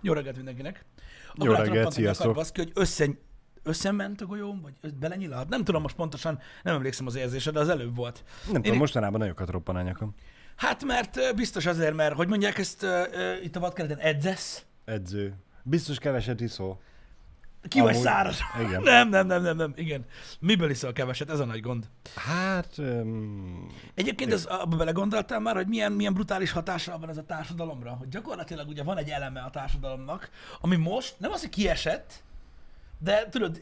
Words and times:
Jó 0.00 0.12
reggelt 0.12 0.36
mindenkinek. 0.36 0.84
Jó 1.34 1.52
reggelt, 1.52 1.92
sziasztok. 1.92 2.34
baszki, 2.34 2.60
hogy 2.60 2.72
össze, 2.74 3.06
összement 3.62 4.20
a 4.20 4.26
golyóm, 4.26 4.60
vagy 4.62 4.94
belenyilalt? 4.94 5.48
Nem 5.48 5.64
tudom 5.64 5.82
most 5.82 5.96
pontosan, 5.96 6.38
nem 6.62 6.74
emlékszem 6.74 7.06
az 7.06 7.14
érzésre, 7.14 7.50
de 7.50 7.60
az 7.60 7.68
előbb 7.68 7.96
volt. 7.96 8.24
Nem 8.44 8.54
tudom, 8.54 8.72
Én- 8.72 8.78
mostanában 8.78 9.20
nagyokat 9.20 9.50
roppan 9.50 9.76
a 9.76 9.82
nyakam. 9.82 10.14
Hát 10.56 10.84
mert 10.84 11.34
biztos 11.36 11.66
azért, 11.66 11.94
mert 11.94 12.14
hogy 12.14 12.28
mondják 12.28 12.58
ezt 12.58 12.82
ö, 12.82 13.02
itt 13.42 13.56
a 13.56 13.60
vadkereten, 13.60 13.98
edzesz? 13.98 14.64
Edző. 14.84 15.34
Biztos 15.62 15.98
keveset 15.98 16.40
iszol. 16.40 16.80
Ki 17.68 17.80
vagy 17.80 17.90
Amúgy- 17.90 18.04
száraz? 18.04 18.38
igen. 18.66 18.82
Nem, 18.82 19.08
nem, 19.08 19.26
nem, 19.26 19.42
nem, 19.42 19.56
nem, 19.56 19.72
igen. 19.76 20.04
Miből 20.40 20.70
iszol 20.70 20.92
keveset? 20.92 21.30
Ez 21.30 21.40
a 21.40 21.44
nagy 21.44 21.60
gond. 21.60 21.88
Hát... 22.14 22.78
Um, 22.78 23.66
Egyébként 23.94 24.32
az, 24.32 24.44
abba 24.44 24.76
belegondoltál 24.76 25.40
már, 25.40 25.54
hogy 25.54 25.66
milyen, 25.66 25.92
milyen 25.92 26.14
brutális 26.14 26.50
hatással 26.50 26.98
van 26.98 27.08
ez 27.08 27.16
a 27.16 27.24
társadalomra? 27.24 27.90
Hogy 27.90 28.08
gyakorlatilag 28.08 28.68
ugye 28.68 28.82
van 28.82 28.98
egy 28.98 29.08
eleme 29.08 29.40
a 29.40 29.50
társadalomnak, 29.50 30.30
ami 30.60 30.76
most 30.76 31.14
nem 31.18 31.32
az, 31.32 31.40
hogy 31.40 31.50
kiesett, 31.50 32.22
de 32.98 33.28
tudod, 33.30 33.60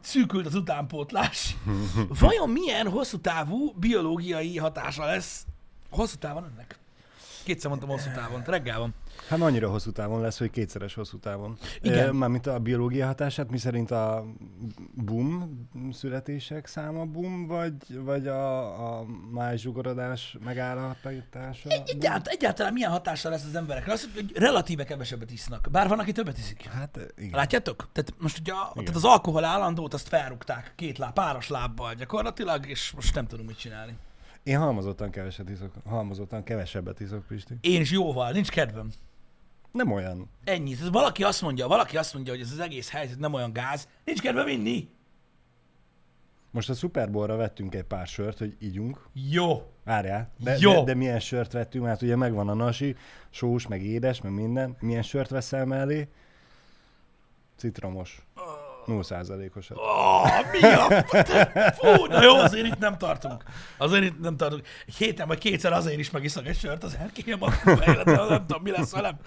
szűkült 0.00 0.46
az 0.46 0.54
utánpótlás. 0.54 1.56
Vajon 2.20 2.50
milyen 2.50 2.88
hosszú 2.88 3.18
távú 3.20 3.72
biológiai 3.76 4.58
hatása 4.58 5.04
lesz 5.04 5.46
hosszú 5.90 6.16
távon 6.16 6.44
ennek? 6.52 6.78
Kétszer 7.44 7.68
mondtam 7.68 7.90
hosszú 7.90 8.10
távon, 8.14 8.42
reggel 8.46 8.78
van. 8.78 8.94
Hát 9.28 9.40
annyira 9.40 9.70
hosszú 9.70 9.90
távon 9.90 10.20
lesz, 10.20 10.38
hogy 10.38 10.50
kétszeres 10.50 10.94
hosszú 10.94 11.18
távon. 11.18 11.58
Igen. 11.80 12.14
Mármint 12.14 12.46
a 12.46 12.58
biológia 12.58 13.06
hatását, 13.06 13.50
mi 13.50 13.58
szerint 13.58 13.90
a 13.90 14.24
boom 14.94 15.66
születések 15.92 16.66
száma 16.66 17.04
boom, 17.04 17.46
vagy, 17.46 17.74
vagy 17.88 18.26
a, 18.26 18.98
a 18.98 19.04
májzsugorodás 19.30 20.36
megállapítása? 20.44 21.68
Egyált, 21.68 22.26
egyáltalán 22.26 22.72
milyen 22.72 22.90
hatással 22.90 23.30
lesz 23.30 23.44
az 23.44 23.54
emberekre? 23.54 23.92
Azt 23.92 24.08
hogy 24.14 24.32
relatíve 24.34 24.84
kevesebbet 24.84 25.30
isznak. 25.30 25.68
Bár 25.70 25.88
van, 25.88 25.98
aki 25.98 26.12
többet 26.12 26.38
iszik. 26.38 26.64
Hát 26.66 26.98
igen. 27.16 27.30
Látjátok? 27.32 27.88
Tehát 27.92 28.14
most 28.18 28.38
ugye 28.38 28.52
a, 28.52 28.70
Igen. 28.72 28.84
tehát 28.84 28.96
az 28.96 29.04
alkohol 29.04 29.44
állandót 29.44 29.94
azt 29.94 30.08
felrúgták 30.08 30.72
két 30.76 30.98
láb, 30.98 31.12
páros 31.12 31.48
lábbal 31.48 31.94
gyakorlatilag, 31.94 32.68
és 32.68 32.92
most 32.94 33.14
nem 33.14 33.26
tudunk 33.26 33.48
mit 33.48 33.58
csinálni. 33.58 33.96
Én 34.46 34.58
halmozottan 34.58 35.10
keveset 35.10 35.50
iszok. 35.50 35.72
Halmozottan 35.84 36.42
kevesebbet 36.42 37.00
iszok, 37.00 37.26
Pisti. 37.26 37.54
Én 37.60 37.80
is 37.80 37.90
jóval, 37.90 38.30
nincs 38.30 38.48
kedvem. 38.48 38.90
Nem 39.72 39.92
olyan. 39.92 40.30
Ennyi. 40.44 40.74
Tehát 40.74 40.92
valaki 40.92 41.22
azt 41.24 41.42
mondja, 41.42 41.66
valaki 41.68 41.96
azt 41.96 42.14
mondja, 42.14 42.32
hogy 42.32 42.42
ez 42.42 42.50
az 42.52 42.58
egész 42.58 42.90
helyzet 42.90 43.18
nem 43.18 43.32
olyan 43.32 43.52
gáz, 43.52 43.88
nincs 44.04 44.20
kedvem 44.20 44.48
inni. 44.48 44.88
Most 46.50 46.70
a 46.70 46.74
Super 46.74 47.10
Bowl-ra 47.10 47.36
vettünk 47.36 47.74
egy 47.74 47.84
pár 47.84 48.06
sört, 48.06 48.38
hogy 48.38 48.56
ígyunk. 48.58 49.08
Jó. 49.12 49.72
Várjál, 49.84 50.28
de, 50.38 50.56
Jó. 50.58 50.72
de, 50.72 50.82
de, 50.82 50.94
milyen 50.94 51.20
sört 51.20 51.52
vettünk, 51.52 51.84
mert 51.84 52.02
ugye 52.02 52.16
megvan 52.16 52.48
a 52.48 52.54
nasi, 52.54 52.96
sós, 53.30 53.66
meg 53.66 53.82
édes, 53.82 54.20
meg 54.20 54.32
minden. 54.32 54.76
Milyen 54.80 55.02
sört 55.02 55.30
veszel 55.30 55.64
mellé? 55.64 56.08
Citromos. 57.56 58.26
0%-osat. 58.86 59.76
Oh, 59.76 60.28
mi 60.52 60.62
a... 60.62 61.04
Fú, 61.72 62.04
na 62.04 62.22
jó, 62.22 62.34
azért 62.34 62.66
itt 62.66 62.78
nem 62.78 62.98
tartunk. 62.98 63.42
Azért 63.76 64.04
itt 64.04 64.20
nem 64.20 64.36
tartunk. 64.36 64.66
Egy 64.86 64.94
héten 64.94 65.26
vagy 65.26 65.38
kétszer 65.38 65.72
azért 65.72 65.98
is 65.98 66.10
megiszak 66.10 66.46
egy 66.46 66.58
sört, 66.58 66.84
az 66.84 66.98
életben, 67.16 68.26
nem 68.28 68.46
tudom, 68.46 68.62
mi 68.62 68.70
lesz 68.70 68.92
velem. 68.92 69.18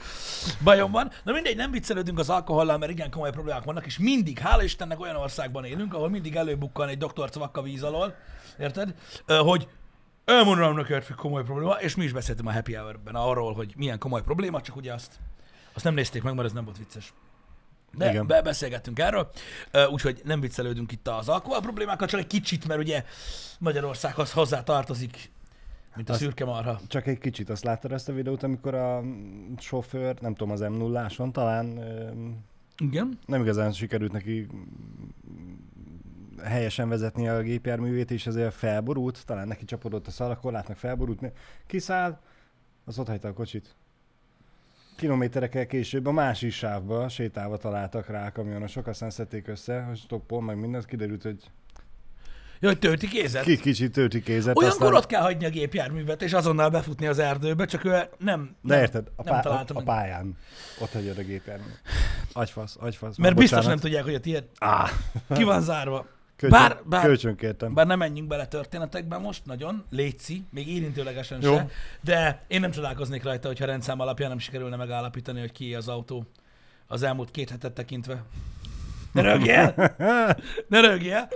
Bajom 0.63 0.91
van. 0.91 1.11
Na 1.23 1.31
mindegy, 1.31 1.55
nem 1.55 1.71
viccelődünk 1.71 2.19
az 2.19 2.29
alkohollal, 2.29 2.77
mert 2.77 2.91
igen 2.91 3.11
komoly 3.11 3.31
problémák 3.31 3.63
vannak, 3.63 3.85
és 3.85 3.97
mindig, 3.97 4.39
hála 4.39 4.63
Istennek 4.63 4.99
olyan 4.99 5.15
országban 5.15 5.65
élünk, 5.65 5.93
ahol 5.93 6.09
mindig 6.09 6.35
előbukkan 6.35 6.87
egy 6.87 6.97
doktor 6.97 7.29
cvakka 7.29 7.61
víz 7.61 7.83
alól, 7.83 8.15
érted? 8.59 8.93
Hogy 9.27 9.67
elmondanám 10.25 10.75
neked, 10.75 11.05
hogy 11.05 11.15
komoly 11.15 11.43
probléma, 11.43 11.73
és 11.73 11.95
mi 11.95 12.03
is 12.03 12.11
beszéltünk 12.11 12.49
a 12.49 12.51
Happy 12.51 12.73
Hour-ben 12.73 13.15
arról, 13.15 13.53
hogy 13.53 13.73
milyen 13.77 13.99
komoly 13.99 14.21
probléma, 14.21 14.61
csak 14.61 14.75
ugye 14.75 14.93
azt, 14.93 15.13
azt 15.73 15.83
nem 15.83 15.93
nézték 15.93 16.23
meg, 16.23 16.33
mert 16.33 16.47
ez 16.47 16.53
nem 16.53 16.63
volt 16.63 16.77
vicces. 16.77 17.13
De 17.97 18.09
Igen. 18.09 18.27
be- 18.27 18.41
beszélgettünk 18.41 18.99
erről, 18.99 19.29
úgyhogy 19.91 20.21
nem 20.23 20.39
viccelődünk 20.39 20.91
itt 20.91 21.07
az 21.07 21.29
alkohol 21.29 21.59
problémákkal, 21.61 22.07
csak 22.07 22.19
egy 22.19 22.27
kicsit, 22.27 22.67
mert 22.67 22.79
ugye 22.79 23.03
Magyarországhoz 23.59 24.31
hozzá 24.31 24.63
tartozik, 24.63 25.31
mint 25.95 26.09
a 26.09 26.11
Azt- 26.11 26.21
szürke 26.21 26.45
marha. 26.45 26.79
Csak 26.87 27.07
egy 27.07 27.17
kicsit, 27.17 27.49
azt 27.49 27.63
láttad 27.63 27.91
ezt 27.91 28.09
a 28.09 28.13
videót, 28.13 28.43
amikor 28.43 28.73
a 28.73 29.03
sofőr, 29.57 30.15
nem 30.21 30.35
tudom, 30.35 30.51
az 30.53 30.59
m 30.59 30.73
0 30.73 31.09
talán 31.31 31.79
Igen. 32.77 33.19
nem 33.25 33.41
igazán 33.41 33.71
sikerült 33.71 34.11
neki 34.11 34.47
helyesen 36.43 36.89
vezetni 36.89 37.27
a 37.29 37.41
gépjárművét, 37.41 38.11
és 38.11 38.27
ezért 38.27 38.53
felborult, 38.53 39.25
talán 39.25 39.47
neki 39.47 39.65
csapodott 39.65 40.07
a 40.07 40.11
szalakorlátnak, 40.11 40.77
felborult, 40.77 41.31
kiszáll, 41.67 42.19
az 42.85 42.99
ott 42.99 43.07
hagyta 43.07 43.27
a 43.27 43.33
kocsit. 43.33 43.75
Kilométerekkel 44.99 45.65
később 45.65 46.05
a 46.05 46.11
másik 46.11 46.51
sávba 46.51 47.09
sétálva 47.09 47.57
találtak 47.57 48.07
rá 48.07 48.25
a 48.27 48.31
kamionosok, 48.31 48.87
aztán 48.87 49.09
szedték 49.09 49.47
össze, 49.47 49.81
hogy 49.81 49.97
stoppol, 49.97 50.41
meg 50.41 50.59
mindent, 50.59 50.85
kiderült, 50.85 51.23
hogy 51.23 51.37
Jó, 52.59 52.67
hogy 52.69 52.79
tölti 52.79 53.07
kézet. 53.07 53.43
ki 53.43 53.57
kicsit 53.57 53.91
tölti 53.91 54.21
kézet. 54.21 54.57
Olyankor 54.57 54.93
ott 54.93 55.05
kell 55.05 55.21
hagyni 55.21 55.45
a 55.45 55.49
gépjárművet, 55.49 56.21
és 56.21 56.33
azonnal 56.33 56.69
befutni 56.69 57.07
az 57.07 57.19
erdőbe, 57.19 57.65
csak 57.65 57.85
ő 57.85 57.91
nem, 58.17 58.55
De 58.61 58.73
nem, 58.73 58.79
érted, 58.79 59.07
a, 59.15 59.23
nem 59.23 59.33
pá- 59.33 59.45
a, 59.45 59.65
a 59.73 59.81
pályán 59.83 60.37
ott 60.79 60.91
hagyod 60.91 61.17
a 61.17 61.21
gépjármű. 61.23 61.71
Agyfasz, 62.33 62.77
agyfasz. 62.79 63.17
Mert 63.17 63.33
Na, 63.33 63.39
biztos 63.39 63.65
nem 63.65 63.75
bocsánat. 63.75 63.81
tudják, 63.83 64.03
hogy 64.03 64.13
a 64.15 64.19
tiéd 64.19 64.43
Á, 64.59 64.89
ki 65.33 65.43
van 65.43 65.61
zárva. 65.61 66.05
Kölcsön, 66.39 66.59
Bár- 66.59 66.83
bár- 66.85 67.03
kölcsön 67.05 67.35
kértem. 67.35 67.73
Bár 67.73 67.85
nem 67.87 67.97
menjünk 67.97 68.27
bele 68.27 68.47
történetekbe 68.47 69.17
most, 69.17 69.45
nagyon, 69.45 69.83
létszi, 69.89 70.43
még 70.49 70.67
érintőlegesen 70.67 71.41
Jó. 71.41 71.55
se, 71.55 71.67
de 72.01 72.41
én 72.47 72.59
nem 72.59 72.71
csodálkoznék 72.71 73.23
rajta, 73.23 73.47
hogyha 73.47 73.65
rendszám 73.65 73.99
alapján 73.99 74.29
nem 74.29 74.39
sikerülne 74.39 74.75
megállapítani, 74.75 75.39
hogy 75.39 75.51
ki 75.51 75.75
az 75.75 75.87
autó 75.87 76.25
az 76.87 77.03
elmúlt 77.03 77.31
két 77.31 77.49
hetet 77.49 77.73
tekintve. 77.73 78.23
Ne 79.11 79.21
rögjél! 79.21 79.73
Ne 80.67 80.79
rögjél! 80.79 81.27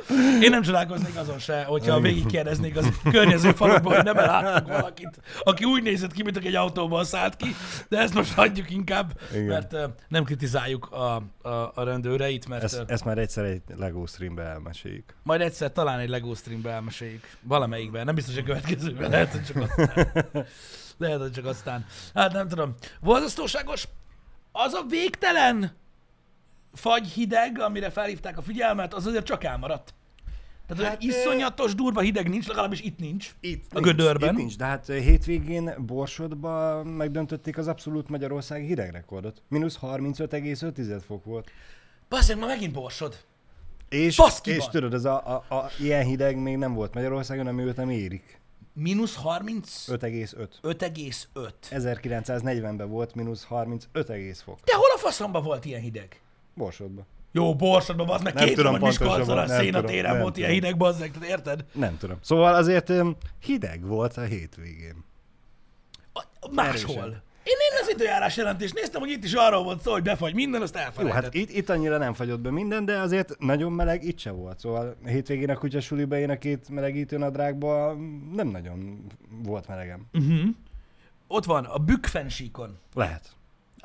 Én 0.42 0.50
nem 0.50 0.62
csodálkoznék 0.62 1.16
azon 1.16 1.40
se, 1.40 1.64
hogyha 1.64 2.00
végigkérdeznék 2.00 2.78
az 2.78 2.88
környező 3.12 3.52
faluban, 3.52 3.96
hogy 3.96 4.04
nem 4.04 4.18
eláttak 4.18 4.68
valakit, 4.68 5.20
aki 5.44 5.64
úgy 5.64 5.84
nézett 5.84 6.12
ki, 6.12 6.24
mint 6.24 6.38
aki 6.38 6.48
egy 6.48 6.56
autóban 6.56 7.04
szállt 7.06 7.36
ki, 7.36 7.56
de 7.90 7.98
ezt 8.00 8.14
most 8.14 8.34
hagyjuk 8.34 8.70
inkább, 8.70 9.20
Igen. 9.32 9.46
mert 9.46 9.74
uh, 9.74 9.84
nem 10.08 10.24
kritizáljuk 10.24 10.92
a, 10.92 11.16
a, 11.42 11.50
a 11.50 11.84
rendőreit, 11.84 12.48
mert 12.48 12.64
Ezt, 12.64 12.84
ezt 12.88 13.06
már 13.06 13.18
egyszer 13.18 13.44
egy 13.44 13.62
LEGO 13.78 14.06
streambe 14.06 14.44
elmeséljük. 14.44 15.16
majd 15.24 15.42
egyszer 15.42 15.72
talán 15.72 16.00
egy 16.00 16.10
LEGO 16.10 16.34
streambe 16.34 16.70
elmeséljük. 16.72 17.28
Valamelyikben, 17.42 18.06
nem 18.06 18.16
biztos, 18.16 18.34
hogy 18.34 18.44
a 18.44 18.48
következőben, 18.48 19.10
lehet, 19.10 19.32
hogy 19.32 19.44
csak 19.44 19.56
aztán. 19.62 20.46
Lehet, 20.98 21.20
hogy 21.20 21.32
csak 21.32 21.46
aztán. 21.46 21.86
Hát 22.14 22.34
nem 22.34 22.48
tudom. 22.48 22.76
Borzasztóságos 23.02 23.88
az 24.52 24.74
a 24.74 24.86
végtelen 24.90 25.72
fagy 26.74 27.08
hideg, 27.08 27.60
amire 27.60 27.90
felhívták 27.90 28.38
a 28.38 28.42
figyelmet, 28.42 28.94
az 28.94 29.06
azért 29.06 29.26
csak 29.26 29.44
elmaradt. 29.44 29.94
Tehát 30.68 30.84
hát, 30.84 31.04
iszonyatos, 31.04 31.76
durva 31.76 32.02
hideg 32.02 32.30
nincs, 32.30 32.48
legalábbis 32.48 32.82
itt 32.82 33.00
nincs. 33.00 33.36
Itt 33.40 33.74
A 33.74 33.80
gödörben. 33.80 34.30
Itt 34.30 34.38
nincs, 34.38 34.58
de 34.58 34.66
hát 34.66 34.86
hétvégén 34.86 35.74
Borsodban 35.86 36.88
megdöntötték 36.88 37.58
az 37.58 37.68
abszolút 37.68 38.10
Magyarországi 38.10 38.66
hidegrekordot. 38.66 39.42
Minusz 39.48 39.78
35,5 39.82 41.02
fok 41.06 41.26
volt. 41.26 41.52
Basszeg, 42.10 42.38
ma 42.38 42.46
megint 42.46 42.74
borsod. 42.74 43.18
És, 43.90 44.16
Baszki 44.16 44.52
és 44.52 44.68
tudod, 44.68 44.94
ez 44.94 45.06
a, 45.06 45.44
a, 45.48 45.56
a, 45.56 45.72
ilyen 45.80 46.06
hideg 46.06 46.38
még 46.38 46.58
nem 46.58 46.74
volt 46.74 46.94
Magyarországon, 46.94 47.48
ami 47.48 47.64
őt 47.64 47.76
nem 47.76 47.90
érik. 47.90 48.42
Mínusz 48.74 49.16
30... 49.16 49.86
5,5. 49.88 50.48
5,5. 50.64 51.52
1940-ben 51.72 52.90
volt 52.90 53.16
mínusz 53.16 53.44
35 53.44 54.12
fok. 54.44 54.60
De 54.64 54.76
hol 54.76 54.92
a 54.96 54.98
faszomban 54.98 55.44
volt 55.44 55.66
ilyen 55.66 55.82
hideg? 55.82 56.22
Borsodban. 56.56 57.06
Jó, 57.32 57.56
Borsodban, 57.56 58.10
az 58.10 58.22
meg 58.22 58.34
Nem 58.34 58.46
két 58.46 58.56
tudom 58.56 58.78
Miskolcon 58.80 59.38
a 59.38 59.48
szénatéren 59.48 60.20
volt 60.20 60.38
ilyen 60.38 60.52
hideg, 60.52 60.78
bazzeg, 60.78 61.12
tehát 61.12 61.30
érted? 61.30 61.66
Nem 61.72 61.98
tudom. 61.98 62.18
Szóval 62.22 62.54
azért 62.56 62.92
hideg 63.44 63.86
volt 63.86 64.18
a 64.18 64.22
hétvégén. 64.22 65.04
A- 66.14 66.24
Máshol. 66.52 66.96
Erősen. 66.98 67.22
Én, 67.44 67.54
én 67.72 67.80
az 67.82 67.90
időjárás 67.90 68.38
jelentést 68.38 68.74
néztem, 68.74 69.02
hogy 69.02 69.10
itt 69.10 69.24
is 69.24 69.34
arról 69.34 69.64
volt 69.64 69.82
szó, 69.82 69.92
hogy 69.92 70.02
befagy 70.04 70.34
minden, 70.34 70.62
azt 70.62 70.76
Jó, 70.76 70.82
elfelejtett. 70.82 71.24
hát 71.24 71.34
itt, 71.34 71.50
itt 71.50 71.70
annyira 71.70 71.98
nem 71.98 72.14
fagyott 72.14 72.40
be 72.40 72.52
minden, 72.52 72.86
de 72.86 73.00
azért 73.00 73.36
nagyon 73.40 73.72
meleg 73.72 74.04
itt 74.04 74.18
se 74.20 74.32
volt. 74.32 74.60
Szóval 74.60 74.96
a 75.04 75.08
hétvégén 75.08 75.50
a 75.50 75.58
kutyasuliba 75.58 76.18
én 76.18 76.30
a 76.30 76.38
két 76.38 76.70
melegítő 76.70 77.18
nadrágba 77.18 77.94
nem 78.34 78.48
nagyon 78.48 79.06
volt 79.44 79.68
melegem. 79.68 80.06
Uh-huh. 80.14 80.44
Ott 81.28 81.46
van, 81.46 81.66
a 81.66 81.78
Bükkfensíkon. 81.78 82.78
Lehet. 82.94 83.36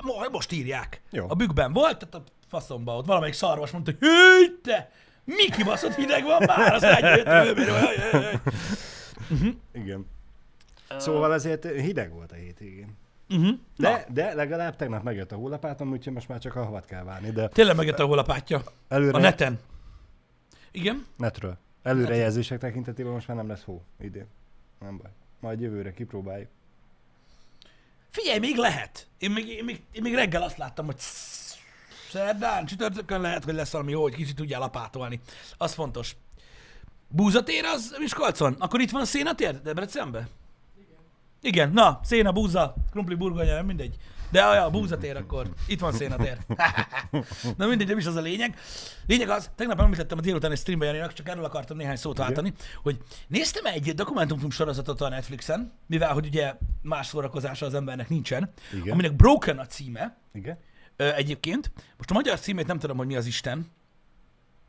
Mo- 0.03 0.29
Most 0.31 0.51
írják. 0.51 1.01
Jó. 1.11 1.25
A 1.29 1.33
Bükkben 1.35 1.73
volt, 1.73 1.97
tehát 1.97 2.15
a 2.15 2.23
faszomba 2.49 2.95
ott 2.97 3.05
valamelyik 3.05 3.35
szarvas 3.35 3.71
mondta, 3.71 3.91
hogy 3.91 3.99
hű, 4.09 4.59
te, 4.63 4.91
mi 5.23 5.49
kibaszott 5.49 5.95
hideg 5.95 6.23
van 6.23 6.43
már, 6.45 6.73
az 6.73 6.81
megy, 6.81 7.23
Igen. 9.73 10.05
Szóval 10.97 11.31
azért 11.31 11.63
hideg 11.65 12.11
volt 12.13 12.31
a 12.31 12.35
hétvégén. 12.35 12.97
uh-huh. 13.29 13.49
De, 13.77 14.05
de 14.09 14.33
legalább 14.33 14.75
tegnap 14.75 15.03
megjött 15.03 15.31
a 15.31 15.35
hullapátom, 15.35 15.91
úgyhogy 15.91 16.13
most 16.13 16.27
már 16.27 16.39
csak 16.39 16.55
a 16.55 16.63
havat 16.63 16.85
kell 16.85 17.03
várni. 17.03 17.29
De 17.31 17.47
Tényleg 17.47 17.75
megjött 17.75 17.99
a 17.99 18.05
holapátja. 18.05 18.61
előre, 18.87 19.17
A 19.17 19.19
neten. 19.19 19.59
Igen? 20.71 21.05
netről. 21.17 21.57
Előrejelzések 21.83 22.59
tekintetében 22.59 23.11
most 23.11 23.27
már 23.27 23.37
nem 23.37 23.47
lesz 23.47 23.63
hó 23.63 23.83
idén. 24.01 24.25
Nem 24.79 24.97
baj. 24.97 25.11
Majd 25.39 25.59
jövőre 25.61 25.93
kipróbáljuk. 25.93 26.47
Figyelj, 28.09 28.39
még 28.39 28.55
lehet. 28.57 29.07
Én 29.17 29.31
még, 29.31 29.47
én 29.47 29.63
még, 29.63 29.81
én 29.91 30.01
még 30.01 30.13
reggel 30.13 30.41
azt 30.41 30.57
láttam, 30.57 30.85
hogy 30.85 30.99
szerdán, 32.11 32.65
csütörtökön 32.65 33.21
lehet, 33.21 33.43
hogy 33.43 33.53
lesz 33.53 33.71
valami 33.71 33.91
jó, 33.91 34.01
hogy 34.01 34.15
kicsit 34.15 34.35
tudjál 34.35 34.59
lapátolni. 34.59 35.19
Az 35.57 35.73
fontos. 35.73 36.15
Búzatér 37.07 37.65
az 37.65 37.95
Miskolcon? 37.99 38.55
Akkor 38.59 38.79
itt 38.79 38.91
van 38.91 39.05
szénatér 39.05 39.61
Debrecenbe? 39.61 40.27
Igen. 40.77 40.97
Igen, 41.41 41.71
na, 41.71 41.99
széna, 42.03 42.31
búza, 42.31 42.75
krumpli, 42.91 43.15
burgonya, 43.15 43.53
nem 43.53 43.65
mindegy. 43.65 43.97
De 44.31 44.43
a 44.43 44.69
búzatér 44.69 45.15
akkor. 45.17 45.47
Itt 45.67 45.79
van 45.79 45.91
szénatér. 45.91 46.37
Na 47.57 47.67
mindegy, 47.67 47.87
nem 47.87 47.97
is 47.97 48.05
az 48.05 48.15
a 48.15 48.21
lényeg. 48.21 48.57
Lényeg 49.07 49.29
az, 49.29 49.49
tegnap 49.55 49.79
említettem 49.79 50.17
a 50.17 50.21
délután 50.21 50.51
egy 50.51 50.57
streambe 50.57 50.85
Janinak, 50.85 51.13
csak 51.13 51.29
erről 51.29 51.43
akartam 51.43 51.77
néhány 51.77 51.95
szót 51.95 52.17
váltani, 52.17 52.53
hogy 52.81 52.97
néztem 53.27 53.65
egy 53.65 53.93
dokumentumfilm 53.93 54.51
sorozatot 54.51 55.01
a 55.01 55.09
Netflixen, 55.09 55.73
mivel 55.85 56.13
hogy 56.13 56.25
ugye 56.25 56.53
más 56.81 57.07
szórakozása 57.07 57.65
az 57.65 57.73
embernek 57.73 58.09
nincsen, 58.09 58.51
Igen. 58.73 58.93
aminek 58.93 59.15
Broken 59.15 59.59
a 59.59 59.65
címe, 59.65 60.17
Igen? 60.33 60.57
Ö, 61.01 61.13
egyébként. 61.13 61.71
Most 61.97 62.09
a 62.11 62.13
magyar 62.13 62.39
címét 62.39 62.67
nem 62.67 62.79
tudom, 62.79 62.97
hogy 62.97 63.07
mi 63.07 63.15
az 63.15 63.25
Isten. 63.25 63.71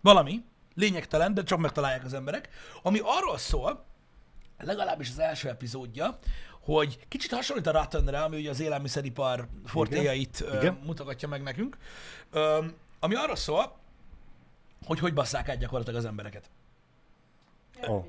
Valami. 0.01 0.45
Lényegtelen, 0.75 1.35
de 1.35 1.43
csak 1.43 1.59
megtalálják 1.59 2.05
az 2.05 2.15
emberek. 2.15 2.49
Ami 2.83 3.01
arról 3.03 3.39
szól, 3.39 3.85
legalábbis 4.59 5.09
az 5.11 5.19
első 5.19 5.49
epizódja, 5.49 6.17
hogy 6.61 6.99
kicsit 7.09 7.33
hasonlít 7.33 7.67
a 7.67 7.71
Rattenre, 7.71 8.23
ami 8.23 8.37
ugye 8.37 8.51
az 8.51 8.61
élelmiszeripar 8.61 9.49
fortéjait 9.67 10.41
ö, 10.41 10.57
Igen. 10.59 10.79
mutogatja 10.85 11.29
meg 11.29 11.43
nekünk. 11.43 11.77
Ö, 12.31 12.65
ami 13.01 13.15
arról 13.15 13.37
szól, 13.37 13.77
hogy 14.87 14.99
hogy 14.99 15.15
basszák 15.15 15.49
át 15.49 15.59
gyakorlatilag 15.59 15.99
az 16.01 16.05
embereket. 16.07 16.51
Ó. 17.89 18.05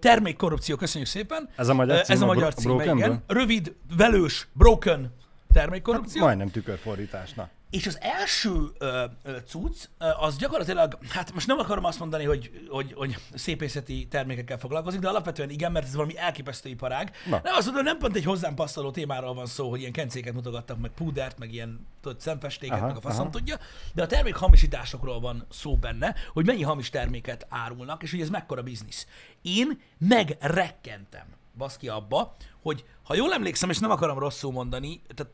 Termékkorrupció, 0.00 0.76
köszönjük 0.76 1.08
szépen. 1.10 1.48
Ez 1.56 1.68
a 1.68 1.74
magyar 1.74 2.00
cím 2.04 2.14
Ez 2.14 2.20
a 2.20 2.24
a 2.24 2.26
magyar 2.26 2.42
Bro- 2.42 2.58
címe, 2.58 2.74
Brokenből? 2.74 3.04
igen. 3.04 3.22
Rövid, 3.26 3.74
velős, 3.96 4.48
broken 4.52 5.12
termékkorrupció. 5.52 6.24
Majdnem 6.24 6.50
tükörfordítás, 6.50 7.32
na. 7.32 7.48
És 7.70 7.86
az 7.86 7.98
első 8.00 8.70
ö, 8.78 9.04
ö, 9.22 9.36
cucc, 9.46 9.84
ö, 9.98 10.04
az 10.18 10.36
gyakorlatilag, 10.36 10.98
hát 11.08 11.34
most 11.34 11.46
nem 11.46 11.58
akarom 11.58 11.84
azt 11.84 11.98
mondani, 11.98 12.24
hogy, 12.24 12.66
hogy, 12.68 12.92
hogy 12.92 13.16
szépészeti 13.34 14.06
termékekkel 14.10 14.58
foglalkozik, 14.58 15.00
de 15.00 15.08
alapvetően 15.08 15.50
igen, 15.50 15.72
mert 15.72 15.86
ez 15.86 15.94
valami 15.94 16.18
elképesztő 16.18 16.68
iparág. 16.68 17.10
Na. 17.26 17.40
Nem 17.44 17.54
azt 17.54 17.66
mondom, 17.66 17.84
nem 17.84 17.98
pont 17.98 18.16
egy 18.16 18.24
hozzám 18.24 18.54
passzoló 18.54 18.90
témáról 18.90 19.34
van 19.34 19.46
szó, 19.46 19.70
hogy 19.70 19.80
ilyen 19.80 19.92
kencéket 19.92 20.34
mutogattak, 20.34 20.78
meg 20.78 20.90
púdert, 20.90 21.38
meg 21.38 21.52
ilyen 21.52 21.86
tudod, 22.00 22.20
szemfestéket, 22.20 22.78
Aha, 22.78 22.86
meg 22.86 22.96
a 22.96 23.00
faszom 23.00 23.20
aha. 23.20 23.30
tudja, 23.30 23.56
de 23.94 24.02
a 24.02 24.06
termék 24.06 24.34
hamisításokról 24.34 25.20
van 25.20 25.46
szó 25.50 25.76
benne, 25.76 26.14
hogy 26.32 26.46
mennyi 26.46 26.62
hamis 26.62 26.90
terméket 26.90 27.46
árulnak, 27.48 28.02
és 28.02 28.10
hogy 28.10 28.20
ez 28.20 28.30
mekkora 28.30 28.62
biznisz. 28.62 29.06
Én 29.42 29.80
megrekkentem, 29.98 31.26
baszki 31.56 31.88
abba, 31.88 32.36
hogy 32.62 32.84
ha 33.02 33.14
jól 33.14 33.32
emlékszem, 33.32 33.70
és 33.70 33.78
nem 33.78 33.90
akarom 33.90 34.18
rosszul 34.18 34.52
mondani, 34.52 35.02
tehát 35.14 35.32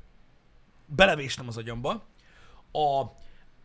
belevésnem 0.88 1.48
az 1.48 1.56
agyamba, 1.56 1.90
a, 2.72 3.04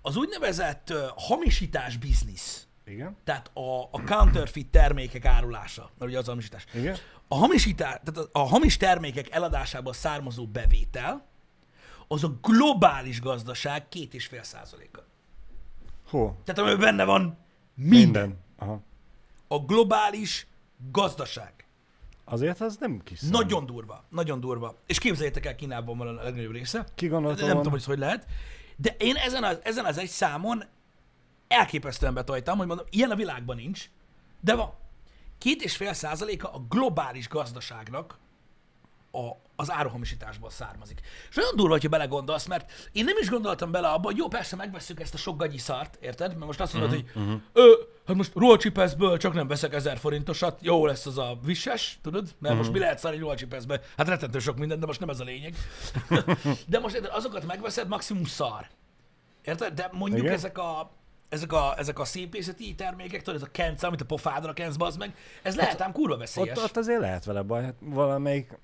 az 0.02 0.16
úgynevezett 0.16 0.90
uh, 0.90 0.98
hamisítás 1.16 1.98
biznisz, 1.98 2.68
Igen? 2.86 3.18
tehát 3.24 3.52
a, 3.54 3.82
a 3.82 4.04
counterfeit 4.06 4.68
termékek 4.68 5.26
árulása, 5.26 5.90
mert 5.98 6.12
ugye 6.12 6.20
az 6.20 6.28
a 6.28 6.32
hamisítás. 6.32 6.66
Igen? 6.74 6.98
A, 7.28 7.36
hamisítás, 7.36 8.00
tehát 8.04 8.30
a, 8.32 8.40
a 8.40 8.44
hamis 8.44 8.78
termékek 8.78 9.32
eladásából 9.32 9.94
származó 9.94 10.46
bevétel, 10.46 11.26
az 12.08 12.24
a 12.24 12.38
globális 12.42 13.22
gazdaság 13.22 13.88
két 13.88 14.14
és 14.14 14.26
fél 14.26 14.44
százaléka. 14.44 15.06
Hol? 16.08 16.38
Tehát 16.44 16.62
amiben 16.62 16.80
benne 16.80 17.04
van 17.04 17.38
minden. 17.74 18.00
Minden. 18.00 18.40
Aha. 18.58 18.82
A 19.48 19.60
globális 19.60 20.48
gazdaság. 20.92 21.63
Azért 22.26 22.62
az 22.62 22.78
nem 22.80 23.02
kis 23.04 23.20
szám. 23.20 23.30
Nagyon 23.30 23.66
durva, 23.66 24.04
nagyon 24.10 24.40
durva. 24.40 24.76
És 24.86 25.00
képzeljétek 25.00 25.46
el, 25.46 25.56
Kínában 25.56 25.98
van 25.98 26.08
a 26.08 26.24
legnagyobb 26.24 26.52
része. 26.52 26.86
Ki 26.96 27.08
Nem 27.08 27.14
gondolta 27.14 27.46
tudom, 27.48 27.72
hogy 27.72 27.80
ez 27.80 27.86
hogy 27.86 27.98
lehet. 27.98 28.26
De 28.76 28.96
én 29.00 29.16
ezen 29.16 29.44
az, 29.44 29.60
ezen 29.64 29.86
az 29.86 29.98
egy 29.98 30.10
számon 30.10 30.64
elképesztően 31.48 32.14
betojtam, 32.14 32.58
hogy 32.58 32.68
mondom, 32.68 32.86
ilyen 32.90 33.12
a 33.12 33.16
világban 33.16 33.56
nincs, 33.56 33.90
de 34.40 34.56
van. 34.56 34.74
Két 35.38 35.64
és 35.64 35.76
fél 35.76 35.94
százaléka 35.94 36.54
a 36.54 36.66
globális 36.70 37.28
gazdaságnak 37.28 38.18
a, 39.14 39.42
az 39.56 39.72
áruhamisításból 39.72 40.50
származik. 40.50 41.02
És 41.30 41.36
nagyon 41.36 41.56
durva, 41.56 41.72
hogyha 41.72 41.90
belegondolsz, 41.90 42.46
mert 42.46 42.72
én 42.92 43.04
nem 43.04 43.18
is 43.20 43.30
gondoltam 43.30 43.72
bele 43.72 43.88
abba, 43.88 44.06
hogy 44.06 44.18
jó, 44.18 44.28
persze 44.28 44.56
megveszünk 44.56 45.00
ezt 45.00 45.14
a 45.14 45.18
sok 45.18 45.38
gagyi 45.38 45.58
szart, 45.58 45.98
érted? 46.02 46.34
Mert 46.34 46.46
most 46.46 46.60
azt 46.60 46.74
mondod, 46.74 46.92
Mhm, 46.92 47.20
uh-huh, 47.22 47.32
hogy 47.32 47.42
ö, 47.54 47.74
hát 48.06 48.16
most 48.16 48.32
rollcsipeszből 48.36 49.18
csak 49.18 49.34
nem 49.34 49.48
veszek 49.48 49.74
ezer 49.74 49.98
forintosat, 49.98 50.60
jó 50.62 50.86
lesz 50.86 51.06
az 51.06 51.18
a 51.18 51.38
visses, 51.44 52.00
tudod? 52.02 52.22
Mert 52.22 52.34
uh-huh. 52.34 52.50
Mhm. 52.50 52.58
most 52.58 52.72
mi 52.72 52.80
lehet 52.80 53.00
szar 53.00 53.14
egy 53.14 53.20
rollcsipeszbe? 53.20 53.82
Hát 53.98 54.08
rettentő 54.08 54.40
sok 54.40 54.58
minden, 54.58 54.80
de 54.80 54.86
most 54.86 55.00
nem 55.00 55.10
ez 55.10 55.20
a 55.20 55.24
lényeg. 55.24 55.56
de 56.68 56.80
most 56.80 56.96
érted, 56.96 57.12
azokat 57.14 57.46
megveszed, 57.46 57.88
maximum 57.88 58.26
szar. 58.26 58.68
Érted? 59.44 59.74
De 59.74 59.90
mondjuk 59.92 60.22
Igen. 60.22 60.34
ezek 60.34 60.58
a, 60.58 60.92
ezek 61.30 61.54
a, 61.54 61.74
ezek 61.78 62.00
a 62.00 62.06
szépészeti 62.06 62.76
termékek, 62.76 63.22
tudod, 63.22 63.42
ez 63.42 63.48
a 63.48 63.52
kenc, 63.52 63.84
amit 63.84 64.02
a 64.02 64.06
pofádra 64.06 64.54
kensz, 64.54 64.76
bazd 64.76 65.00
meg, 65.00 65.16
ez 65.42 65.56
lehet 65.56 65.82
ám 65.82 65.92
kurva 65.92 66.18
veszélyes. 66.18 66.58
Ott, 66.58 66.64
ott 66.64 66.78
azért 66.78 67.00
lehet 67.00 67.26
vele 67.26 67.42
baj. 67.42 67.64
Hát 67.64 67.76
valamelyik 67.80 68.58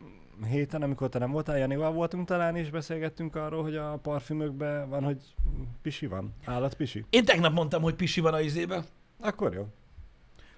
héten, 0.48 0.82
amikor 0.82 1.10
te 1.10 1.20
nem 1.20 1.32
voltál, 1.32 1.58
Janival 1.58 1.92
voltunk 1.92 2.28
talán, 2.28 2.56
és 2.56 2.70
beszélgettünk 2.70 3.36
arról, 3.36 3.64
hogy 3.64 3.76
a 3.76 4.00
parfümökben 4.02 4.90
van, 4.90 5.04
hogy 5.04 5.18
pisi 5.82 6.06
van. 6.08 6.34
Állatpisi. 6.46 7.06
Én 7.10 7.26
tegnap 7.26 7.54
mondtam, 7.54 7.82
hogy 7.82 7.96
pisi 7.96 8.22
van 8.22 8.34
a 8.34 8.40
izébe. 8.40 8.84
Akkor 9.20 9.54
jó. 9.54 9.68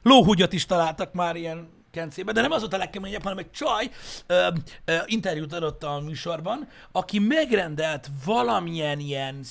Lóhúgyat 0.01 0.53
is 0.53 0.65
találtak 0.65 1.13
már 1.13 1.35
ilyen 1.35 1.69
kencébe, 1.91 2.31
de 2.31 2.41
nem 2.41 2.51
az 2.51 2.59
volt 2.59 2.73
a 2.73 2.77
legkeményebb, 2.77 3.23
hanem 3.23 3.37
egy 3.37 3.51
csaj 3.51 3.89
ö, 4.27 4.47
ö, 4.85 4.95
interjút 5.05 5.53
adott 5.53 5.83
a 5.83 5.99
műsorban, 5.99 6.67
aki 6.91 7.19
megrendelt 7.19 8.09
valamilyen 8.25 8.99
ilyen, 8.99 9.43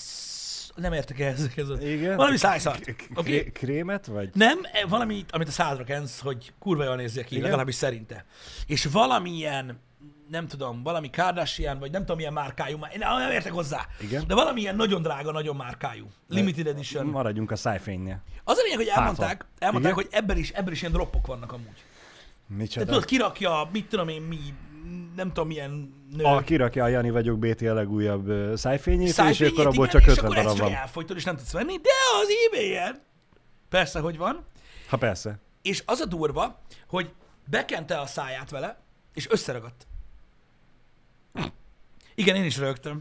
nem 0.75 0.93
értek 0.93 1.21
ehhez, 1.21 1.51
Igen. 1.81 2.17
valami 2.17 2.37
szájszart. 2.37 2.95
Kré- 3.15 3.53
Krémet, 3.53 4.07
vagy? 4.07 4.31
Nem, 4.35 4.59
e, 4.73 4.87
valami, 4.87 5.25
amit 5.31 5.49
a 5.49 5.51
szádra 5.51 5.85
kensz, 5.85 6.21
hogy 6.21 6.53
kurva 6.59 6.85
jól 6.85 6.97
nézzék 6.97 7.25
ki, 7.25 7.41
legalábbis 7.41 7.75
szerinte. 7.75 8.25
És 8.67 8.85
valamilyen, 8.85 9.81
nem 10.29 10.47
tudom, 10.47 10.83
valami 10.83 11.11
Kardashian, 11.11 11.79
vagy 11.79 11.91
nem 11.91 12.01
tudom 12.01 12.17
milyen 12.17 12.33
márkájú, 12.33 12.77
már- 12.79 12.93
én 12.95 12.99
nem 12.99 13.31
értek 13.31 13.53
hozzá, 13.53 13.87
Igen. 14.01 14.25
de 14.27 14.35
valamilyen 14.35 14.77
nagyon 14.77 15.03
drága, 15.03 15.33
nagyon 15.33 15.57
márkájú. 15.57 16.07
Limited 16.29 16.67
edition. 16.67 17.07
Maradjunk 17.07 17.51
a 17.51 17.57
szájfénynél. 17.57 18.23
Az 18.45 18.59
a 18.59 18.63
lényeg, 18.63 18.79
hogy 18.79 18.87
elmondták, 18.87 19.45
elmondták 19.59 19.93
Igen? 19.93 20.05
hogy 20.05 20.15
ebben 20.19 20.37
is, 20.37 20.51
ebben 20.51 20.73
is 20.73 20.81
ilyen 20.81 20.93
droppok 20.93 21.27
vannak 21.27 21.53
amúgy. 21.53 21.85
Micsoda? 22.47 22.87
tudod, 22.87 23.05
kirakja, 23.05 23.69
mit 23.73 23.89
tudom 23.89 24.09
én, 24.09 24.23
mi, 24.23 24.39
nem 25.17 25.29
tudom 25.29 25.47
milyen 25.49 25.95
nő. 26.17 26.25
A, 26.25 26.41
kirakja 26.41 26.85
a 26.85 26.89
Jani 26.89 27.11
vagyok 27.11 27.39
BT 27.39 27.63
a 27.63 27.75
legújabb 27.75 28.29
ö, 28.29 28.57
szájfényét, 28.57 29.09
és 29.09 29.15
szájfényét, 29.15 29.53
akkor 29.53 29.67
abból 29.67 29.87
igen, 29.87 30.01
csak 30.01 30.11
és 30.11 30.17
50 30.17 30.25
akkor 30.25 30.37
ezt 30.37 30.47
darab 30.57 30.71
van. 30.73 30.81
elfogytod, 30.81 31.17
és 31.17 31.25
nem 31.25 31.37
tudsz 31.37 31.53
venni, 31.53 31.77
de 31.77 31.91
az 32.23 32.29
ebay-en. 32.51 33.03
Persze, 33.69 34.01
hogy 34.01 34.17
van. 34.17 34.45
Ha 34.89 34.97
persze. 34.97 35.39
És 35.63 35.83
az 35.87 36.01
a 36.01 36.07
durva, 36.07 36.61
hogy 36.89 37.13
bekente 37.51 38.01
a 38.01 38.07
száját 38.07 38.51
vele, 38.51 38.79
és 39.15 39.31
összeragadt. 39.31 39.87
Igen, 42.15 42.37
én 42.37 42.45
is 42.45 42.57
rögtem. 42.57 43.01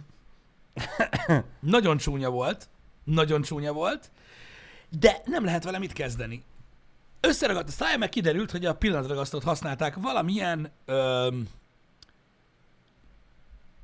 Nagyon 1.59 1.98
csúnya 1.98 2.29
volt. 2.29 2.69
Nagyon 3.03 3.41
csúnya 3.41 3.74
volt. 3.74 4.12
De 5.00 5.21
nem 5.25 5.45
lehet 5.45 5.63
vele 5.63 5.77
mit 5.77 5.93
kezdeni. 5.93 6.43
Összeragadt 7.19 7.67
a 7.67 7.71
szája, 7.71 7.98
meg 7.98 8.09
kiderült, 8.09 8.51
hogy 8.51 8.65
a 8.65 8.75
pillanatragasztót 8.75 9.43
használták 9.43 9.95
valamilyen 9.95 10.71
öm, 10.86 11.48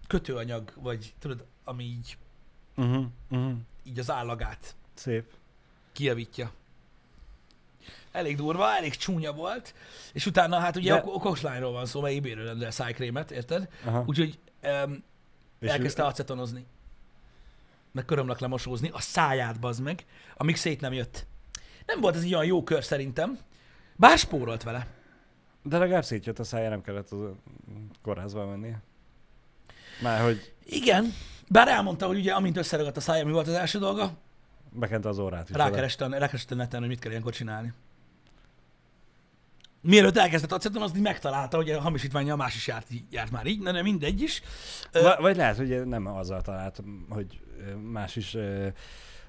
kötőanyag, 0.08 0.72
vagy 0.76 1.14
tudod, 1.20 1.46
ami 1.64 1.84
így, 1.84 2.18
Uh-huh, 2.78 3.06
uh-huh. 3.30 3.54
így 3.84 4.00
az 4.00 4.12
állagát 4.12 4.76
Szép. 4.94 5.34
kijavítja. 5.92 6.52
Elég 8.16 8.36
durva, 8.36 8.76
elég 8.76 8.96
csúnya 8.96 9.34
volt, 9.34 9.74
és 10.14 10.26
utána 10.26 10.60
hát 10.60 10.76
ugye 10.76 10.94
De- 10.94 11.04
okos 11.06 11.42
lányról 11.42 11.72
van 11.72 11.86
szó, 11.86 12.02
mert 12.02 12.16
ebéről 12.16 12.46
rendel 12.46 12.72
szájkrémet, 12.72 13.32
érted? 13.32 13.70
Aha. 13.86 14.04
Úgyhogy 14.08 14.40
um, 14.64 15.04
elkezdte 15.60 16.02
ő- 16.04 16.06
acetonozni. 16.06 16.66
Meg 17.92 18.06
körömlak 18.06 18.40
lemosózni, 18.40 18.90
a 18.94 19.00
száját 19.00 19.60
bazd 19.60 19.82
meg, 19.82 20.06
amíg 20.38 20.56
szét 20.56 20.82
nem 20.82 20.94
jött. 20.94 21.26
Nem 21.86 22.00
volt 22.02 22.16
ez 22.16 22.24
így 22.24 22.34
olyan 22.34 22.46
jó 22.46 22.64
kör 22.64 22.84
szerintem, 22.84 23.40
bár 23.96 24.18
spórolt 24.18 24.64
vele. 24.64 24.88
De 25.64 25.78
legalább 25.78 26.04
szétjött 26.04 26.40
a 26.40 26.44
szája, 26.44 26.70
nem 26.70 26.82
kellett 26.82 27.10
az 27.10 27.20
kórházba 28.02 28.46
mennie. 28.46 28.82
Már 30.02 30.22
hogy 30.22 30.54
Igen, 30.66 31.14
bár 31.48 31.68
elmondta, 31.68 32.08
hogy 32.08 32.18
ugye 32.18 32.34
amint 32.34 32.58
összeragadt 32.58 32.98
a 32.98 33.02
szája, 33.02 33.26
mi 33.26 33.32
volt 33.32 33.48
az 33.48 33.54
első 33.54 33.80
dolga, 33.80 34.12
bekente 34.72 35.10
az 35.10 35.20
órát 35.20 35.50
is. 35.50 35.56
rákereste, 35.56 36.08
rákereste 36.08 36.56
neten, 36.56 36.80
hogy 36.80 36.90
mit 36.90 37.00
kell 37.00 37.12
ilyenkor 37.12 37.34
csinálni. 37.34 37.74
Mielőtt 39.86 40.18
elkezdett 40.18 40.52
acetonozni, 40.52 41.00
megtalálta, 41.00 41.58
hogy 41.58 41.70
a 41.70 41.82
hamisítvány 41.82 42.26
nyomás 42.26 42.56
is 42.56 42.68
járt, 42.68 42.88
járt 43.10 43.32
már 43.32 43.46
így, 43.46 43.60
de 43.60 43.72
nem 43.72 43.84
mindegy 43.84 44.22
is. 44.22 44.42
Va- 44.92 45.20
vagy 45.20 45.36
lehet, 45.36 45.58
hogy 45.58 45.86
nem 45.86 46.08
azzal 46.08 46.42
talált, 46.42 46.82
hogy 47.10 47.40
más 47.92 48.16
is 48.16 48.38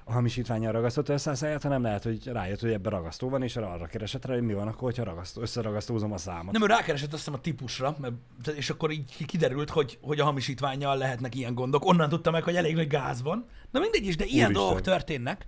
a 0.03 0.11
hamisítványjal 0.11 0.71
ragasztotta 0.71 1.13
össze 1.13 1.31
a 1.31 1.35
száját, 1.35 1.63
hanem 1.63 1.81
lehet, 1.81 2.03
hogy 2.03 2.27
rájött, 2.27 2.59
hogy 2.59 2.71
ebben 2.71 2.91
ragasztó 2.91 3.29
van, 3.29 3.43
és 3.43 3.55
arra 3.55 3.85
keresett 3.85 4.25
rá, 4.25 4.33
hogy 4.33 4.43
mi 4.43 4.53
van 4.53 4.67
akkor, 4.67 4.81
hogyha 4.81 5.03
ragasztó, 5.03 5.41
összeragasztózom 5.41 6.11
a 6.11 6.17
számot. 6.17 6.51
Nem, 6.51 6.61
ő 6.61 6.65
rákeresett 6.65 7.13
azt 7.13 7.17
hiszem 7.17 7.33
a 7.33 7.41
típusra, 7.41 7.95
mert, 7.99 8.15
és 8.55 8.69
akkor 8.69 8.91
így 8.91 9.25
kiderült, 9.25 9.69
hogy, 9.69 9.97
hogy 10.01 10.19
a 10.19 10.23
hamisítványjal 10.23 10.97
lehetnek 10.97 11.35
ilyen 11.35 11.53
gondok. 11.53 11.85
Onnan 11.85 12.09
tudta 12.09 12.31
meg, 12.31 12.43
hogy 12.43 12.55
elég 12.55 12.75
nagy 12.75 12.87
gáz 12.87 13.21
van. 13.21 13.45
Na 13.71 13.79
mindegy 13.79 14.05
is, 14.05 14.15
de 14.15 14.25
ilyen 14.25 14.45
Úristen. 14.45 14.65
dolgok 14.65 14.81
történnek. 14.81 15.45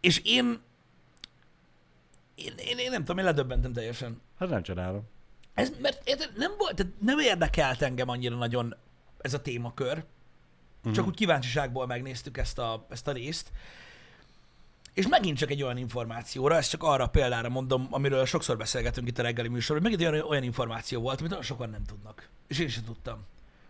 És 0.00 0.20
én, 0.24 0.60
én, 2.44 2.52
én, 2.56 2.78
én 2.78 2.90
nem 2.90 3.00
tudom, 3.00 3.18
én 3.18 3.24
ledöbbentem 3.24 3.72
teljesen. 3.72 4.20
Hát 4.38 4.48
nem 4.48 4.62
csinálom. 4.62 5.02
Ez, 5.54 5.72
mert 5.80 6.08
érted, 6.08 6.32
nem 6.36 6.52
volt, 6.58 6.74
tehát 6.74 6.92
nem 6.98 7.18
érdekelt 7.18 7.82
engem 7.82 8.08
annyira 8.08 8.36
nagyon 8.36 8.74
ez 9.18 9.34
a 9.34 9.40
témakör. 9.40 10.04
Uh-huh. 10.78 10.92
Csak 10.92 11.06
úgy 11.06 11.14
kíváncsiságból 11.14 11.86
megnéztük 11.86 12.38
ezt 12.38 12.58
a, 12.58 12.86
ezt 12.90 13.08
a 13.08 13.12
részt. 13.12 13.52
És 14.92 15.08
megint 15.08 15.38
csak 15.38 15.50
egy 15.50 15.62
olyan 15.62 15.76
információra, 15.76 16.56
ezt 16.56 16.70
csak 16.70 16.82
arra 16.82 17.04
a 17.04 17.08
példára 17.08 17.48
mondom, 17.48 17.86
amiről 17.90 18.26
sokszor 18.26 18.56
beszélgetünk 18.56 19.08
itt 19.08 19.18
a 19.18 19.22
reggeli 19.22 19.48
műsorban, 19.48 19.90
hogy 19.90 19.98
megint 19.98 20.14
olyan, 20.14 20.28
olyan 20.28 20.42
információ 20.42 21.00
volt, 21.00 21.18
amit 21.18 21.30
nagyon 21.30 21.44
sokan 21.44 21.70
nem 21.70 21.84
tudnak. 21.84 22.28
És 22.48 22.58
én 22.58 22.68
sem 22.68 22.84
tudtam. 22.84 23.24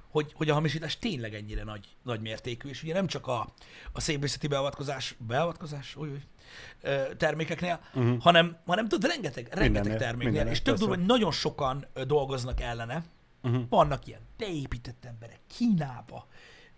Hogy, 0.08 0.32
hogy 0.34 0.50
a 0.50 0.54
hamisítás 0.54 0.98
tényleg 0.98 1.34
ennyire 1.34 1.64
nagy, 1.64 1.86
nagy 2.02 2.20
mértékű, 2.20 2.68
és 2.68 2.82
ugye 2.82 2.92
nem 2.92 3.06
csak 3.06 3.26
a, 3.26 3.52
a 3.92 4.00
szépészeti 4.00 4.46
beavatkozás, 4.46 5.14
beavatkozás, 5.18 5.96
ö, 6.00 6.06
termékeknél, 7.16 7.80
uh-huh. 7.94 8.21
hanem, 8.21 8.56
hanem 8.66 8.88
tudod, 8.88 9.11
rengeteg, 9.11 9.49
rengeteg 9.50 9.73
Mindennél, 9.73 9.99
terméknél, 9.99 10.26
mindennél, 10.26 10.52
és 10.52 10.62
több 10.62 10.76
durva, 10.76 10.94
hogy 10.94 11.06
nagyon 11.06 11.32
sokan 11.32 11.87
dolgoznak 12.06 12.61
ellene. 12.61 13.04
Uh-huh. 13.42 13.62
Vannak 13.68 14.06
ilyen 14.06 14.21
beépített 14.37 15.04
emberek 15.04 15.40
Kínába, 15.56 16.26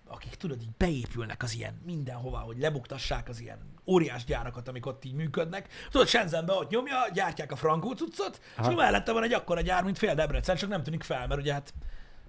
akik 0.08 0.34
tudod, 0.34 0.62
így 0.62 0.76
beépülnek 0.76 1.42
az 1.42 1.54
ilyen 1.54 1.80
mindenhova, 1.84 2.38
hogy 2.38 2.58
lebuktassák 2.58 3.28
az 3.28 3.40
ilyen 3.40 3.58
óriás 3.86 4.24
gyárakat, 4.24 4.68
amik 4.68 4.86
ott 4.86 5.04
így 5.04 5.14
működnek. 5.14 5.68
Tudod, 5.90 6.06
Shenzhenbe 6.06 6.52
ott 6.52 6.70
nyomja, 6.70 6.96
gyártják 7.12 7.52
a 7.52 7.56
frankó 7.56 7.92
cuccot, 7.92 8.40
és 8.42 8.58
Aha. 8.58 8.74
mellette 8.74 9.12
van 9.12 9.22
egy 9.22 9.32
akkora 9.32 9.60
gyár, 9.60 9.84
mint 9.84 9.98
fél 9.98 10.14
Debrecen, 10.14 10.56
csak 10.56 10.68
nem 10.68 10.82
tűnik 10.82 11.02
fel, 11.02 11.26
mert 11.26 11.40
ugye 11.40 11.52
hát 11.52 11.74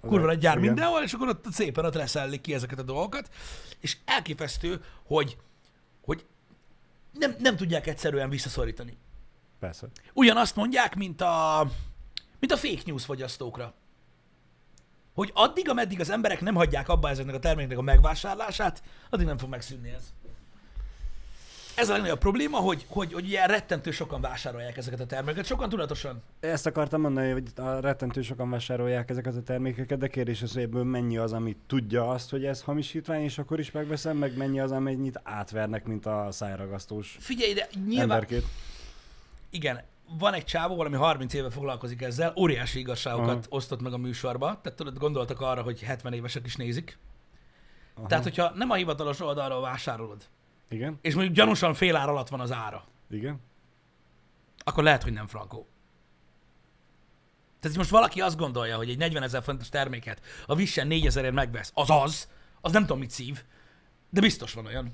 kurva 0.02 0.26
nagy 0.26 0.38
gyár 0.38 0.58
igen. 0.58 0.68
mindenhol, 0.68 1.02
és 1.04 1.14
akkor 1.14 1.28
ott 1.28 1.46
szépen 1.52 1.86
ott 1.86 1.96
reszellik 1.96 2.42
ki 2.42 2.54
ezeket 2.54 2.80
a 2.80 2.84
dolgokat, 2.84 3.30
és 3.80 3.98
elképesztő, 4.06 4.84
hogy 5.04 5.38
nem, 7.20 7.36
nem 7.40 7.56
tudják 7.56 7.88
egyszerűen 7.88 8.30
visszaszorítani. 8.30 8.98
Persze. 9.60 9.88
Ugyanazt 10.14 10.56
mondják, 10.56 10.96
mint 10.96 11.22
a, 11.22 11.68
mint 12.40 12.52
a 12.52 12.58
fake 12.58 12.82
news 12.86 13.06
fogyasztókra. 13.06 13.74
Hogy 15.14 15.32
addig, 15.34 15.70
ameddig 15.70 16.00
az 16.00 16.10
emberek 16.10 16.42
nem 16.42 16.56
hagyják 16.56 16.90
abba 16.90 17.10
ezeknek 17.10 17.36
a 17.36 17.40
termékeknek 17.40 17.78
a 17.78 17.82
megvásárlását, 17.82 18.84
addig 19.10 19.26
nem 19.26 19.38
fog 19.38 19.50
megszűnni 19.50 19.90
ez. 19.90 20.14
Ez 21.76 21.90
a 21.90 21.92
legnagyobb 21.92 22.20
probléma, 22.20 22.58
hogy, 22.58 22.86
hogy, 22.90 23.14
hogy 23.14 23.30
ilyen 23.30 23.48
rettentő 23.48 23.92
sokan 23.92 24.22
vásárolják 24.22 24.78
ezeket 24.78 25.00
a 25.00 25.06
termékeket, 25.06 25.46
sokan 25.46 25.70
tudatosan. 25.70 26.22
Ezt 26.40 26.66
akartam 26.66 27.02
mondani, 27.02 27.32
hogy 27.32 27.44
a 27.56 27.80
rettentő 27.80 28.22
sokan 28.22 28.50
vásárolják 28.50 29.10
ezeket 29.10 29.36
a 29.36 29.42
termékeket, 29.42 29.98
de 29.98 30.08
kérdés 30.08 30.42
az, 30.42 30.54
hogy 30.54 30.62
ebből 30.62 30.84
mennyi 30.84 31.18
az, 31.18 31.34
ami 31.34 31.56
tudja 31.68 32.10
azt, 32.10 32.30
hogy 32.30 32.46
ez 32.46 32.62
hamisítvány, 32.62 33.22
és 33.22 33.38
akkor 33.38 33.60
is 33.60 33.72
megveszem, 33.72 34.18
meg 34.18 34.38
mennyi 34.38 34.60
az, 34.60 34.72
amennyit 34.72 35.20
átvernek, 35.24 35.86
mint 35.86 36.06
a 36.06 36.28
szájragasztós 36.32 37.18
Figyelj, 37.20 37.54
de 37.54 37.68
nyilván, 37.88 38.02
emberkét. 38.02 38.44
igen, 39.50 39.82
van 40.20 40.34
egy 40.34 40.46
csávó, 40.46 40.76
valami 40.76 40.96
30 40.96 41.34
éve 41.34 41.50
foglalkozik 41.50 42.02
ezzel, 42.02 42.34
óriási 42.38 42.80
igazságokat 42.80 43.30
Aha. 43.30 43.46
osztott 43.50 43.82
meg 43.82 43.94
a 43.94 43.98
műsorba, 43.98 44.60
tehát 44.62 44.78
tudod, 44.78 44.98
gondoltak 44.98 45.42
arra, 45.42 45.62
hogy 45.62 45.82
70 45.82 46.14
évesek 46.14 46.46
is 46.46 46.56
nézik. 46.56 46.98
Aha. 47.96 48.08
Tehát, 48.08 48.24
hogyha 48.24 48.52
nem 48.56 48.70
a 48.70 48.76
hivatalos 48.76 49.20
oldalról 49.20 49.62
vásárolod, 49.62 50.28
Igen, 50.70 50.98
és 51.02 51.14
mondjuk 51.14 51.36
gyanúsan 51.36 51.74
fél 51.74 51.96
ár 51.96 52.10
alatt 52.10 52.28
van 52.28 52.40
az 52.40 52.52
ára, 52.52 52.86
igen. 53.10 53.40
akkor 54.58 54.84
lehet, 54.84 55.04
hogy 55.04 55.14
nem 55.14 55.28
frankó. 55.28 55.68
Tehát 57.60 57.78
most 57.78 57.90
valaki 57.90 58.22
azt 58.22 58.38
gondolja, 58.38 58.76
hogy 58.76 58.90
egy 58.90 58.98
40 58.98 59.24
ezer 59.24 59.44
fontos 59.44 59.70
terméket 59.70 60.22
a 60.46 60.56
Vissen 60.56 60.88
4000 60.88 61.24
ért 61.24 61.34
megvesz, 61.34 61.72
az 61.74 61.90
az, 61.90 62.30
az 62.62 62.72
nem 62.72 62.82
tudom 62.82 63.00
mit 63.00 63.10
szív, 63.10 63.44
de 64.10 64.22
biztos 64.22 64.54
van 64.54 64.66
olyan. 64.66 64.94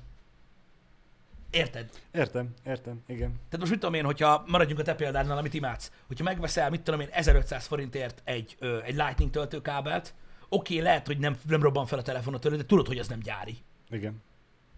Érted? 1.50 1.90
Értem, 2.12 2.54
értem, 2.64 3.02
igen. 3.06 3.28
Tehát 3.28 3.58
most 3.58 3.70
mit 3.70 3.80
tudom 3.80 3.94
én, 3.94 4.04
hogyha 4.04 4.44
maradjunk 4.46 4.80
a 4.80 4.82
te 4.82 4.94
példánál, 4.94 5.38
amit 5.38 5.54
imádsz, 5.54 5.92
hogyha 6.06 6.24
megveszel, 6.24 6.70
mit 6.70 6.82
tudom 6.82 7.00
én, 7.00 7.08
1500 7.10 7.66
forintért 7.66 8.20
egy, 8.24 8.56
ö, 8.58 8.82
egy 8.82 8.94
Lightning 8.94 9.30
töltőkábelt, 9.30 10.14
oké, 10.48 10.78
lehet, 10.78 11.06
hogy 11.06 11.18
nem, 11.18 11.36
nem 11.48 11.62
robban 11.62 11.86
fel 11.86 11.98
a 11.98 12.02
telefonot 12.02 12.40
tőle, 12.40 12.56
de 12.56 12.64
tudod, 12.64 12.86
hogy 12.86 12.98
ez 12.98 13.08
nem 13.08 13.20
gyári. 13.20 13.56
Igen. 13.90 14.22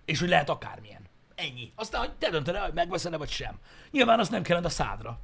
És 0.04 0.20
hogy 0.20 0.28
lehet 0.28 0.48
akármilyen. 0.48 1.02
Ennyi. 1.34 1.72
Aztán, 1.74 2.00
hogy 2.00 2.12
te 2.12 2.30
döntöd 2.30 2.54
el, 2.54 2.64
hogy 2.64 2.74
megveszed-e 2.74 3.16
vagy 3.16 3.30
sem. 3.30 3.58
Nyilván 3.90 4.18
azt 4.18 4.30
nem 4.30 4.42
kellene 4.42 4.66
a 4.66 4.70
szádra. 4.70 5.20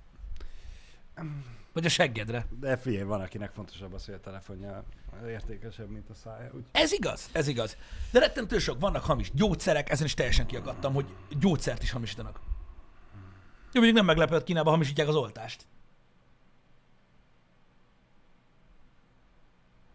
Vagy 1.72 1.84
a 1.84 1.88
seggedre. 1.88 2.46
De 2.60 2.76
figyelj, 2.76 3.02
van, 3.02 3.20
akinek 3.20 3.50
fontosabb 3.52 3.92
az, 3.92 4.04
hogy 4.04 4.14
a 4.14 4.20
telefonja 4.20 4.84
értékesebb, 5.26 5.88
mint 5.90 6.10
a 6.10 6.14
szája. 6.14 6.50
Úgy. 6.54 6.64
Ez 6.72 6.92
igaz, 6.92 7.28
ez 7.32 7.46
igaz. 7.46 7.76
De 8.10 8.18
rettentő 8.18 8.58
sok, 8.58 8.80
vannak 8.80 9.04
hamis 9.04 9.30
gyógyszerek, 9.34 9.90
ezen 9.90 10.06
is 10.06 10.14
teljesen 10.14 10.46
kiakadtam, 10.46 10.94
hogy 10.94 11.06
gyógyszert 11.38 11.82
is 11.82 11.90
hamisítanak. 11.90 12.40
Jó, 13.72 13.80
mondjuk 13.80 13.96
nem 13.96 14.04
meglepő, 14.04 14.34
hogy 14.34 14.44
Kínában 14.44 14.72
hamisítják 14.72 15.08
az 15.08 15.14
oltást. 15.14 15.66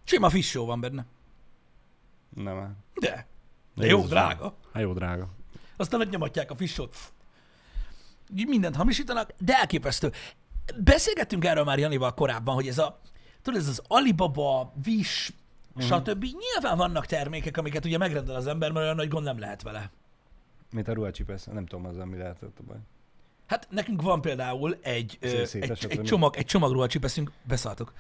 Sima 0.04 0.30
fissó 0.30 0.66
van 0.66 0.80
benne. 0.80 1.06
Nem. 2.30 2.78
De. 2.94 3.28
De 3.76 3.86
jó, 3.86 4.06
drága. 4.06 4.56
Hát 4.76 4.84
jó 4.84 4.94
drága. 4.94 5.28
Aztán 5.78 6.02
ott 6.02 6.10
nyomatják 6.10 6.52
a 6.52 6.56
fissót. 6.56 6.96
Így 8.36 8.48
Mindent 8.48 8.76
hamisítanak, 8.76 9.30
de 9.40 9.58
elképesztő. 9.58 10.12
Beszélgettünk 10.78 11.46
erről 11.46 11.64
már 11.64 11.80
Janival 11.80 12.14
korábban, 12.14 12.56
hogy 12.56 12.68
ez 12.68 12.78
a, 12.78 13.00
tudod, 13.42 13.60
ez 13.60 13.68
az 13.68 13.82
Alibaba, 13.88 14.74
Wish, 14.86 15.32
Mhm. 15.74 15.86
stb. 15.86 16.24
Nyilván 16.24 16.78
vannak 16.78 17.06
termékek, 17.06 17.58
amiket 17.58 17.86
ugye 17.86 17.98
megrendel 17.98 18.36
az 18.36 18.48
ember, 18.48 18.72
mert 18.72 18.84
olyan 18.86 18.96
nagy 18.96 19.08
gond 19.08 19.26
nem 19.26 19.40
lehet 19.40 19.62
vele. 19.62 19.92
Mint 20.72 20.88
a 20.88 20.94
ruhacsipesz, 20.94 21.46
nem 21.46 21.66
tudom 21.66 21.86
azzal 21.86 22.06
mi 22.06 22.18
lehetett 22.18 22.60
a 22.60 22.64
baj. 22.68 22.78
Hát 23.46 23.68
nekünk 23.70 24.02
van 24.02 24.22
például 24.22 24.78
egy, 24.82 25.18
ö, 25.22 25.28
egy, 25.28 25.72
egy, 25.90 26.02
csomag, 26.04 26.36
egy 26.36 26.46
csomagról 26.46 26.88
csipeszünk, 26.88 27.32
beszálltok. 27.44 27.94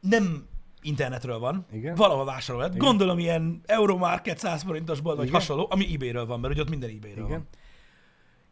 Nem 0.00 0.46
internetről 0.82 1.38
van, 1.38 1.66
Igen? 1.72 1.94
valahol 1.94 2.24
vásárolod. 2.24 2.74
Igen. 2.74 2.86
Gondolom 2.86 3.18
ilyen 3.18 3.60
Euromarket 3.66 4.38
100 4.38 4.62
forintos 4.62 5.00
bolt, 5.00 5.16
vagy 5.16 5.30
hasonló, 5.30 5.66
ami 5.70 5.94
eBay-ről 5.94 6.26
van, 6.26 6.40
mert 6.40 6.52
ugye 6.52 6.62
ott 6.62 6.70
minden 6.70 6.90
eBay-ről 6.90 7.24
Igen. 7.24 7.38
van. 7.38 7.48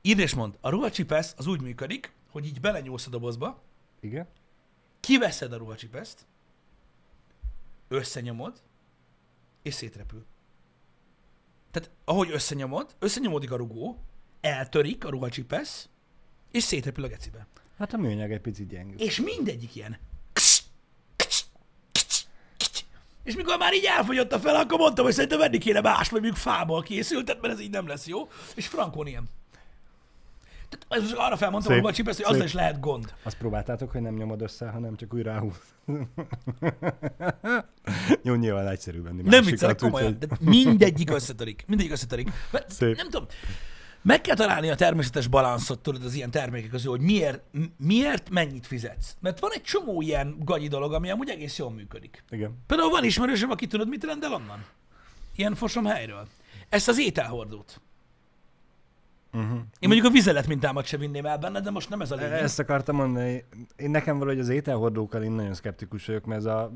Írd 0.02 0.18
és 0.18 0.34
mond, 0.34 0.58
a 0.60 0.68
ruhacsipesz 0.68 1.34
az 1.36 1.46
úgy 1.46 1.60
működik, 1.60 2.12
hogy 2.30 2.46
így 2.46 2.60
belenyúlsz 2.60 3.06
a 3.06 3.10
dobozba, 3.10 3.62
Igen? 4.00 4.28
kiveszed 5.00 5.52
a 5.52 5.56
ruhacsipeszt, 5.56 6.26
összenyomod, 7.88 8.62
és 9.62 9.74
szétrepül. 9.74 10.24
Tehát 11.70 11.90
ahogy 12.04 12.30
összenyomod, 12.30 12.94
összenyomódik 12.98 13.50
a 13.50 13.56
rugó, 13.56 14.04
eltörik 14.40 15.04
a 15.04 15.08
ruhacsipesz, 15.08 15.88
és 16.50 16.62
szétrepül 16.62 17.04
a 17.04 17.08
gecibe. 17.08 17.46
Hát 17.78 17.92
a 17.92 17.96
műanyag 17.96 18.30
egy 18.30 18.40
picit 18.40 18.68
gyengül. 18.68 19.00
És 19.00 19.20
mindegyik 19.20 19.76
ilyen. 19.76 19.98
És 23.28 23.36
mikor 23.36 23.58
már 23.58 23.74
így 23.74 23.84
elfogyott 23.84 24.32
a 24.32 24.38
fel, 24.38 24.54
akkor 24.56 24.78
mondtam, 24.78 25.04
hogy 25.04 25.14
szerintem 25.14 25.38
venni 25.38 25.58
kéne 25.58 25.80
más, 25.80 26.08
vagy 26.08 26.20
mondjuk 26.20 26.42
fából 26.42 26.82
készültet, 26.82 27.40
mert 27.40 27.54
ez 27.54 27.60
így 27.60 27.70
nem 27.70 27.86
lesz 27.86 28.06
jó. 28.06 28.28
És 28.54 28.66
frankon 28.66 29.06
ilyen. 29.06 29.24
Tehát 30.68 31.04
ez 31.04 31.12
arra 31.12 31.36
felmondtam, 31.36 31.80
hogy 31.80 31.94
csipesz, 31.94 32.16
hogy 32.16 32.24
azzal 32.24 32.36
szép. 32.38 32.46
is 32.46 32.52
lehet 32.54 32.80
gond. 32.80 33.12
Azt 33.22 33.36
próbáltátok, 33.36 33.90
hogy 33.90 34.00
nem 34.00 34.14
nyomod 34.14 34.42
össze, 34.42 34.68
hanem 34.68 34.96
csak 34.96 35.14
úgy 35.14 35.22
ráhúz. 35.22 35.56
Jó, 38.22 38.34
nyilván 38.34 38.68
egyszerű 38.68 39.02
venni 39.02 39.22
Nem 39.22 39.44
viccelek 39.44 39.78
komolyan, 39.78 40.12
úgyhogy- 40.12 40.28
de 40.28 40.50
mindegyik 40.50 41.10
összetörik. 41.10 41.64
Mindegyik 41.66 41.92
összetörik. 41.92 42.30
Mert 42.50 42.70
Szép. 42.70 42.96
nem 42.96 43.08
tudom, 43.10 43.26
meg 44.08 44.20
kell 44.20 44.36
találni 44.36 44.68
a 44.68 44.74
természetes 44.74 45.26
balanszot, 45.26 45.78
tudod, 45.78 46.04
az 46.04 46.14
ilyen 46.14 46.30
termékek 46.30 46.70
közül, 46.70 46.90
hogy 46.90 47.00
miért, 47.00 47.42
miért 47.76 48.30
mennyit 48.30 48.66
fizetsz. 48.66 49.16
Mert 49.20 49.40
van 49.40 49.50
egy 49.52 49.62
csomó 49.62 50.00
ilyen 50.00 50.36
gagyi 50.38 50.68
dolog, 50.68 50.92
ami 50.92 51.10
amúgy 51.10 51.28
egész 51.28 51.58
jól 51.58 51.70
működik. 51.70 52.24
Igen. 52.30 52.58
Például 52.66 52.90
van 52.90 53.04
ismerősöm, 53.04 53.50
aki 53.50 53.66
tudod, 53.66 53.88
mit 53.88 54.04
rendel 54.04 54.32
onnan? 54.32 54.64
Ilyen 55.36 55.54
fosom 55.54 55.84
helyről. 55.84 56.26
Ezt 56.68 56.88
az 56.88 56.98
ételhordót. 56.98 57.80
Uh-huh. 59.32 59.58
Én 59.78 59.88
mondjuk 59.88 60.06
a 60.06 60.10
vizelet 60.10 60.46
mintámat 60.46 60.84
sem 60.84 61.00
vinném 61.00 61.26
el 61.26 61.38
benne, 61.38 61.60
de 61.60 61.70
most 61.70 61.88
nem 61.88 62.00
ez 62.00 62.10
a 62.10 62.14
lényeg. 62.14 62.32
Ezt 62.32 62.58
akartam 62.58 62.96
mondani. 62.96 63.44
Én 63.76 63.90
nekem 63.90 64.18
valahogy 64.18 64.40
az 64.40 64.48
ételhordókkal 64.48 65.22
én 65.22 65.32
nagyon 65.32 65.54
szkeptikus 65.54 66.06
vagyok, 66.06 66.24
mert 66.24 66.40
ez 66.40 66.46
a... 66.46 66.72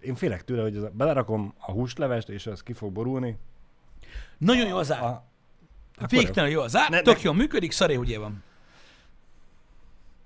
Én 0.00 0.14
félek 0.14 0.44
tőle, 0.44 0.62
hogy 0.62 0.76
ez 0.76 0.82
a... 0.82 0.90
belerakom 0.94 1.54
a 1.58 1.72
húslevest, 1.72 2.28
és 2.28 2.46
az 2.46 2.62
ki 2.62 2.72
fog 2.72 2.92
borulni. 2.92 3.36
Nagyon 4.38 4.68
jó 4.68 4.76
az 4.76 4.92
ár. 4.92 5.02
A... 5.02 5.34
Akkor 5.96 6.08
Végtelen 6.18 6.50
jó 6.50 6.60
az 6.60 6.76
ár, 6.76 6.90
Ne- 6.90 7.00
tök 7.02 7.16
ne- 7.16 7.22
jól 7.22 7.34
működik, 7.34 7.72
szaré, 7.72 7.94
hogy 7.94 8.18
van. 8.18 8.42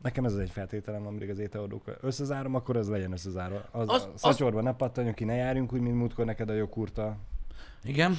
Nekem 0.03 0.25
ez 0.25 0.33
az 0.33 0.39
egy 0.39 0.50
feltételem, 0.50 1.07
amíg 1.07 1.31
az 1.31 1.39
ételhordókkal 1.39 1.97
összezárom, 2.00 2.55
akkor 2.55 2.77
az 2.77 2.89
legyen 2.89 3.12
összezárva. 3.12 3.57
Az, 3.71 3.89
Az- 3.89 3.89
az, 3.89 3.95
az- 3.95 4.09
a 4.15 4.19
szatyorban 4.19 4.62
ne 4.62 4.75
pattanjon 4.75 5.15
ki, 5.15 5.25
ne 5.25 5.35
járjunk 5.35 5.73
úgy, 5.73 5.81
mint 5.81 5.97
múltkor 5.97 6.25
neked 6.25 6.49
a 6.49 6.53
jogurta. 6.53 7.17
Igen. 7.85 8.17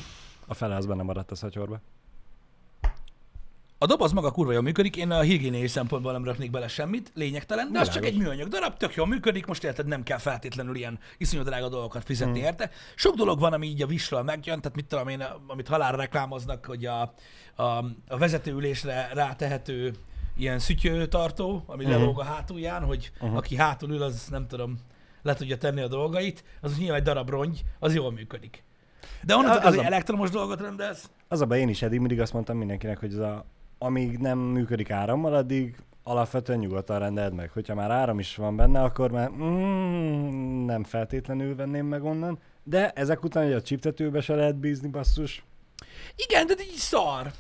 A 0.48 0.54
fele 0.54 0.76
az 0.76 0.86
benne 0.86 1.04
maradt 1.04 1.32
a 1.32 1.36
szatyorba. 1.36 1.80
A 3.84 3.86
doboz 3.86 4.12
maga 4.12 4.32
kurva 4.32 4.52
jól 4.52 4.62
működik, 4.62 4.96
én 4.96 5.12
a 5.12 5.20
higiéniai 5.20 5.68
szempontból 5.68 6.12
nem 6.12 6.24
raknék 6.24 6.52
bele 6.52 6.68
semmit, 6.68 7.12
lényegtelen, 7.16 7.72
de 7.72 7.80
az 7.80 7.90
csak 7.90 8.06
egy 8.06 8.18
műanyag 8.18 8.48
darab, 8.48 8.78
tök 8.78 8.96
jól 8.96 9.08
működik, 9.08 9.46
most 9.46 9.64
érted, 9.64 9.88
nem 9.88 10.04
kell 10.04 10.18
feltétlenül 10.18 10.76
ilyen 10.76 11.00
iszonyú 11.18 11.44
drága 11.44 11.70
dolgokat 11.70 12.04
fizetni 12.04 12.38
hmm. 12.38 12.48
érte. 12.48 12.70
Sok 12.96 13.16
dolog 13.16 13.40
van, 13.40 13.54
ami 13.54 13.68
így 13.68 13.82
a 13.82 13.88
visről 13.88 14.22
megjön, 14.22 14.62
tehát 14.62 14.76
mit 14.76 14.86
tudom 14.86 15.08
én, 15.08 15.24
amit 15.48 15.68
halálra 15.68 15.98
reklámoznak, 15.98 16.66
hogy 16.66 16.86
a, 16.86 17.02
a, 17.56 17.64
a 18.08 18.18
vezetőülésre 18.18 19.10
rátehető 19.14 19.94
ilyen 20.38 20.60
szütyőtartó, 20.60 21.64
ami 21.66 21.84
hmm. 21.84 21.94
lelóg 21.94 22.20
a 22.20 22.24
hátulján, 22.24 22.84
hogy 22.84 23.12
uh-huh. 23.14 23.38
aki 23.38 23.56
hátul 23.56 23.90
ül, 23.90 24.02
az 24.02 24.28
nem 24.30 24.48
tudom, 24.48 24.78
le 25.22 25.34
tudja 25.34 25.58
tenni 25.58 25.82
a 25.82 25.88
dolgait, 25.88 26.44
az 26.62 26.78
nyilván 26.78 26.98
egy 26.98 27.04
darab 27.04 27.30
rongy, 27.30 27.62
az 27.80 27.96
jól 27.96 28.12
működik. 28.12 28.64
De 29.24 29.36
onnantól, 29.36 29.68
az, 29.68 29.74
az 29.74 29.78
a... 29.78 29.84
elektromos 29.84 30.30
dolgot 30.30 30.62
rendelsz? 30.62 31.10
Az 31.28 31.42
a 31.42 31.46
baj, 31.46 31.60
én 31.60 31.70
is 31.70 31.82
eddig 31.82 32.00
mindig 32.00 32.22
azt 32.22 32.34
mondtam 32.34 32.58
mindenkinek, 32.58 33.00
hogy 33.00 33.14
ez 33.14 33.20
a 33.20 33.46
amíg 33.84 34.18
nem 34.18 34.40
működik 34.40 34.92
árammal, 34.92 35.34
addig 35.34 35.76
alapvetően 36.04 36.60
nyugodtan 36.60 37.00
rendeld 37.00 37.34
meg. 37.34 37.50
Hogyha 37.50 37.76
már 37.76 37.92
áram 37.92 38.20
is 38.20 38.36
van 38.36 38.56
benne, 38.56 38.84
akkor 38.84 39.12
már 39.12 39.30
mm, 39.30 40.66
nem 40.66 40.84
feltétlenül 40.84 41.56
venném 41.56 41.86
meg 41.86 42.04
onnan. 42.04 42.40
De 42.64 42.90
ezek 42.92 43.24
után, 43.24 43.44
hogy 43.44 43.54
a 43.54 43.62
csiptetőbe 43.62 44.22
se 44.22 44.36
lehet 44.36 44.56
bízni, 44.56 44.88
basszus. 44.88 45.44
Igen, 46.16 46.48
de 46.48 46.54
így 46.62 46.76
szar. 46.76 47.32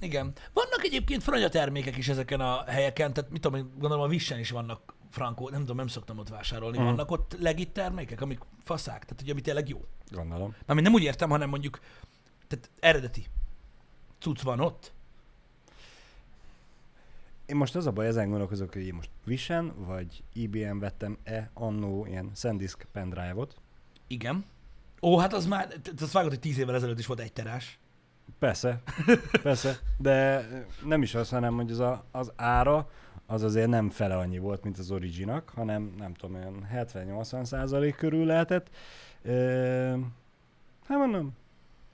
Igen. 0.00 0.32
Vannak 0.52 0.84
egyébként 0.84 1.22
franya 1.22 1.48
termékek 1.48 1.96
is 1.96 2.08
ezeken 2.08 2.40
a 2.40 2.64
helyeken, 2.66 3.12
tehát 3.12 3.30
mit 3.30 3.40
tudom, 3.40 3.58
én 3.58 3.70
gondolom 3.78 4.04
a 4.04 4.08
Vissen 4.08 4.38
is 4.38 4.50
vannak 4.50 4.94
frankó, 5.10 5.48
nem 5.48 5.60
tudom, 5.60 5.76
nem 5.76 5.86
szoktam 5.86 6.18
ott 6.18 6.28
vásárolni. 6.28 6.78
Mm. 6.78 6.84
Vannak 6.84 7.10
ott 7.10 7.36
legit 7.38 7.72
termékek, 7.72 8.20
amik 8.20 8.40
faszák, 8.64 9.04
tehát 9.04 9.20
hogy 9.20 9.30
ami 9.30 9.40
tényleg 9.40 9.68
jó. 9.68 9.84
Gondolom. 10.10 10.54
Mármint 10.66 10.86
nem 10.86 10.96
úgy 10.96 11.02
értem, 11.02 11.30
hanem 11.30 11.48
mondjuk, 11.48 11.80
tehát 12.48 12.70
eredeti 12.80 13.26
cucc 14.18 14.40
van 14.40 14.60
ott, 14.60 14.92
én 17.50 17.56
most 17.56 17.76
az 17.76 17.86
a 17.86 17.90
baj, 17.90 18.06
ezen 18.06 18.28
gondolkozok, 18.28 18.72
hogy 18.72 18.86
én 18.86 18.94
most 18.94 19.10
Vision 19.24 19.74
vagy 19.76 20.22
IBM 20.32 20.78
vettem-e 20.78 21.50
annó 21.54 22.06
ilyen 22.06 22.30
SanDisk 22.34 22.86
pendrive-ot. 22.92 23.54
Igen. 24.06 24.44
Ó, 25.02 25.18
hát 25.18 25.32
az 25.32 25.46
már, 25.46 25.68
az 26.00 26.12
vágott, 26.12 26.30
hogy 26.30 26.40
tíz 26.40 26.58
évvel 26.58 26.74
ezelőtt 26.74 26.98
is 26.98 27.06
volt 27.06 27.20
egy 27.20 27.32
terás. 27.32 27.78
Persze, 28.38 28.82
persze, 29.42 29.78
de 29.96 30.46
nem 30.84 31.02
is 31.02 31.14
az, 31.14 31.28
hanem 31.30 31.54
hogy 31.54 31.70
az, 31.70 31.78
a, 31.78 32.04
az 32.10 32.32
ára 32.36 32.90
az 33.26 33.42
azért 33.42 33.68
nem 33.68 33.90
fele 33.90 34.16
annyi 34.16 34.38
volt, 34.38 34.62
mint 34.62 34.78
az 34.78 34.90
Originak, 34.90 35.48
hanem 35.48 35.94
nem 35.98 36.14
tudom, 36.14 36.34
olyan 36.34 36.68
70-80 36.74 37.44
százalék 37.44 37.96
körül 37.96 38.24
lehetett. 38.24 38.70
E, 39.22 39.32
hát 40.84 40.98
mondom, 40.98 41.36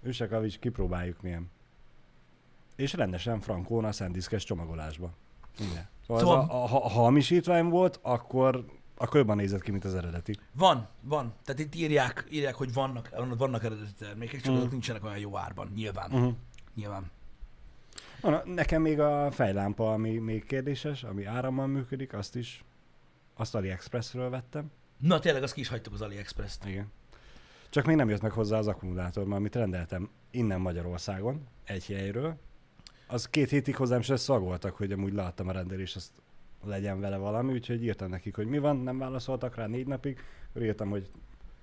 ősek 0.03 0.29
Kavics, 0.29 0.59
kipróbáljuk 0.59 1.23
milyen. 1.23 1.51
És 2.77 2.93
rendesen 2.93 3.41
frankón 3.41 3.85
a 3.85 3.93
SanDiskes 3.93 4.45
csomagolásba. 4.45 5.13
Igen. 5.59 5.89
Szóval, 6.07 6.23
szóval 6.23 6.39
a, 6.39 6.63
a, 6.63 6.67
ha 6.67 6.89
hamisítvány 6.89 7.65
volt, 7.65 7.99
akkor 8.03 8.65
akkor 8.99 9.17
jobban 9.17 9.37
nézett 9.37 9.63
ki, 9.63 9.71
mint 9.71 9.85
az 9.85 9.95
eredeti. 9.95 10.37
Van, 10.53 10.89
van. 11.01 11.35
Tehát 11.45 11.61
itt 11.61 11.75
írják, 11.75 12.27
írják 12.31 12.55
hogy 12.55 12.73
vannak, 12.73 13.11
vannak 13.39 13.65
eredeti 13.65 13.93
termékek, 13.99 14.41
csak 14.41 14.55
mm. 14.55 14.57
azok 14.57 14.71
nincsenek 14.71 15.05
olyan 15.05 15.19
jó 15.19 15.37
árban. 15.37 15.73
Nyilván. 15.75 16.13
Uh-huh. 16.13 16.35
Nyilván. 16.75 17.11
Van, 18.21 18.43
nekem 18.45 18.83
még 18.83 19.01
a 19.01 19.31
fejlámpa, 19.31 19.93
ami 19.93 20.19
még 20.19 20.45
kérdéses, 20.45 21.03
ami 21.03 21.25
árammal 21.25 21.67
működik, 21.67 22.13
azt 22.13 22.37
is, 22.37 22.65
azt 23.35 23.55
AliExpressről 23.55 24.31
vettem. 24.31 24.71
Na 24.99 25.19
tényleg, 25.19 25.43
azt 25.43 25.55
ki 25.55 25.61
is 25.61 25.69
hagytuk 25.69 25.93
az 25.93 26.01
AliExpress-t. 26.01 26.65
Igen. 26.67 26.93
Csak 27.71 27.85
még 27.85 27.97
nem 27.97 28.09
jött 28.09 28.23
meg 28.23 28.31
hozzá 28.31 28.59
az 28.59 28.67
akkumulátor, 28.67 29.25
mert 29.25 29.39
amit 29.39 29.55
rendeltem 29.55 30.11
innen 30.31 30.61
Magyarországon, 30.61 31.47
egy 31.65 31.87
helyről, 31.87 32.37
az 33.07 33.29
két 33.29 33.51
hétig 33.51 33.77
hozzám 33.77 34.01
se 34.01 34.17
szagoltak, 34.17 34.77
hogy 34.77 34.93
amúgy 34.93 35.13
láttam 35.13 35.49
a 35.49 35.53
rendelést, 35.53 35.97
azt 35.97 36.11
legyen 36.65 37.01
vele 37.01 37.17
valami, 37.17 37.53
úgyhogy 37.53 37.85
írtam 37.85 38.09
nekik, 38.09 38.35
hogy 38.35 38.47
mi 38.47 38.59
van, 38.59 38.77
nem 38.77 38.99
válaszoltak 38.99 39.55
rá 39.55 39.67
négy 39.67 39.87
napig, 39.87 40.19
írtam, 40.61 40.91
hogy 40.91 41.11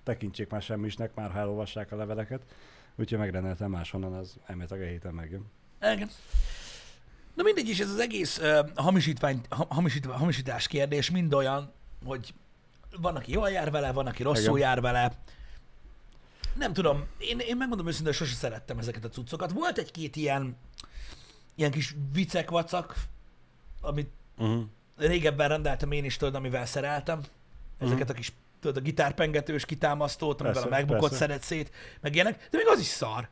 tekintsék 0.04 0.50
már 0.50 0.62
semmisnek, 0.62 1.14
már 1.16 1.32
ha 1.32 1.40
elolvassák 1.40 1.92
a 1.92 1.96
leveleket, 1.96 2.42
úgyhogy 2.96 3.18
megrendeltem 3.18 3.70
máshonnan, 3.70 4.14
az 4.14 4.36
elméletileg 4.46 4.84
a 4.84 4.90
héten 4.90 5.14
megjön. 5.14 5.46
Igen. 5.82 6.10
Na 7.34 7.44
mindegy 7.44 7.70
is, 7.70 7.80
ez 7.80 7.90
az 7.90 8.00
egész 8.00 8.38
uh, 8.38 8.70
hamisítvány, 8.76 9.42
hamisít, 9.50 10.06
hamisítás 10.06 10.68
kérdés 10.68 11.12
mind 11.12 11.34
olyan, 11.34 11.72
hogy 12.06 12.34
van, 13.02 13.16
aki 13.16 13.32
jól 13.32 13.50
jár 13.50 13.72
vele, 13.72 13.92
van, 13.92 14.08
aki 14.08 14.24
rosszul 14.24 14.58
Igen. 14.58 14.70
jár 14.70 14.82
vele. 14.82 15.12
Nem 16.58 16.74
tudom, 16.74 17.06
én, 17.18 17.40
én 17.40 17.58
megmondom 17.58 17.88
őszintén, 17.88 18.14
hogy 18.14 18.28
sose 18.28 18.36
szerettem 18.36 18.78
ezeket 18.78 19.06
a 19.06 19.10
cuccokat. 19.10 19.52
Volt 19.52 19.78
egy-két 19.78 20.16
ilyen 20.16 20.58
ilyen 21.56 21.72
kis 21.72 21.96
vicek 22.14 22.50
vacak, 22.50 22.96
amit 23.82 24.10
uh-huh. 24.38 24.64
régebben 24.98 25.48
rendeltem 25.48 25.92
én 25.92 26.06
is, 26.06 26.18
tudod, 26.18 26.36
amivel 26.36 26.66
szereltem. 26.66 27.22
Ezeket 27.78 28.00
uh-huh. 28.00 28.10
a 28.10 28.14
kis, 28.14 28.34
tudod, 28.60 28.78
a 28.78 28.82
gitárpengetős 28.82 29.66
kitámasztót, 29.66 30.42
amivel 30.42 30.62
persze, 30.62 30.76
a 30.76 30.80
megbukott 30.80 31.14
szeret 31.14 31.44
szét, 31.44 31.72
meg 32.02 32.16
ilyenek, 32.16 32.48
de 32.52 32.58
még 32.58 32.68
az 32.68 32.80
is 32.80 32.86
szar. 32.86 33.30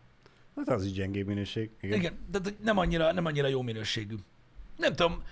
Hát 0.56 0.70
az 0.70 0.86
is 0.86 0.92
gyengébb 0.92 1.28
minőség. 1.28 1.70
Igen, 1.82 2.00
Igen 2.00 2.20
de 2.32 2.40
nem 2.64 2.78
annyira, 2.78 3.12
nem 3.12 3.26
annyira 3.26 3.48
jó 3.48 3.62
minőségű. 3.62 4.16
Nem 4.78 4.96
tudom, 4.96 5.24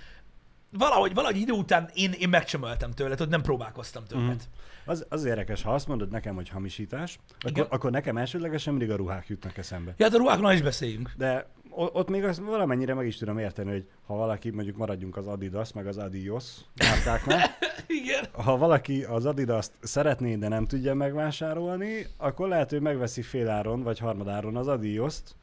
valahogy, 0.70 1.14
valahogy 1.14 1.38
idő 1.38 1.52
után 1.52 1.90
én, 1.94 2.12
én 2.12 2.30
megcsömöltem 2.30 2.92
tőle, 2.92 3.16
tudod, 3.16 3.32
nem 3.32 3.42
próbálkoztam 3.42 4.06
többet. 4.06 4.48
Mm. 4.48 4.58
Az, 4.86 5.06
az 5.10 5.26
érdekes, 5.26 5.62
ha 5.62 5.74
azt 5.74 5.88
mondod 5.88 6.10
nekem, 6.10 6.36
hogy 6.36 6.50
hamisítás, 6.50 7.20
akkor, 7.40 7.68
akkor 7.70 7.92
nekem 7.92 8.18
elsődlegesen 8.18 8.74
mindig 8.74 8.92
a 8.92 8.96
ruhák 8.96 9.28
jutnak 9.28 9.58
eszembe. 9.58 9.94
Ja, 9.98 10.06
hát 10.06 10.14
a 10.14 10.18
ruháknál 10.18 10.54
is 10.54 10.62
beszéljünk. 10.62 11.14
De 11.18 11.48
ott 11.70 12.10
még 12.10 12.24
azt 12.24 12.40
valamennyire 12.40 12.94
meg 12.94 13.08
is 13.08 13.18
tudom 13.18 13.38
érteni, 13.38 13.72
hogy 13.72 13.88
ha 14.06 14.16
valaki, 14.16 14.50
mondjuk 14.50 14.78
maradjunk 14.78 15.18
az 15.18 15.28
Adidas, 15.28 15.74
meg 15.74 15.88
az 15.88 15.98
Adios 15.98 16.46
márkáknál, 16.76 17.50
Igen. 18.02 18.26
ha 18.32 18.58
valaki 18.58 19.04
az 19.04 19.26
Adidas-t 19.26 19.72
szeretné, 19.82 20.36
de 20.36 20.48
nem 20.48 20.66
tudja 20.66 20.94
megvásárolni, 20.94 22.06
akkor 22.18 22.48
lehet, 22.48 22.70
hogy 22.70 22.82
megveszi 22.82 23.22
féláron 23.22 23.84
vagy 23.84 24.00
harmadáron 24.00 24.56
az 24.56 24.68
Adios-t, 24.68 25.36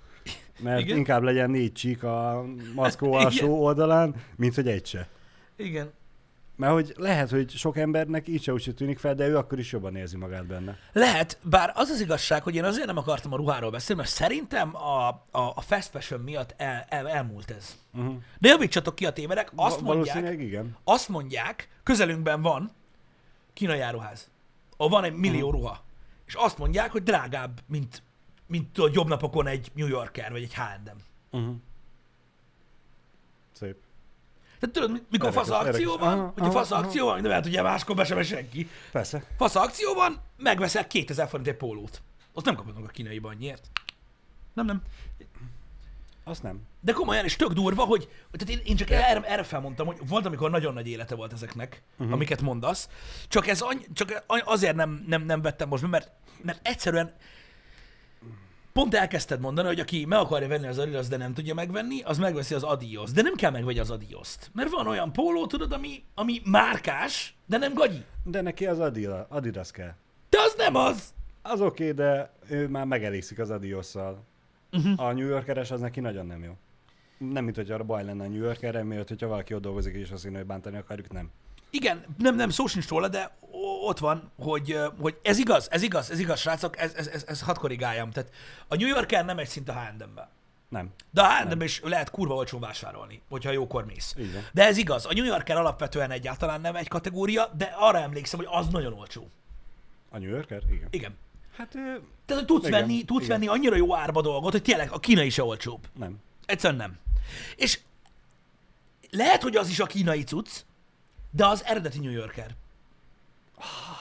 mert 0.58 0.80
Igen. 0.80 0.96
inkább 0.96 1.22
legyen 1.22 1.50
négy 1.50 1.72
csík 1.72 2.02
a 2.02 2.44
maszkó 2.74 3.12
alsó 3.24 3.62
oldalán, 3.62 4.14
mint 4.36 4.54
hogy 4.54 4.68
egy 4.68 4.86
se. 4.86 5.08
Igen. 5.56 5.90
Mert 6.56 6.72
hogy 6.72 6.94
lehet, 6.96 7.30
hogy 7.30 7.50
sok 7.50 7.76
embernek 7.76 8.28
így 8.28 8.42
se 8.42 8.52
úgy 8.52 8.72
tűnik 8.76 8.98
fel, 8.98 9.14
de 9.14 9.26
ő 9.26 9.36
akkor 9.36 9.58
is 9.58 9.72
jobban 9.72 9.96
érzi 9.96 10.16
magát 10.16 10.46
benne. 10.46 10.78
Lehet, 10.92 11.38
bár 11.42 11.72
az 11.74 11.88
az 11.88 12.00
igazság, 12.00 12.42
hogy 12.42 12.54
én 12.54 12.64
azért 12.64 12.86
nem 12.86 12.96
akartam 12.96 13.32
a 13.32 13.36
ruháról 13.36 13.70
beszélni, 13.70 14.02
mert 14.02 14.14
szerintem 14.14 14.76
a, 14.76 15.08
a, 15.08 15.40
a 15.54 15.60
fast 15.60 15.90
fashion 15.90 16.20
miatt 16.20 16.54
el, 16.56 16.84
el, 16.88 17.08
elmúlt 17.08 17.50
ez. 17.50 17.76
Uh-huh. 17.92 18.14
De 18.38 18.48
javítsatok 18.48 18.94
ki 18.94 19.06
a 19.06 19.12
tévedek, 19.12 19.52
azt 19.54 19.80
mondják, 19.80 20.40
igen. 20.40 20.76
azt 20.84 21.08
mondják, 21.08 21.68
közelünkben 21.82 22.42
van 22.42 22.70
kínai 23.52 23.80
áruház. 23.80 24.30
Ahol 24.76 24.90
van 24.90 25.04
egy 25.04 25.14
millió 25.14 25.46
uh-huh. 25.46 25.60
ruha. 25.60 25.84
És 26.26 26.34
azt 26.34 26.58
mondják, 26.58 26.92
hogy 26.92 27.02
drágább, 27.02 27.60
mint, 27.66 28.02
mint 28.46 28.78
a 28.78 28.90
jobb 28.92 29.08
napokon 29.08 29.46
egy 29.46 29.70
New 29.74 29.86
Yorker, 29.86 30.30
vagy 30.30 30.42
egy 30.42 30.54
H&M. 30.54 30.96
Uh-huh. 31.38 31.54
Szép. 33.52 33.76
Tehát 34.58 34.74
tudod, 34.74 35.02
mikor 35.10 35.32
fasz 35.32 35.50
akció 35.50 35.96
van, 35.96 36.32
hogyha 36.34 36.50
fasz 36.50 36.70
akció 36.70 37.06
van, 37.06 37.22
de 37.22 37.28
lehet, 37.28 37.44
hogy 37.44 37.62
máskor 37.62 37.96
be 37.96 38.04
sem 38.04 38.22
senki. 38.22 38.68
Persze. 38.92 39.24
Fasz 39.36 39.54
akció 39.54 39.94
van, 39.94 40.20
megveszel 40.36 40.86
2000 40.86 41.28
forint 41.28 41.48
egy 41.48 41.56
pólót. 41.56 42.02
Azt 42.34 42.46
nem 42.46 42.54
kapod 42.54 42.74
meg 42.74 42.84
a 42.84 42.88
kínaiban 42.88 43.32
annyiért. 43.32 43.70
Nem, 44.54 44.66
nem. 44.66 44.82
Azt 46.24 46.42
nem. 46.42 46.60
De 46.80 46.92
komolyan, 46.92 47.24
és 47.24 47.36
tök 47.36 47.52
durva, 47.52 47.84
hogy 47.84 48.08
tehát 48.30 48.54
én, 48.54 48.66
én 48.66 48.76
csak 48.76 48.90
erre, 48.90 49.20
erre 49.22 49.42
felmondtam, 49.42 49.86
hogy 49.86 49.96
volt, 50.08 50.26
amikor 50.26 50.50
nagyon 50.50 50.74
nagy 50.74 50.88
élete 50.88 51.14
volt 51.14 51.32
ezeknek, 51.32 51.82
uh-huh. 51.96 52.14
amiket 52.14 52.42
mondasz, 52.42 52.88
csak 53.28 53.46
ez 53.46 53.60
any, 53.60 53.86
csak 53.92 54.24
azért 54.44 54.76
nem, 54.76 55.04
nem, 55.06 55.22
nem 55.22 55.42
vettem 55.42 55.68
most 55.68 55.86
mert, 55.86 56.10
mert 56.42 56.60
egyszerűen 56.62 57.14
pont 58.76 58.94
elkezdted 58.94 59.40
mondani, 59.40 59.66
hogy 59.66 59.80
aki 59.80 60.04
meg 60.04 60.18
akarja 60.18 60.48
venni 60.48 60.66
az 60.66 60.78
Adidas, 60.78 61.08
de 61.08 61.16
nem 61.16 61.34
tudja 61.34 61.54
megvenni, 61.54 62.00
az 62.02 62.18
megveszi 62.18 62.54
az 62.54 62.62
Adios. 62.62 63.10
De 63.10 63.22
nem 63.22 63.34
kell 63.34 63.50
megvegye 63.50 63.80
az 63.80 63.90
Adios-t. 63.90 64.50
Mert 64.54 64.70
van 64.70 64.86
olyan 64.86 65.12
póló, 65.12 65.46
tudod, 65.46 65.72
ami, 65.72 66.02
ami 66.14 66.40
márkás, 66.44 67.36
de 67.46 67.58
nem 67.58 67.74
gagyi. 67.74 68.04
De 68.24 68.40
neki 68.40 68.66
az 68.66 68.80
Adidas, 68.80 69.26
Adidas 69.28 69.70
kell. 69.70 69.94
De 70.28 70.38
az 70.40 70.54
nem 70.56 70.74
az! 70.74 71.14
Az 71.42 71.60
oké, 71.60 71.90
okay, 71.90 71.94
de 71.94 72.32
ő 72.48 72.68
már 72.68 72.84
megelégszik 72.84 73.38
az 73.38 73.50
Adios-szal. 73.50 74.24
Uh-huh. 74.72 75.00
A 75.00 75.12
New 75.12 75.26
Yorkeres 75.26 75.70
az 75.70 75.80
neki 75.80 76.00
nagyon 76.00 76.26
nem 76.26 76.42
jó. 76.42 76.52
Nem, 77.18 77.44
mint 77.44 77.56
hogy 77.56 77.70
arra 77.70 77.84
baj 77.84 78.04
lenne 78.04 78.24
a 78.24 78.28
New 78.28 78.42
Yorkerre, 78.42 78.82
miért, 78.82 79.08
hogyha 79.08 79.26
valaki 79.26 79.54
ott 79.54 79.62
dolgozik 79.62 79.94
és 79.94 80.10
azt 80.10 80.22
mondja, 80.22 80.40
hogy 80.40 80.50
bántani 80.50 80.76
akarjuk, 80.76 81.12
nem. 81.12 81.30
Igen, 81.70 82.04
nem, 82.18 82.34
nem, 82.34 82.50
szó 82.50 82.66
sincs 82.66 82.88
róla, 82.88 83.08
de 83.08 83.36
ott 83.84 83.98
van, 83.98 84.30
hogy, 84.38 84.78
hogy 84.98 85.18
ez 85.22 85.38
igaz, 85.38 85.68
ez 85.70 85.82
igaz, 85.82 86.10
ez 86.10 86.18
igaz, 86.18 86.40
srácok, 86.40 86.78
ez, 86.78 86.94
ez, 86.94 87.06
ez, 87.06 87.24
ez 87.26 87.40
hadd 87.42 87.56
korrigáljam. 87.56 88.10
Tehát 88.10 88.32
a 88.68 88.76
New 88.76 88.88
Yorker 88.88 89.24
nem 89.24 89.38
egy 89.38 89.48
szint 89.48 89.68
a 89.68 89.72
H&M-be. 89.72 90.30
Nem. 90.68 90.90
De 91.10 91.22
a 91.22 91.34
H&M 91.34 91.60
is 91.60 91.80
lehet 91.84 92.10
kurva 92.10 92.34
olcsó 92.34 92.58
vásárolni, 92.58 93.22
hogyha 93.28 93.50
jókor 93.50 93.84
mész. 93.86 94.14
Igen. 94.16 94.44
De 94.52 94.66
ez 94.66 94.76
igaz, 94.76 95.06
a 95.06 95.12
New 95.12 95.24
Yorker 95.24 95.56
alapvetően 95.56 96.10
egyáltalán 96.10 96.60
nem 96.60 96.76
egy 96.76 96.88
kategória, 96.88 97.50
de 97.56 97.74
arra 97.78 97.98
emlékszem, 97.98 98.38
hogy 98.38 98.48
az 98.50 98.68
nagyon 98.68 98.92
olcsó. 98.92 99.30
A 100.10 100.18
New 100.18 100.28
Yorker? 100.28 100.62
Igen. 100.70 100.88
Igen. 100.90 101.16
Hát 101.56 101.68
Tehát, 101.70 102.02
hogy 102.26 102.44
tudsz, 102.44 102.66
Igen, 102.66 102.80
venni, 102.80 103.04
tudsz 103.04 103.24
igen. 103.24 103.38
venni 103.38 103.50
annyira 103.50 103.76
jó 103.76 103.94
árba 103.94 104.22
dolgot, 104.22 104.52
hogy 104.52 104.62
tényleg 104.62 104.90
a 104.92 104.98
kínai 104.98 105.30
se 105.30 105.42
olcsóbb. 105.42 105.86
nem. 105.98 106.18
Egyszerűen 106.46 106.78
nem. 106.80 106.98
És 107.56 107.80
lehet, 109.10 109.42
hogy 109.42 109.56
az 109.56 109.68
is 109.68 109.80
a 109.80 109.86
kínai 109.86 110.24
cucc, 110.24 110.50
de 111.36 111.46
az 111.46 111.64
eredeti 111.64 111.98
New 111.98 112.12
Yorker. 112.12 112.54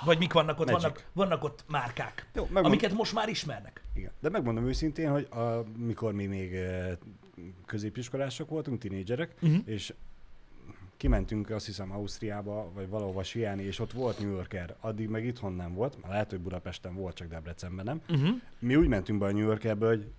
Vagy 0.06 0.18
mik 0.18 0.34
vannak 0.34 0.60
ott? 0.60 0.66
Magic. 0.66 0.82
Vannak, 0.82 1.06
vannak 1.14 1.44
ott 1.44 1.64
márkák, 1.68 2.28
Jó, 2.34 2.44
megmond- 2.44 2.66
amiket 2.66 2.94
most 2.94 3.14
már 3.14 3.30
ismernek. 3.30 3.82
Igen. 3.94 4.12
De 4.20 4.30
megmondom 4.30 4.68
őszintén, 4.68 5.12
hogy 5.12 5.28
mikor 5.78 6.14
mi 6.14 6.26
még 6.26 6.54
eh, 6.54 6.92
középiskolások 7.66 8.50
voltunk, 8.50 8.80
tinédzserek, 8.80 9.34
uh-huh. 9.42 9.62
és 9.66 9.94
kimentünk 10.98 11.50
azt 11.50 11.66
hiszem 11.66 11.92
Ausztriába, 11.92 12.72
vagy 12.74 12.90
valahova 12.90 13.24
siálni, 13.24 13.64
és 13.64 13.80
ott 13.80 13.92
volt 13.92 14.20
New 14.20 14.32
Yorker, 14.32 14.76
addig 14.80 15.10
meg 15.10 15.26
itthon 15.26 15.54
nem 15.54 15.74
volt, 15.74 16.02
már 16.02 16.12
lehet, 16.12 16.30
hogy 16.30 16.40
Budapesten 16.40 16.96
volt, 16.96 17.16
csak 17.16 17.28
Debrecenben 17.28 17.86
nem. 17.86 18.02
Uh-huh. 18.10 18.42
Mi 18.60 18.76
úgy 18.76 18.88
mentünk 18.88 19.20
be 19.20 19.26
a 19.26 19.32
New 19.32 19.46
Yorkerbe, 19.46 19.88
hogy 19.88 20.12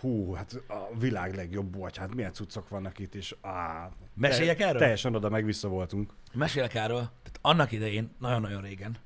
hú, 0.00 0.32
hát 0.32 0.62
a 0.68 0.96
világ 0.98 1.34
legjobb 1.34 1.66
bolt, 1.66 1.96
hát 1.96 2.14
milyen 2.14 2.32
cuccok 2.32 2.68
vannak 2.68 2.98
itt, 2.98 3.14
és 3.14 3.34
á, 3.42 3.88
Meséljek 4.14 4.60
erről? 4.60 4.80
Teljesen 4.80 5.14
oda 5.14 5.28
meg 5.28 5.44
vissza 5.44 5.68
voltunk. 5.68 6.12
Mesélek 6.32 6.74
erről. 6.74 6.98
Tehát 6.98 7.38
annak 7.40 7.72
idején, 7.72 8.14
nagyon-nagyon 8.18 8.62
régen, 8.62 8.96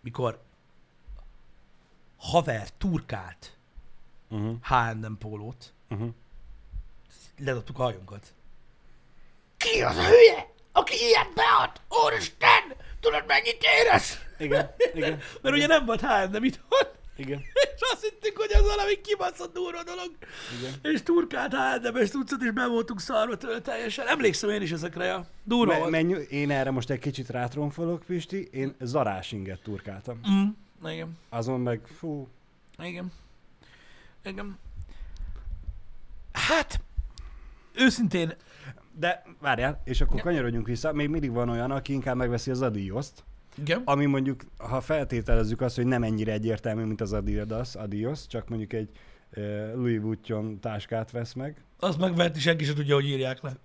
mikor 0.00 0.40
haver 2.16 2.68
turkált 2.78 3.52
Uh-huh. 4.30 4.56
H&M 4.62 5.18
pólót, 5.18 5.72
Uh-huh. 5.90 6.08
ledobtuk 7.38 7.78
a 7.78 7.82
hajunkat. 7.82 8.34
Ki 9.56 9.82
az 9.82 9.96
a 9.96 10.04
hülye, 10.06 10.50
aki 10.72 10.94
ilyet 10.94 11.28
bead? 11.34 11.80
Úristen, 12.06 12.62
tudod 13.00 13.24
mennyit 13.26 13.58
érez? 13.62 14.18
Igen, 14.38 14.70
igen, 14.94 15.20
Mert 15.42 15.54
ugye 15.54 15.66
nem 15.66 15.84
volt 15.86 16.00
H&M 16.00 16.44
itthon, 16.44 16.88
igen, 17.18 17.38
és 17.74 17.80
azt 17.92 18.02
hittük, 18.08 18.36
hogy 18.36 18.50
az 18.54 18.66
valami 18.66 19.00
kibaszott 19.00 19.54
durva 19.54 19.82
dolog. 19.82 20.10
igen. 20.60 20.92
És 20.94 21.02
turkált 21.02 21.52
H&M-es 21.54 22.10
tucat, 22.10 22.42
és 22.42 22.50
be 22.50 22.66
voltunk 22.66 23.00
szarva 23.00 23.36
tőle 23.36 23.60
teljesen. 23.60 24.06
Emlékszem 24.06 24.50
én 24.50 24.62
is 24.62 24.72
ezekre, 24.72 25.04
ja. 25.04 25.26
Durva 25.44 25.70
Me- 25.72 25.78
volt. 25.78 25.90
menj, 25.90 26.14
én 26.30 26.50
erre 26.50 26.70
most 26.70 26.90
egy 26.90 26.98
kicsit 26.98 27.28
rátronfolok, 27.28 28.02
Pisti, 28.06 28.48
én 28.52 28.74
zarás 28.80 29.32
inget 29.32 29.62
turkáltam. 29.62 30.20
Mm. 30.30 30.48
Igen. 30.90 31.18
Azon 31.28 31.60
meg, 31.60 31.80
fú, 31.98 32.28
Igen. 32.82 33.12
Igen. 34.24 34.58
Hát, 36.32 36.80
őszintén, 37.74 38.34
De 38.92 39.22
várjál, 39.40 39.82
és 39.84 40.00
akkor 40.00 40.20
kanyarodjunk 40.20 40.66
vissza, 40.66 40.92
még 40.92 41.08
mindig 41.08 41.32
van 41.32 41.48
olyan, 41.48 41.70
aki 41.70 41.92
inkább 41.92 42.16
megveszi 42.16 42.50
az 42.50 42.62
Adios-t, 42.62 43.24
igen. 43.60 43.82
ami 43.84 44.06
mondjuk, 44.06 44.42
ha 44.58 44.80
feltételezzük 44.80 45.60
azt, 45.60 45.76
hogy 45.76 45.86
nem 45.86 46.02
ennyire 46.02 46.32
egyértelmű, 46.32 46.84
mint 46.84 47.00
az 47.00 47.12
Adidas, 47.12 47.74
Adios, 47.74 48.26
csak 48.26 48.48
mondjuk 48.48 48.72
egy 48.72 48.88
uh, 49.36 49.74
Louis 49.74 49.98
Vuitton 49.98 50.60
táskát 50.60 51.10
vesz 51.10 51.32
meg. 51.32 51.64
Azt 51.78 51.98
megveheti, 51.98 52.40
senki 52.40 52.64
sem 52.64 52.74
tudja, 52.74 52.94
hogy 52.94 53.08
írják 53.08 53.42
le. 53.42 53.56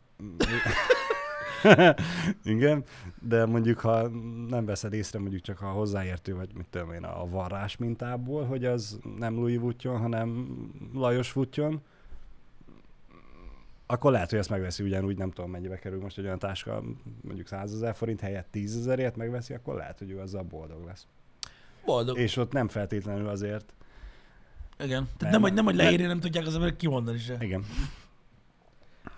Igen, 2.43 2.83
de 3.21 3.45
mondjuk, 3.45 3.79
ha 3.79 4.07
nem 4.47 4.65
veszed 4.65 4.93
észre, 4.93 5.19
mondjuk 5.19 5.41
csak 5.41 5.57
ha 5.57 5.67
hozzáértő 5.67 6.35
vagy, 6.35 6.49
mit 6.55 6.67
tudom 6.69 6.91
én, 6.91 7.03
a 7.03 7.29
varrás 7.29 7.77
mintából, 7.77 8.45
hogy 8.45 8.65
az 8.65 8.99
nem 9.17 9.35
Louis 9.35 9.57
Vuitton, 9.57 9.97
hanem 9.97 10.57
Lajos 10.93 11.33
Vuitton, 11.33 11.81
akkor 13.93 14.11
lehet, 14.11 14.29
hogy 14.29 14.39
ezt 14.39 14.49
megveszi 14.49 14.83
ugyanúgy, 14.83 15.17
nem 15.17 15.31
tudom 15.31 15.51
mennyibe 15.51 15.79
kerül 15.79 16.01
most 16.01 16.17
egy 16.17 16.25
olyan 16.25 16.39
táska, 16.39 16.83
mondjuk 17.21 17.47
100 17.47 17.73
ezer 17.73 17.95
forint 17.95 18.21
helyett 18.21 18.47
10 18.51 18.77
ezerért 18.77 19.15
megveszi, 19.15 19.53
akkor 19.53 19.75
lehet, 19.75 19.99
hogy 19.99 20.11
ő 20.11 20.19
azzal 20.19 20.43
boldog 20.43 20.85
lesz. 20.85 21.07
Boldog. 21.85 22.17
És 22.17 22.37
ott 22.37 22.51
nem 22.51 22.67
feltétlenül 22.67 23.27
azért. 23.27 23.73
Igen. 24.79 25.07
Tehát 25.17 25.19
Nem, 25.19 25.31
nem, 25.31 25.41
hogy, 25.41 25.53
nem, 25.53 25.65
hogy 25.65 25.75
leírni, 25.75 26.05
nem 26.05 26.19
tudják 26.19 26.45
az 26.45 26.53
emberek 26.53 26.75
kimondani 26.75 27.17
se. 27.17 27.37
Igen. 27.39 27.65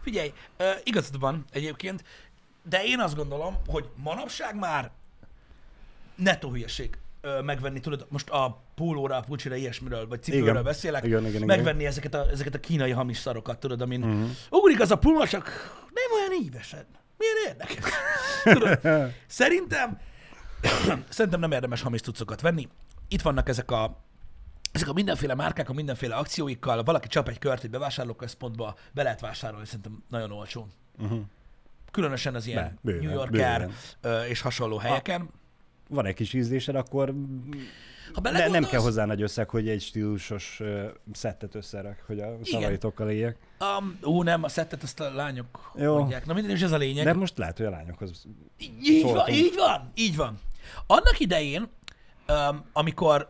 Figyelj, 0.01 0.33
igazad 0.83 1.19
van 1.19 1.45
egyébként, 1.51 2.03
de 2.69 2.83
én 2.83 2.99
azt 2.99 3.15
gondolom, 3.15 3.55
hogy 3.67 3.89
manapság 3.95 4.55
már 4.55 4.91
netto 6.15 6.49
hülyeség 6.49 6.97
megvenni, 7.43 7.79
tudod, 7.79 8.05
most 8.09 8.29
a 8.29 8.61
pólóra, 8.75 9.17
a 9.17 9.19
pulcsira, 9.19 9.55
ilyesmiről, 9.55 10.07
vagy 10.07 10.21
cipőről 10.21 10.49
Igen. 10.49 10.63
beszélek, 10.63 11.03
Igen, 11.03 11.19
igen, 11.19 11.33
igen. 11.33 11.45
megvenni 11.45 11.85
ezeket 11.85 12.13
a, 12.13 12.29
ezeket 12.31 12.55
a 12.55 12.59
kínai 12.59 12.91
hamis 12.91 13.17
szarokat, 13.17 13.59
tudod, 13.59 13.81
amin 13.81 14.03
uh-huh. 14.03 14.29
ugrik 14.49 14.79
az 14.79 14.91
a 14.91 14.95
puma, 14.95 15.27
csak 15.27 15.45
nem 15.93 16.19
olyan 16.19 16.43
ívesen. 16.43 16.85
Milyen 17.17 17.35
érdekes. 17.47 17.91
tudod, 18.53 18.79
szerintem, 19.27 19.99
szerintem 21.09 21.39
nem 21.39 21.51
érdemes 21.51 21.81
hamis 21.81 22.01
cuccokat 22.01 22.41
venni. 22.41 22.67
Itt 23.07 23.21
vannak 23.21 23.49
ezek 23.49 23.71
a 23.71 24.03
ezek 24.71 24.87
a 24.87 24.93
mindenféle 24.93 25.35
márkák, 25.35 25.69
a 25.69 25.73
mindenféle 25.73 26.15
akcióikkal, 26.15 26.83
valaki 26.83 27.07
csap 27.07 27.27
egy 27.27 27.39
kört 27.39 27.63
egy 27.63 27.69
bevásárlóközpontba, 27.69 28.75
be 28.91 29.03
lehet 29.03 29.19
vásárolni 29.19 29.65
szerintem 29.65 30.03
nagyon 30.09 30.31
olcsón. 30.31 30.71
Uh-huh. 30.97 31.19
Különösen 31.91 32.35
az 32.35 32.47
ilyen 32.47 32.63
Be, 32.63 32.77
bőven, 32.81 33.05
New 33.05 33.13
Yorker 33.13 33.69
bőven. 34.01 34.27
és 34.27 34.41
hasonló 34.41 34.77
helyeken. 34.77 35.29
Van 35.89 36.05
egy 36.05 36.15
kis 36.15 36.33
ízlésed, 36.33 36.75
akkor 36.75 37.13
Ha 38.13 38.31
ne, 38.31 38.47
nem 38.47 38.63
kell 38.63 38.79
hozzá 38.79 39.05
nagy 39.05 39.21
összeg, 39.21 39.49
hogy 39.49 39.69
egy 39.69 39.81
stílusos 39.81 40.59
uh, 40.59 40.85
szettet 41.13 41.55
összerak, 41.55 42.03
hogy 42.07 42.19
a 42.19 42.37
szavaitokkal 42.43 43.09
éljek. 43.09 43.37
Um, 43.79 43.99
ó, 44.03 44.23
nem, 44.23 44.43
a 44.43 44.47
szettet 44.47 44.83
azt 44.83 44.99
a 44.99 45.13
lányok 45.13 45.71
Jó. 45.75 45.97
mondják. 45.97 46.25
Na 46.25 46.33
minden 46.33 46.51
is 46.51 46.61
ez 46.61 46.71
a 46.71 46.77
lényeg. 46.77 47.05
De 47.05 47.13
most 47.13 47.37
lehet, 47.37 47.57
hogy 47.57 47.65
a 47.65 47.69
lányokhoz 47.69 48.25
Így 48.57 49.01
van, 49.01 49.11
szóltunk. 49.11 49.37
így 49.37 49.55
van, 49.55 49.91
így 49.95 50.15
van. 50.15 50.39
Annak 50.87 51.19
idején, 51.19 51.67
um, 52.27 52.65
amikor 52.73 53.29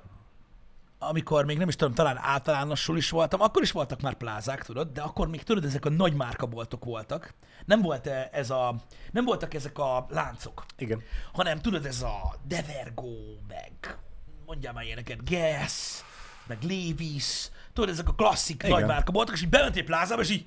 amikor 0.99 1.45
még 1.45 1.57
nem 1.57 1.67
is 1.67 1.75
tudom, 1.75 1.93
talán 1.93 2.17
általánosul 2.21 2.97
is 2.97 3.09
voltam, 3.09 3.41
akkor 3.41 3.61
is 3.61 3.71
voltak 3.71 4.01
már 4.01 4.13
plázák, 4.13 4.65
tudod, 4.65 4.91
de 4.93 5.01
akkor 5.01 5.27
még 5.27 5.43
tudod, 5.43 5.65
ezek 5.65 5.85
a 5.85 5.89
nagy 5.89 6.13
márkaboltok 6.13 6.85
voltak. 6.85 7.33
Nem 7.65 7.81
volt 7.81 8.07
ez 8.31 8.49
a, 8.49 8.75
nem 9.11 9.25
voltak 9.25 9.53
ezek 9.53 9.77
a 9.77 10.05
láncok, 10.09 10.65
Igen. 10.77 11.01
hanem 11.33 11.61
tudod, 11.61 11.85
ez 11.85 12.01
a 12.01 12.35
Devergo, 12.47 13.13
meg 13.47 13.97
mondjál 14.45 14.73
már 14.73 14.83
ilyeneket, 14.83 15.29
Guess, 15.29 16.01
meg 16.47 16.57
Levi's, 16.61 17.25
tudod, 17.73 17.89
ezek 17.89 18.09
a 18.09 18.13
klasszik 18.13 18.63
Igen. 18.63 18.69
nagy 18.69 18.85
márka 18.85 19.11
voltak, 19.11 19.35
és 19.35 19.41
így 19.41 19.49
bementél 19.49 19.83
plázába, 19.83 20.21
és 20.21 20.29
így 20.29 20.45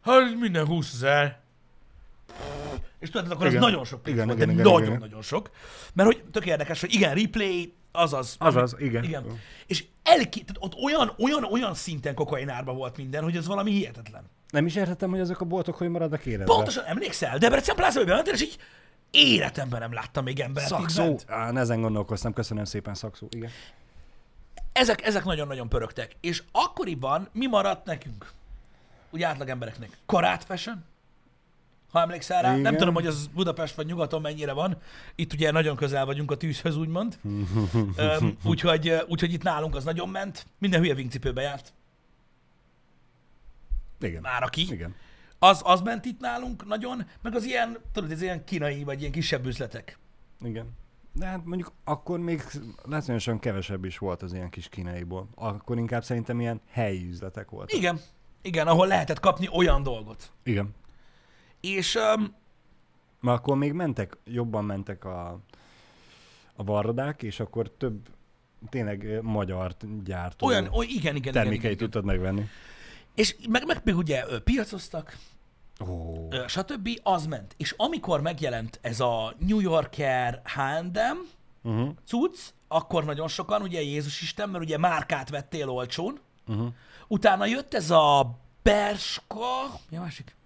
hát 0.00 0.38
minden 0.38 0.66
20 0.66 0.94
ezer. 0.94 1.38
És 2.98 3.10
tudod, 3.10 3.30
akkor 3.30 3.46
Igen. 3.46 3.58
az 3.58 3.68
nagyon 3.68 3.84
sok 3.84 4.02
pénz 4.02 4.16
Igen, 4.16 4.26
volt, 4.26 4.38
igen, 4.38 4.56
de 4.56 4.60
igen, 4.60 4.72
nagyon-nagyon 4.72 5.08
igen. 5.08 5.22
sok. 5.22 5.50
Mert 5.92 6.08
hogy 6.08 6.24
tök 6.30 6.46
érdekes, 6.46 6.80
hogy 6.80 6.94
igen, 6.94 7.14
replay, 7.14 7.74
azaz. 7.92 8.36
Azaz, 8.38 8.76
igen. 8.78 9.04
igen. 9.04 9.40
És 9.66 9.84
elki, 10.02 10.44
tehát 10.44 10.62
ott 10.62 10.82
olyan, 10.82 11.14
olyan, 11.18 11.44
olyan 11.44 11.74
szinten 11.74 12.14
kokainárba 12.14 12.72
volt 12.72 12.96
minden, 12.96 13.22
hogy 13.22 13.36
ez 13.36 13.46
valami 13.46 13.70
hihetetlen. 13.70 14.24
Nem 14.50 14.66
is 14.66 14.74
értettem, 14.74 15.10
hogy 15.10 15.20
azok 15.20 15.40
a 15.40 15.44
boltok 15.44 15.76
hogy 15.76 15.88
maradnak 15.88 16.26
életben. 16.26 16.56
Pontosan 16.56 16.84
emlékszel? 16.84 17.38
Debrecen 17.38 17.76
plázában 17.76 18.08
bementél, 18.08 18.32
és 18.32 18.42
így 18.42 18.58
életemben 19.10 19.80
nem 19.80 19.92
láttam 19.92 20.24
még 20.24 20.40
embert. 20.40 20.66
Szakszó. 20.66 21.16
Á, 21.26 21.52
ezen 21.54 21.80
gondolkoztam, 21.80 22.32
köszönöm 22.32 22.64
szépen, 22.64 22.94
szakszó. 22.94 23.26
Igen. 23.30 23.50
Ezek, 24.72 25.06
ezek 25.06 25.24
nagyon-nagyon 25.24 25.68
pörögtek. 25.68 26.16
És 26.20 26.42
akkoriban 26.52 27.28
mi 27.32 27.46
maradt 27.46 27.84
nekünk? 27.86 28.32
Úgy 29.10 29.22
átlag 29.22 29.48
embereknek. 29.48 29.98
Karát 30.06 30.44
fashion? 30.44 30.84
Ha 31.90 32.00
emlékszel 32.00 32.42
rá? 32.42 32.50
Nem 32.50 32.58
Igen. 32.58 32.76
tudom, 32.76 32.94
hogy 32.94 33.06
az 33.06 33.26
Budapest 33.26 33.74
vagy 33.74 33.86
nyugaton 33.86 34.20
mennyire 34.20 34.52
van. 34.52 34.76
Itt 35.14 35.32
ugye 35.32 35.50
nagyon 35.50 35.76
közel 35.76 36.04
vagyunk 36.06 36.30
a 36.30 36.36
tűzhöz, 36.36 36.76
úgymond. 36.76 37.18
Öm, 37.96 38.36
úgyhogy, 38.44 38.94
úgyhogy 39.08 39.32
itt 39.32 39.42
nálunk 39.42 39.74
az 39.74 39.84
nagyon 39.84 40.08
ment. 40.08 40.46
Minden 40.58 40.80
hülye 40.80 40.94
vinkcipőbe 40.94 41.42
járt. 41.42 41.72
Igen. 44.00 44.20
Már 44.20 44.42
aki. 44.42 44.72
Igen. 44.72 44.94
Az, 45.38 45.60
az 45.64 45.80
ment 45.80 46.04
itt 46.04 46.20
nálunk 46.20 46.66
nagyon, 46.66 47.06
meg 47.22 47.34
az 47.34 47.44
ilyen, 47.44 47.78
tudod, 47.92 48.10
ez 48.10 48.22
ilyen 48.22 48.44
kínai, 48.44 48.84
vagy 48.84 49.00
ilyen 49.00 49.12
kisebb 49.12 49.46
üzletek. 49.46 49.98
Igen. 50.40 50.66
De 51.12 51.26
hát 51.26 51.44
mondjuk 51.44 51.72
akkor 51.84 52.18
még 52.18 52.42
látványosan 52.84 53.38
kevesebb 53.38 53.84
is 53.84 53.98
volt 53.98 54.22
az 54.22 54.32
ilyen 54.32 54.50
kis 54.50 54.68
kínaiból. 54.68 55.28
Akkor 55.34 55.78
inkább 55.78 56.04
szerintem 56.04 56.40
ilyen 56.40 56.60
helyi 56.70 57.08
üzletek 57.08 57.50
voltak. 57.50 57.78
Igen. 57.78 58.00
Igen, 58.42 58.66
ahol 58.66 58.86
lehetett 58.86 59.20
kapni 59.20 59.48
olyan 59.52 59.82
dolgot. 59.82 60.32
Igen. 60.42 60.74
És 61.60 61.94
um, 61.94 62.34
Mert 63.20 63.38
akkor 63.38 63.56
még 63.56 63.72
mentek, 63.72 64.16
jobban 64.24 64.64
mentek 64.64 65.04
a, 65.04 65.40
a 66.54 66.64
varrodák, 66.64 67.22
és 67.22 67.40
akkor 67.40 67.70
több 67.70 68.08
tényleg 68.68 69.22
magyar 69.22 69.76
gyártó 70.04 70.46
olyan, 70.46 70.68
oly, 70.72 70.86
igen, 70.86 70.98
igen, 70.98 71.16
igen, 71.16 71.32
termékeit 71.32 71.58
igen, 71.58 71.70
igen. 71.70 71.84
tudtad 71.84 72.04
megvenni. 72.04 72.44
És 73.14 73.36
meg, 73.48 73.66
meg 73.66 73.80
még 73.84 73.96
ugye 73.96 74.24
piacoztak, 74.44 75.16
ö, 76.30 76.44
stb. 76.46 76.88
Az 77.02 77.26
ment. 77.26 77.54
És 77.56 77.74
amikor 77.76 78.20
megjelent 78.20 78.78
ez 78.82 79.00
a 79.00 79.34
New 79.38 79.60
Yorker 79.60 80.42
H&M 80.44 81.18
uh-huh, 81.62 81.90
cucc, 82.06 82.38
akkor 82.68 83.04
nagyon 83.04 83.28
sokan, 83.28 83.62
ugye 83.62 83.82
Jézus 83.82 84.22
Isten, 84.22 84.48
mert 84.48 84.64
ugye 84.64 84.78
márkát 84.78 85.28
vettél 85.28 85.68
olcsón, 85.68 86.20
uh-huh. 86.46 86.72
utána 87.08 87.46
jött 87.46 87.74
ez 87.74 87.90
a 87.90 88.38
Berska, 88.62 89.80
mi 89.90 89.96
a 89.96 90.00
másik? 90.00 90.36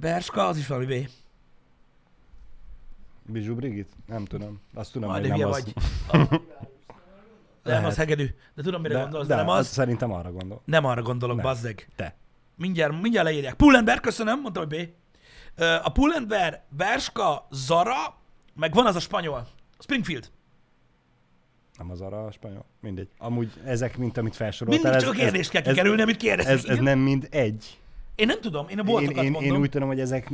Berska, 0.00 0.46
az 0.46 0.56
is 0.56 0.66
valami 0.66 0.86
B. 0.86 1.08
Bizsú 3.22 3.54
Brigit? 3.54 3.92
Nem 4.06 4.24
tudom. 4.24 4.60
Azt 4.74 4.92
tudom, 4.92 5.10
Majd 5.10 5.28
hogy 5.28 5.38
nem 5.38 5.48
az. 5.48 5.72
vagy. 7.68 7.74
Nem, 7.74 7.82
Lehet. 7.82 7.90
az 7.90 7.96
hegedű. 7.96 8.34
De 8.54 8.62
tudom, 8.62 8.80
mire 8.80 8.94
De, 8.94 9.00
gondolsz, 9.00 9.26
de, 9.26 9.34
de 9.34 9.40
nem 9.40 9.50
az. 9.50 9.66
Szerintem 9.66 10.12
arra 10.12 10.32
gondol. 10.32 10.62
Nem 10.64 10.84
arra 10.84 11.02
gondolok, 11.02 11.36
Nem. 11.36 11.44
bazzeg. 11.44 11.88
Te. 11.96 12.14
Mindjárt, 12.56 13.00
mindjárt 13.02 13.26
leírják. 13.26 13.54
Pullenberg, 13.54 14.00
köszönöm, 14.00 14.40
mondtam, 14.40 14.64
hogy 14.68 14.78
B. 14.78 14.88
A 15.82 15.88
Pullenberg, 15.92 16.60
Berska, 16.68 17.46
Zara, 17.50 17.94
meg 18.54 18.74
van 18.74 18.86
az 18.86 18.96
a 18.96 19.00
spanyol. 19.00 19.46
Springfield. 19.78 20.30
Nem 21.78 21.90
az 21.90 22.00
arra 22.00 22.24
a 22.24 22.30
spanyol. 22.30 22.64
Mindegy. 22.80 23.08
Amúgy 23.18 23.52
ezek, 23.64 23.96
mint 23.96 24.16
amit 24.16 24.36
felsoroltál. 24.36 24.82
Mindig 24.82 25.06
csak 25.06 25.14
a 25.14 25.16
kérdést 25.16 25.50
kell 25.50 25.62
kikerülni, 25.62 26.02
amit 26.02 26.16
kérdeztek. 26.16 26.54
Ez, 26.54 26.64
ez 26.64 26.78
nem 26.78 26.98
mind 26.98 27.26
egy. 27.30 27.78
Én 28.14 28.26
nem 28.26 28.40
tudom, 28.40 28.68
én 28.68 28.78
a 28.78 28.80
Én, 28.80 28.86
boltokat 28.86 29.24
én, 29.24 29.30
mondom. 29.30 29.54
én 29.54 29.60
úgy 29.60 29.70
tudom, 29.70 29.88
hogy 29.88 30.00
ezek 30.00 30.30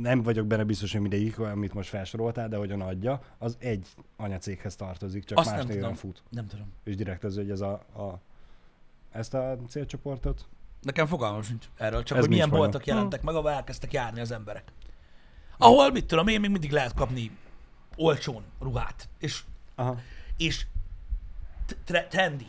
nem 0.00 0.22
vagyok 0.22 0.46
benne 0.46 0.64
biztos, 0.64 0.92
hogy 0.92 1.00
mindegyik, 1.00 1.38
amit 1.38 1.74
most 1.74 1.88
felsoroltál, 1.88 2.48
de 2.48 2.56
hogyan 2.56 2.80
adja, 2.80 3.20
az 3.38 3.56
egy 3.60 3.86
anyacéghez 4.16 4.76
tartozik, 4.76 5.24
csak 5.24 5.38
Azt 5.38 5.50
más 5.50 5.64
nem 5.64 5.68
tudom. 5.76 5.94
fut. 5.94 6.22
Nem 6.28 6.46
tudom. 6.46 6.72
És 6.84 6.96
direkt 6.96 7.24
az, 7.24 7.36
hogy 7.36 7.50
ez 7.50 7.60
a, 7.60 7.72
a 7.72 8.20
ezt 9.10 9.34
a 9.34 9.58
célcsoportot. 9.68 10.48
Nekem 10.82 11.06
fogalmam 11.06 11.42
sincs 11.42 11.64
erről, 11.76 12.02
csak 12.02 12.16
Ez 12.16 12.22
hogy 12.22 12.32
milyen 12.32 12.50
boltok 12.50 12.86
jelentek 12.86 13.22
meg, 13.22 13.34
ahol 13.34 13.50
elkezdtek 13.50 13.92
járni 13.92 14.20
az 14.20 14.30
emberek. 14.30 14.72
Ahol, 15.58 15.90
mit 15.90 16.06
tudom 16.06 16.28
én, 16.28 16.40
még 16.40 16.50
mindig 16.50 16.70
lehet 16.70 16.94
kapni 16.94 17.30
olcsón 17.96 18.42
ruhát. 18.60 19.08
És, 19.18 19.42
Aha. 19.74 19.98
és 20.36 20.66
tre- 21.84 22.08
trendy. 22.08 22.46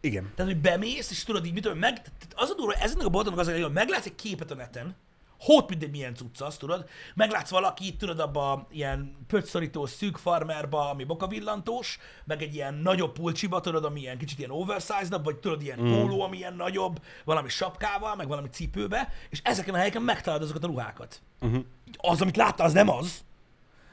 Igen. 0.00 0.32
Tehát, 0.34 0.52
hogy 0.52 0.60
bemész, 0.60 1.10
és 1.10 1.24
tudod 1.24 1.46
így, 1.46 1.52
mit 1.52 1.62
tudom, 1.62 1.78
meg, 1.78 2.02
az 2.34 2.50
a 2.50 2.54
durva, 2.54 2.72
ezeknek 2.72 3.06
a 3.06 3.10
boltoknak 3.10 3.40
az 3.40 3.52
hogy 3.52 3.72
meglátsz 3.72 4.06
egy 4.06 4.14
képet 4.14 4.50
a 4.50 4.54
neten, 4.54 4.94
hót 5.40 5.68
mindegy 5.68 5.90
milyen 5.90 6.14
cucc 6.14 6.40
az, 6.40 6.56
tudod, 6.56 6.88
meglátsz 7.14 7.50
valakit, 7.50 7.98
tudod, 7.98 8.20
abba 8.20 8.66
ilyen 8.70 9.16
pöcsszorító 9.26 9.86
szűk 9.86 10.16
farmerba, 10.16 10.90
ami 10.90 11.04
bokavillantós, 11.04 11.98
meg 12.24 12.42
egy 12.42 12.54
ilyen 12.54 12.74
nagyobb 12.74 13.12
pulcsiba, 13.12 13.60
tudod, 13.60 13.84
ami 13.84 14.00
ilyen 14.00 14.18
kicsit 14.18 14.38
ilyen 14.38 14.50
oversized 14.50 15.24
vagy 15.24 15.36
tudod, 15.36 15.62
ilyen 15.62 15.80
mm. 15.80 15.92
póló, 15.92 16.22
ami 16.22 16.36
ilyen 16.36 16.54
nagyobb, 16.54 17.02
valami 17.24 17.48
sapkával, 17.48 18.16
meg 18.16 18.28
valami 18.28 18.48
cipőbe, 18.48 19.12
és 19.28 19.40
ezeken 19.44 19.74
a 19.74 19.78
helyeken 19.78 20.02
megtalálod 20.02 20.44
azokat 20.44 20.64
a 20.64 20.66
ruhákat. 20.66 21.22
Uh-huh. 21.40 21.64
Az, 21.96 22.20
amit 22.20 22.36
láttál, 22.36 22.66
az 22.66 22.72
nem 22.72 22.88
az, 22.88 23.24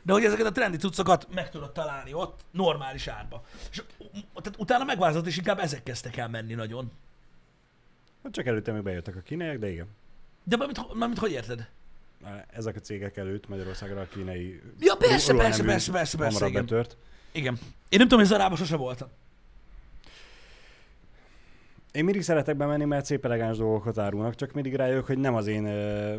de 0.04 0.14
hogy 0.14 0.26
ezeket 0.26 0.46
a 0.46 0.52
trendi 0.52 0.78
cuccokat 0.78 1.28
meg 1.34 1.50
tudod 1.50 1.72
találni 1.72 2.14
ott, 2.14 2.40
normális 2.52 3.08
árba. 3.08 3.44
És 3.72 3.84
tehát 4.36 4.60
utána 4.60 4.84
megváltozott, 4.84 5.28
és 5.28 5.38
inkább 5.38 5.60
ezek 5.60 5.84
kezdtek 5.84 6.18
el 6.18 6.28
menni 6.28 6.54
nagyon. 6.54 6.92
Hát 8.24 8.32
csak 8.32 8.46
előtte 8.46 8.72
még 8.72 8.82
bejöttek 8.82 9.16
a 9.16 9.22
kínaiak, 9.22 9.58
de 9.58 9.70
igen. 9.70 9.88
De 10.48 10.58
mármint, 10.58 10.94
mármint 10.94 11.20
hogy 11.20 11.32
érted? 11.32 11.68
Ezek 12.48 12.76
a 12.76 12.80
cégek 12.80 13.18
előtt 13.18 13.48
Magyarországra 13.48 14.02
a 14.02 14.08
kínai 14.08 14.62
Ja, 14.80 14.96
persze, 14.96 15.34
persze, 15.34 15.64
persze, 15.64 15.92
persze, 15.92 16.18
persze, 16.18 16.48
igen. 16.48 16.66
betört. 16.66 16.98
Igen. 17.32 17.54
Én 17.90 18.00
nem 18.00 18.08
tudom, 18.08 18.20
hogy 18.20 18.28
Zarába 18.28 18.56
sose 18.56 18.76
voltam. 18.76 19.08
Én 21.92 22.04
mindig 22.04 22.22
szeretek 22.22 22.56
bemenni, 22.56 22.86
mert 22.86 23.06
szép 23.06 23.26
elegáns 23.26 23.58
dolgokat 23.58 23.98
árulnak, 23.98 24.36
csak 24.36 24.52
mindig 24.54 24.76
rájövök, 24.76 25.06
hogy 25.06 25.18
nem 25.18 25.36
az 25.36 25.48
én 25.48 25.66
ö, 25.66 26.16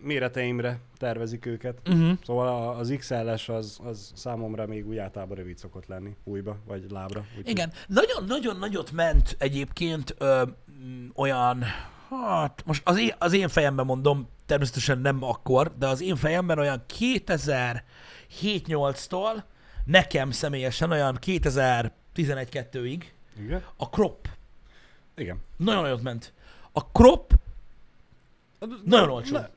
méreteimre 0.00 0.78
tervezik 0.98 1.46
őket. 1.46 1.80
Uh-huh. 1.88 2.18
Szóval 2.24 2.76
az 2.76 2.94
XL-es 2.98 3.48
az, 3.48 3.78
az 3.84 4.12
számomra 4.14 4.66
még 4.66 4.86
úgy 4.88 4.96
általában 4.96 5.36
rövid 5.36 5.58
szokott 5.58 5.86
lenni, 5.86 6.16
újba 6.24 6.56
vagy 6.66 6.84
lábra. 6.90 7.24
Úgyhogy 7.28 7.48
Igen. 7.48 7.72
Nagyon-nagyon 7.86 8.56
nagyot 8.56 8.92
ment 8.92 9.36
egyébként 9.38 10.14
ö, 10.18 10.42
olyan, 11.14 11.64
hát 12.24 12.62
most 12.66 12.82
az 12.84 12.98
én, 12.98 13.14
az 13.18 13.32
én 13.32 13.48
fejemben 13.48 13.86
mondom, 13.86 14.28
természetesen 14.46 14.98
nem 14.98 15.22
akkor, 15.22 15.74
de 15.78 15.86
az 15.86 16.00
én 16.00 16.16
fejemben 16.16 16.58
olyan 16.58 16.82
2007-8-tól 16.98 19.42
nekem 19.84 20.30
személyesen 20.30 20.90
olyan 20.90 21.18
2011-2-ig 21.26 23.02
Igen? 23.38 23.64
a 23.76 23.84
crop 23.84 24.28
Igen. 25.16 25.38
nagyon 25.56 25.82
nagyot 25.82 26.02
ment. 26.02 26.32
A 26.72 26.80
crop 26.80 27.32
nagyon 28.84 29.08
olcsó. 29.08 29.32
Na, 29.32 29.48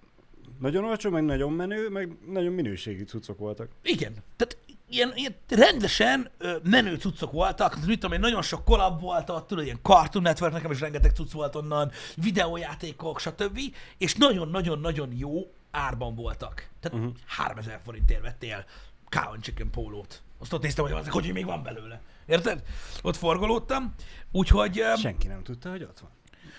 nagyon 0.60 0.84
olcsó, 0.84 1.10
meg 1.10 1.24
nagyon 1.24 1.52
menő, 1.52 1.90
meg 1.90 2.18
nagyon 2.28 2.54
minőségi 2.54 3.04
cuccok 3.04 3.38
voltak. 3.38 3.70
Igen. 3.82 4.14
Tehát 4.36 4.58
ilyen, 4.90 5.12
ilyen 5.16 5.36
rendesen 5.48 6.30
ö, 6.38 6.58
menő 6.64 6.96
cuccok 6.96 7.32
voltak, 7.32 7.86
mit 7.86 8.00
tudom 8.00 8.12
én, 8.12 8.20
nagyon 8.20 8.42
sok 8.42 8.66
collab 8.66 9.02
volt 9.02 9.30
ott, 9.30 9.48
tudod, 9.48 9.64
ilyen 9.64 9.80
Cartoon 9.82 10.24
Network, 10.24 10.54
nekem 10.54 10.72
is 10.72 10.80
rengeteg 10.80 11.12
cucc 11.12 11.32
volt 11.32 11.56
onnan, 11.56 11.92
videójátékok, 12.16 13.20
stb. 13.20 13.60
És 13.98 14.16
nagyon-nagyon-nagyon 14.16 15.14
jó 15.18 15.54
árban 15.72 16.16
voltak. 16.16 16.70
Tehát 16.80 17.00
uh-huh. 17.00 17.16
3000 17.26 17.80
forintért 17.84 18.22
vettél 18.22 18.66
Cow 19.10 19.32
and 19.32 19.42
Chicken 19.42 19.70
pólót. 19.70 20.22
Azt 20.40 20.54
ott 20.54 20.62
néztem, 20.62 20.86
hogy 20.86 20.94
az 20.94 21.08
hogy 21.08 21.34
még 21.34 21.46
van 21.46 21.64
belőle. 21.64 22.02
Érted? 22.26 22.64
Ott 23.02 23.16
forgolódtam. 23.16 23.94
Úgyhogy 24.32 24.84
Senki 24.98 25.28
nem 25.28 25.44
tudta, 25.44 25.70
hogy 25.70 25.84
ott 25.84 26.00
van. 26.00 26.10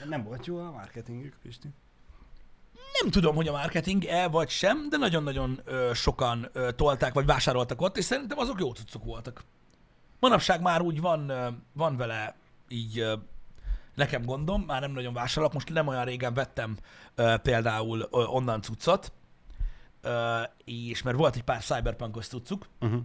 Nem 0.08 0.22
volt 0.22 0.46
jó 0.46 0.58
a 0.58 0.70
marketingük, 0.70 1.36
Pisti. 1.42 1.68
Nem 3.02 3.10
tudom, 3.10 3.34
hogy 3.34 3.48
a 3.48 3.52
marketing-e 3.52 4.28
vagy 4.28 4.48
sem, 4.48 4.88
de 4.88 4.96
nagyon-nagyon 4.96 5.60
ö, 5.64 5.90
sokan 5.94 6.48
ö, 6.52 6.72
tolták, 6.72 7.12
vagy 7.12 7.26
vásároltak 7.26 7.80
ott, 7.80 7.96
és 7.96 8.04
szerintem 8.04 8.38
azok 8.38 8.60
jó 8.60 8.72
cuccok 8.72 9.04
voltak. 9.04 9.44
Manapság 10.20 10.60
már 10.60 10.80
úgy 10.80 11.00
van, 11.00 11.28
ö, 11.28 11.48
van 11.72 11.96
vele 11.96 12.36
így 12.68 12.98
ö, 12.98 13.14
nekem 13.94 14.24
gondom, 14.24 14.62
már 14.62 14.80
nem 14.80 14.92
nagyon 14.92 15.12
vásárolok, 15.12 15.52
most 15.52 15.72
nem 15.72 15.86
olyan 15.86 16.04
régen 16.04 16.34
vettem 16.34 16.76
ö, 17.14 17.34
például 17.42 18.08
ö, 18.10 18.24
onnan 18.24 18.62
cuccot, 18.62 19.12
ö, 20.00 20.40
és 20.64 21.02
mert 21.02 21.16
volt 21.16 21.36
egy 21.36 21.44
pár 21.44 21.62
cyberpunkos 21.62 22.26
cuccuk, 22.26 22.68
Uh-huh. 22.80 23.00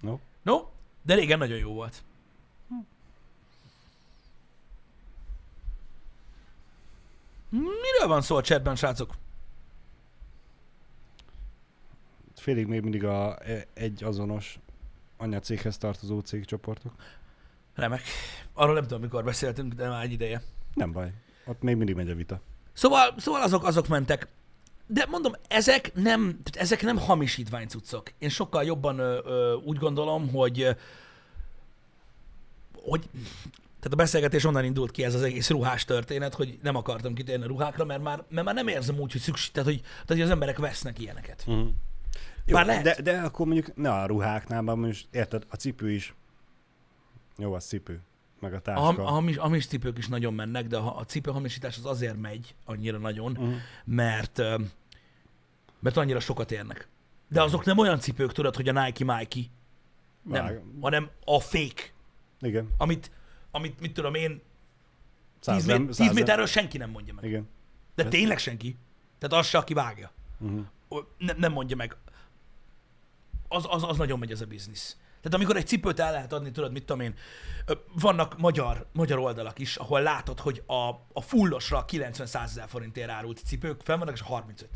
No? 0.00 0.18
no, 0.42 0.60
de 1.02 1.14
régen 1.14 1.38
nagyon 1.38 1.58
jó 1.58 1.72
volt. 1.72 2.02
Miről 7.58 8.08
van 8.08 8.22
szó 8.22 8.36
a 8.36 8.42
chatben, 8.42 8.76
srácok? 8.76 9.14
Félig 12.36 12.66
még 12.66 12.80
mindig 12.80 13.04
a 13.04 13.38
e- 13.38 13.66
egy 13.74 14.04
azonos 14.04 14.58
anyacéghez 15.16 15.78
tartozó 15.78 16.20
cégcsoportok. 16.20 16.92
Remek. 17.74 18.02
Arról 18.52 18.74
nem 18.74 18.82
tudom, 18.82 19.00
mikor 19.00 19.24
beszéltünk, 19.24 19.72
de 19.72 19.88
már 19.88 20.04
egy 20.04 20.12
ideje. 20.12 20.42
Nem 20.74 20.92
baj. 20.92 21.12
Ott 21.46 21.62
még 21.62 21.76
mindig 21.76 21.94
megy 21.94 22.10
a 22.10 22.14
vita. 22.14 22.40
Szóval, 22.72 23.14
szóval 23.16 23.42
azok, 23.42 23.64
azok 23.64 23.88
mentek. 23.88 24.28
De 24.86 25.06
mondom, 25.06 25.32
ezek 25.48 25.94
nem, 25.94 26.40
tehát 26.42 26.56
ezek 26.56 26.82
nem 26.82 26.98
hamisítvány 26.98 27.68
cuccok. 27.68 28.12
Én 28.18 28.28
sokkal 28.28 28.64
jobban 28.64 28.98
ö, 28.98 29.20
ö, 29.24 29.54
úgy 29.54 29.76
gondolom, 29.78 30.30
hogy, 30.30 30.60
ö, 30.60 30.70
hogy 32.82 33.08
tehát 33.84 33.98
a 33.98 34.02
beszélgetés 34.02 34.44
onnan 34.44 34.64
indult 34.64 34.90
ki 34.90 35.04
ez 35.04 35.14
az 35.14 35.22
egész 35.22 35.50
ruhás 35.50 35.84
történet, 35.84 36.34
hogy 36.34 36.58
nem 36.62 36.76
akartam 36.76 37.14
kitérni 37.14 37.44
a 37.44 37.46
ruhákra, 37.46 37.84
mert 37.84 38.02
már, 38.02 38.24
mert 38.28 38.46
már 38.46 38.54
nem 38.54 38.68
érzem 38.68 38.98
úgy, 38.98 39.12
hogy 39.12 39.20
szükség, 39.20 39.52
tehát 39.52 39.68
hogy, 39.68 39.80
tehát, 39.80 40.06
hogy 40.08 40.20
az 40.20 40.30
emberek 40.30 40.58
vesznek 40.58 40.98
ilyeneket. 40.98 41.44
Uh-huh. 41.46 41.68
Jó, 42.46 42.54
Bár 42.54 42.66
lehet. 42.66 42.82
De, 42.82 43.02
de 43.02 43.20
akkor 43.20 43.46
mondjuk 43.46 43.76
ne 43.76 43.90
a 43.92 44.06
ruháknál, 44.06 44.62
mert 44.62 44.78
most 44.78 45.06
érted, 45.10 45.44
a 45.48 45.56
cipő 45.56 45.90
is. 45.90 46.14
Jó, 47.38 47.54
a 47.54 47.58
cipő. 47.58 48.00
Meg 48.40 48.52
a 48.52 48.56
A, 48.56 48.60
táska. 48.60 48.80
ham, 48.82 49.00
a 49.00 49.04
hamis, 49.10 49.36
hamis 49.36 49.66
cipők 49.66 49.98
is 49.98 50.08
nagyon 50.08 50.34
mennek, 50.34 50.66
de 50.66 50.76
a, 50.76 50.98
a 50.98 51.04
cipőhamisítás 51.04 51.76
az 51.76 51.84
azért 51.86 52.20
megy 52.20 52.54
annyira 52.64 52.98
nagyon, 52.98 53.30
Uh-huh. 53.30 53.54
mert, 53.84 54.38
mert 55.80 55.96
annyira 55.96 56.20
sokat 56.20 56.52
érnek. 56.52 56.88
De 57.28 57.42
azok 57.42 57.64
nem 57.64 57.78
olyan 57.78 58.00
cipők, 58.00 58.32
tudod, 58.32 58.56
hogy 58.56 58.68
a 58.68 58.84
Nike 58.84 59.04
Mikey, 59.04 59.50
nem, 60.22 60.44
Vág- 60.44 60.60
hanem 60.80 61.10
a 61.24 61.40
fake, 61.40 61.82
Igen. 62.40 62.68
amit, 62.78 63.10
amit 63.54 63.80
mit 63.80 63.92
tudom 63.92 64.14
én, 64.14 64.30
10, 64.30 64.42
Száz 65.40 65.66
mé- 65.66 65.74
em- 65.74 65.86
10 65.86 65.96
száz 65.96 66.06
em- 66.06 66.14
méterről 66.14 66.46
senki 66.46 66.78
nem 66.78 66.90
mondja 66.90 67.14
meg. 67.14 67.24
Igen. 67.24 67.48
De 67.94 68.04
tényleg 68.04 68.38
senki. 68.38 68.76
Tehát 69.18 69.38
az 69.44 69.46
se, 69.46 69.58
aki 69.58 69.74
vágja. 69.74 70.12
Uh-huh. 70.38 70.66
Ne, 71.18 71.32
nem 71.32 71.52
mondja 71.52 71.76
meg. 71.76 71.96
Az, 73.48 73.64
az, 73.68 73.82
az 73.82 73.96
nagyon 73.96 74.18
megy 74.18 74.30
ez 74.30 74.40
a 74.40 74.46
biznisz. 74.46 74.96
Tehát 75.20 75.34
amikor 75.34 75.56
egy 75.56 75.66
cipőt 75.66 76.00
el 76.00 76.12
lehet 76.12 76.32
adni, 76.32 76.50
tudod, 76.50 76.72
mit 76.72 76.84
tudom 76.84 77.00
én, 77.00 77.14
vannak 77.92 78.38
magyar, 78.38 78.86
magyar 78.92 79.18
oldalak 79.18 79.58
is, 79.58 79.76
ahol 79.76 80.00
látod, 80.00 80.40
hogy 80.40 80.62
a, 80.66 80.88
a 81.12 81.20
fullosra 81.20 81.84
90-100 81.88 82.34
ezer 82.42 82.68
forintért 82.68 83.10
árult 83.10 83.38
cipők 83.38 83.80
fel 83.80 83.98
vannak, 83.98 84.14
és 84.14 84.20
a 84.20 84.24
35. 84.24 84.68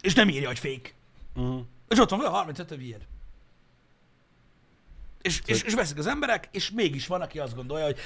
És 0.00 0.14
nem 0.14 0.28
írja, 0.28 0.46
hogy 0.46 0.58
fake. 0.58 0.90
Uh-huh. 1.34 1.64
És 1.88 1.98
ott 1.98 2.10
van, 2.10 2.18
hogy 2.18 2.28
a 2.28 2.30
35 2.30 2.70
a 2.70 2.76
vied. 2.76 3.06
És, 5.26 5.42
és, 5.46 5.62
és 5.62 5.74
veszik 5.74 5.98
az 5.98 6.06
emberek, 6.06 6.48
és 6.50 6.70
mégis 6.70 7.06
van, 7.06 7.20
aki 7.20 7.38
azt 7.38 7.54
gondolja, 7.54 7.84
hogy... 7.84 7.98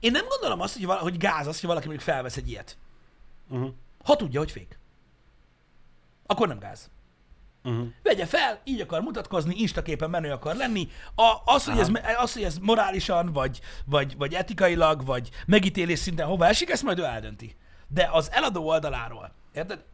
Én 0.00 0.10
nem 0.10 0.26
gondolom 0.28 0.60
azt, 0.60 0.74
hogy, 0.74 0.84
vala, 0.84 1.00
hogy 1.00 1.16
gáz 1.16 1.46
az, 1.46 1.60
hogy 1.60 1.68
valaki 1.68 1.86
mondjuk 1.86 2.08
felvesz 2.08 2.36
egy 2.36 2.48
ilyet. 2.48 2.76
Uh-huh. 3.48 3.72
Ha 4.04 4.16
tudja, 4.16 4.38
hogy 4.40 4.50
fék. 4.50 4.78
Akkor 6.26 6.48
nem 6.48 6.58
gáz. 6.58 6.90
Uh-huh. 7.64 7.86
Vegye 8.02 8.26
fel, 8.26 8.60
így 8.64 8.80
akar 8.80 9.00
mutatkozni, 9.00 9.54
instaképen 9.54 10.10
menő 10.10 10.30
akar 10.30 10.56
lenni. 10.56 10.88
A, 11.14 11.36
az, 11.44 11.64
hogy 11.64 11.78
ez, 11.78 11.90
az, 12.16 12.32
hogy 12.32 12.42
ez 12.42 12.58
morálisan, 12.58 13.32
vagy, 13.32 13.60
vagy, 13.84 14.16
vagy 14.16 14.34
etikailag, 14.34 15.04
vagy 15.04 15.30
megítélés 15.46 15.98
szinten 15.98 16.26
hova 16.26 16.46
esik, 16.46 16.70
ezt 16.70 16.82
majd 16.82 16.98
ő 16.98 17.04
eldönti. 17.04 17.56
De 17.88 18.08
az 18.12 18.30
eladó 18.32 18.66
oldaláról, 18.66 19.34
érted? 19.52 19.84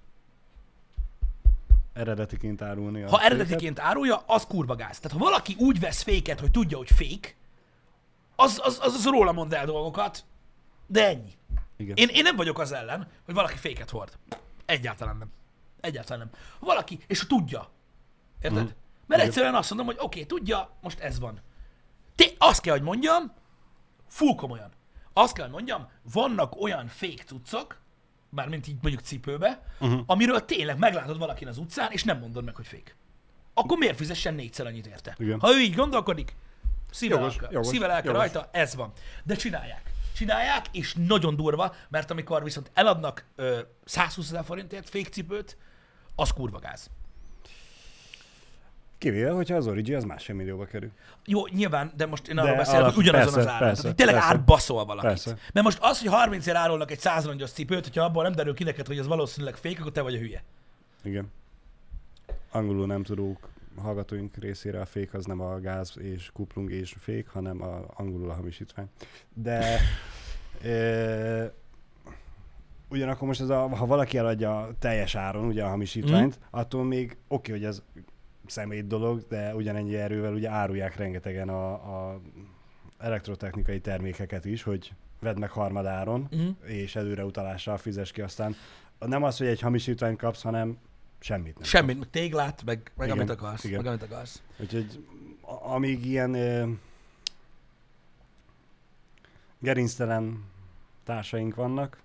Eredetiként 1.98 2.62
árulni. 2.62 3.00
Ha 3.00 3.08
féket. 3.08 3.24
eredetiként 3.24 3.78
árulja, 3.78 4.22
az 4.26 4.46
kurva 4.46 4.74
gáz. 4.74 4.98
Tehát 4.98 5.18
ha 5.18 5.24
valaki 5.24 5.56
úgy 5.58 5.80
vesz 5.80 6.02
féket, 6.02 6.40
hogy 6.40 6.50
tudja, 6.50 6.76
hogy 6.76 6.90
fék, 6.90 7.36
az, 8.36 8.60
az, 8.64 8.78
az, 8.82 8.94
az 8.94 9.04
róla 9.04 9.32
mond 9.32 9.52
el 9.52 9.66
dolgokat, 9.66 10.24
de 10.86 11.06
ennyi. 11.06 11.32
Igen. 11.76 11.96
Én, 11.96 12.08
én 12.08 12.22
nem 12.22 12.36
vagyok 12.36 12.58
az 12.58 12.72
ellen, 12.72 13.08
hogy 13.24 13.34
valaki 13.34 13.56
féket 13.56 13.90
hord. 13.90 14.18
Egyáltalán 14.66 15.16
nem. 15.16 15.28
Egyáltalán 15.80 16.18
nem. 16.18 16.40
Ha 16.58 16.66
valaki, 16.66 16.98
és 17.06 17.26
tudja. 17.26 17.70
Érted? 18.40 18.62
Mhm. 18.62 18.72
Mert 19.06 19.20
Igen. 19.20 19.26
egyszerűen 19.26 19.54
azt 19.54 19.68
mondom, 19.68 19.86
hogy 19.86 19.96
oké, 19.98 20.22
okay, 20.22 20.38
tudja, 20.38 20.70
most 20.80 20.98
ez 20.98 21.18
van. 21.18 21.40
Te, 22.14 22.24
azt 22.38 22.60
kell, 22.60 22.72
hogy 22.72 22.82
mondjam, 22.82 23.32
full 24.08 24.34
komolyan. 24.34 24.70
Azt 25.12 25.32
kell, 25.32 25.44
hogy 25.44 25.54
mondjam, 25.54 25.88
vannak 26.12 26.60
olyan 26.60 26.86
fék 26.86 27.22
cuccok, 27.26 27.78
mármint 28.30 28.68
így 28.68 28.76
mondjuk 28.82 29.02
cipőbe, 29.02 29.62
uh-huh. 29.80 30.00
amiről 30.06 30.44
tényleg 30.44 30.78
meglátod 30.78 31.18
valakin 31.18 31.48
az 31.48 31.58
utcán, 31.58 31.92
és 31.92 32.04
nem 32.04 32.18
mondod 32.18 32.44
meg, 32.44 32.56
hogy 32.56 32.66
fék. 32.66 32.96
Akkor 33.54 33.78
miért 33.78 33.96
fizessen 33.96 34.34
négyszer 34.34 34.66
annyit 34.66 34.86
érte? 34.86 35.14
Igen. 35.18 35.40
Ha 35.40 35.54
ő 35.54 35.60
így 35.60 35.74
gondolkodik, 35.74 36.36
szíve 36.90 37.14
Jogos, 37.14 37.36
lelke, 37.36 37.52
jogos, 37.52 37.68
szíve 37.68 37.86
lelke 37.86 38.06
jogos. 38.06 38.20
rajta, 38.20 38.48
ez 38.52 38.74
van. 38.74 38.92
De 39.24 39.34
csinálják. 39.34 39.82
Csinálják, 40.16 40.66
és 40.72 40.94
nagyon 41.06 41.36
durva, 41.36 41.74
mert 41.88 42.10
amikor 42.10 42.42
viszont 42.42 42.70
eladnak 42.74 43.24
ö, 43.36 43.58
120 43.84 44.26
ezer 44.26 44.44
forintért 44.44 44.88
fékcipőt, 44.88 45.56
az 46.14 46.32
kurva 46.32 46.58
gáz. 46.58 46.90
Kivéve, 48.98 49.30
hogyha 49.30 49.56
az 49.56 49.66
Origi 49.66 49.94
az 49.94 50.04
másfél 50.04 50.34
millióba 50.34 50.64
kerül. 50.64 50.90
Jó, 51.26 51.46
nyilván, 51.46 51.92
de 51.96 52.06
most 52.06 52.28
én 52.28 52.38
arról 52.38 52.56
beszélek, 52.56 52.80
alap- 52.80 52.94
hogy 52.94 53.08
ugyanazon 53.08 53.32
persze, 53.32 53.48
az 53.48 53.54
áron. 53.54 53.66
persze, 53.66 53.82
Tehát, 53.82 53.96
tényleg 53.96 54.14
persze. 54.14 54.30
átbaszol 54.30 54.84
valakit. 54.84 55.08
Persze. 55.08 55.36
Mert 55.52 55.66
most 55.66 55.78
az, 55.80 56.00
hogy 56.00 56.08
30 56.08 56.46
ér 56.46 56.54
árulnak 56.56 56.90
egy 56.90 56.98
100 56.98 57.24
rongyos 57.26 57.50
cipőt, 57.50 57.84
hogyha 57.84 58.04
abból 58.04 58.22
nem 58.22 58.32
derül 58.32 58.54
ki 58.54 58.64
neked, 58.64 58.86
hogy 58.86 58.98
ez 58.98 59.06
valószínűleg 59.06 59.56
fék, 59.56 59.80
akkor 59.80 59.92
te 59.92 60.00
vagy 60.00 60.14
a 60.14 60.18
hülye. 60.18 60.42
Igen. 61.02 61.32
Angolul 62.50 62.86
nem 62.86 63.02
tudók 63.02 63.48
hallgatóink 63.82 64.36
részére 64.36 64.80
a 64.80 64.84
fék 64.84 65.14
az 65.14 65.24
nem 65.24 65.40
a 65.40 65.60
gáz 65.60 65.94
és 65.98 66.30
kuplung 66.32 66.72
és 66.72 66.94
fék, 66.98 67.28
hanem 67.28 67.62
a, 67.62 67.84
angolul 67.94 68.30
a 68.30 68.34
hamisítvány. 68.34 68.86
De 69.34 69.78
e, 70.62 71.52
ugyanakkor 72.88 73.28
most 73.28 73.40
ez 73.40 73.48
a, 73.48 73.68
ha 73.68 73.86
valaki 73.86 74.18
eladja 74.18 74.70
teljes 74.78 75.14
áron 75.14 75.44
ugye 75.44 75.64
a 75.64 75.68
hamisítványt, 75.68 76.38
mm. 76.38 76.42
attól 76.50 76.84
még 76.84 77.16
oké, 77.28 77.52
hogy 77.52 77.64
ez 77.64 77.82
szemét 78.50 78.86
dolog, 78.86 79.26
de 79.28 79.54
ugyanennyi 79.54 79.96
erővel 79.96 80.32
ugye 80.32 80.48
árulják 80.48 80.96
rengetegen 80.96 81.48
a, 81.48 81.72
a 81.72 82.20
elektrotechnikai 82.98 83.80
termékeket 83.80 84.44
is, 84.44 84.62
hogy 84.62 84.92
vedd 85.20 85.38
meg 85.38 85.50
harmadáron, 85.50 86.28
Mhm. 86.30 86.48
és 86.70 86.96
előreutalással 86.96 87.76
fizes 87.76 88.12
ki 88.12 88.20
aztán. 88.20 88.54
Nem 88.98 89.22
az, 89.22 89.38
hogy 89.38 89.46
egy 89.46 89.60
hamisítványt 89.60 90.18
kapsz, 90.18 90.42
hanem 90.42 90.78
semmit 91.20 91.54
nem. 91.54 91.62
Semmit, 91.68 91.98
meg 91.98 92.10
téglát, 92.10 92.64
meg, 92.64 92.92
meg 92.96 93.06
Igen, 93.06 93.18
amit 93.18 93.30
akarsz. 93.30 93.64
igen. 93.64 93.76
Meg 93.82 93.86
amit 93.86 94.02
akarsz. 94.02 94.42
Úgyhogy 94.60 95.04
amíg 95.62 96.06
ilyen 96.06 96.34
ö, 96.34 96.68
gerinctelen 99.58 100.44
társaink 101.04 101.54
vannak, 101.54 102.00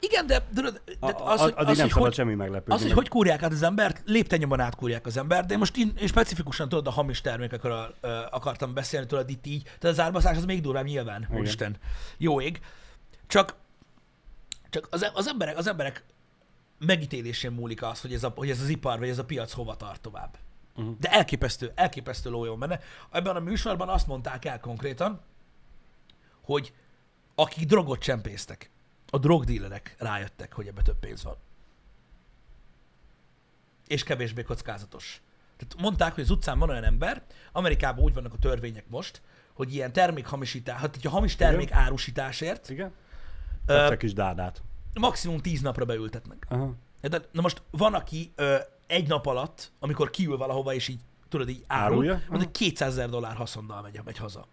Igen, 0.00 0.26
de, 0.26 0.46
de 0.54 0.62
a, 1.00 1.06
az, 1.06 1.40
a, 1.40 1.42
hogy, 1.42 1.52
az, 1.56 1.76
nem 1.76 1.86
hogy, 1.86 1.90
szabad 1.90 2.14
semmi 2.14 2.34
meglepődni. 2.34 2.74
az, 2.74 2.82
hogy 2.82 2.92
hogy 2.92 3.08
kúrják 3.08 3.42
át 3.42 3.52
az 3.52 3.62
embert, 3.62 4.02
léptennyomban 4.04 4.60
átkúrják 4.60 5.06
az 5.06 5.16
embert, 5.16 5.46
de 5.46 5.56
most 5.56 5.76
én, 5.76 5.92
én 6.00 6.06
specifikusan 6.06 6.68
tudod 6.68 6.86
a 6.86 6.90
hamis 6.90 7.20
termékekről 7.20 7.94
ö, 8.00 8.08
akartam 8.30 8.74
beszélni, 8.74 9.06
tudod 9.06 9.30
itt 9.30 9.46
így, 9.46 9.62
tehát 9.62 9.96
az 9.96 10.00
árbaszás 10.00 10.36
az 10.36 10.44
még 10.44 10.60
durvább 10.60 10.84
nyilván, 10.84 11.22
Igen. 11.22 11.38
úristen, 11.38 11.76
jó 12.16 12.40
ég. 12.40 12.60
Csak, 13.26 13.54
csak 14.70 14.88
az, 14.90 15.10
az, 15.14 15.28
emberek, 15.28 15.58
az 15.58 15.66
emberek 15.66 16.04
megítélésén 16.78 17.50
múlik 17.50 17.82
az, 17.82 18.00
hogy 18.00 18.12
ez, 18.12 18.24
a, 18.24 18.32
hogy 18.36 18.50
ez 18.50 18.60
az 18.60 18.68
ipar, 18.68 18.98
vagy 18.98 19.08
ez 19.08 19.18
a 19.18 19.24
piac 19.24 19.52
hova 19.52 19.76
tart 19.76 20.00
tovább. 20.00 20.36
Mhm. 20.76 20.88
De 21.00 21.08
elképesztő, 21.08 21.72
elképesztő 21.74 22.30
lójon 22.30 22.58
benne. 22.58 22.80
Ebben 23.10 23.36
a 23.36 23.40
műsorban 23.40 23.88
azt 23.88 24.06
mondták 24.06 24.44
el 24.44 24.60
konkrétan, 24.60 25.20
hogy 26.40 26.72
akik 27.34 27.66
drogot 27.66 28.00
csempésztek, 28.00 28.70
a 29.10 29.18
drogdílerek 29.18 29.94
rájöttek, 29.98 30.52
hogy 30.52 30.66
ebbe 30.66 30.82
több 30.82 30.98
pénz 30.98 31.22
van. 31.24 31.36
És 33.86 34.02
kevésbé 34.02 34.42
kockázatos. 34.42 35.22
Tehát 35.56 35.74
mondták, 35.82 36.14
hogy 36.14 36.22
az 36.22 36.30
utcán 36.30 36.58
van 36.58 36.70
olyan 36.70 36.84
ember, 36.84 37.22
Amerikában 37.52 38.04
úgy 38.04 38.14
vannak 38.14 38.32
a 38.32 38.38
törvények 38.38 38.84
most, 38.88 39.22
hogy 39.52 39.74
ilyen 39.74 39.92
termékhamisítás, 39.92 40.80
hát 40.80 40.94
hogyha 40.94 41.10
hamis 41.10 41.36
termék 41.36 41.72
árusításért, 41.72 42.68
Igen? 42.70 42.92
ö, 43.66 43.96
kis 43.96 44.12
dádát. 44.12 44.62
maximum 45.00 45.38
10 45.38 45.60
napra 45.60 45.84
beültetnek. 45.84 46.46
Aha. 46.48 46.74
De 47.00 47.20
na 47.32 47.40
most 47.40 47.62
van, 47.70 47.94
aki 47.94 48.32
ö, 48.36 48.56
egy 48.86 49.08
nap 49.08 49.26
alatt, 49.26 49.72
amikor 49.78 50.10
kiül 50.10 50.36
valahova, 50.36 50.74
és 50.74 50.88
így, 50.88 51.00
tudod, 51.28 51.48
így 51.48 51.64
árul, 51.66 51.96
Árulja? 51.96 52.22
hogy 52.28 52.50
200 52.50 52.88
ezer 52.92 53.08
dollár 53.08 53.36
haszonnal 53.36 53.82
megy, 53.82 54.00
megy 54.04 54.18
haza. 54.18 54.46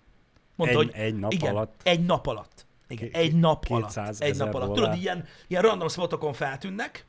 Mondta, 0.56 0.80
Egy, 0.80 0.86
hogy 0.86 0.96
egy 0.96 1.16
nap 1.16 1.32
igen, 1.32 1.56
alatt. 1.56 1.80
egy 1.84 2.06
nap 2.06 2.28
alatt. 2.28 2.66
Igen, 2.88 3.10
egy 3.12 3.36
nap 3.36 3.66
200 3.66 3.98
alatt. 3.98 4.20
Egy 4.32 4.38
nap 4.38 4.54
alatt. 4.54 4.68
dollár. 4.68 4.84
Tudod, 4.84 5.02
ilyen, 5.02 5.26
ilyen 5.48 5.62
random 5.62 5.88
spotokon 5.88 6.34
feltűnnek, 6.34 7.06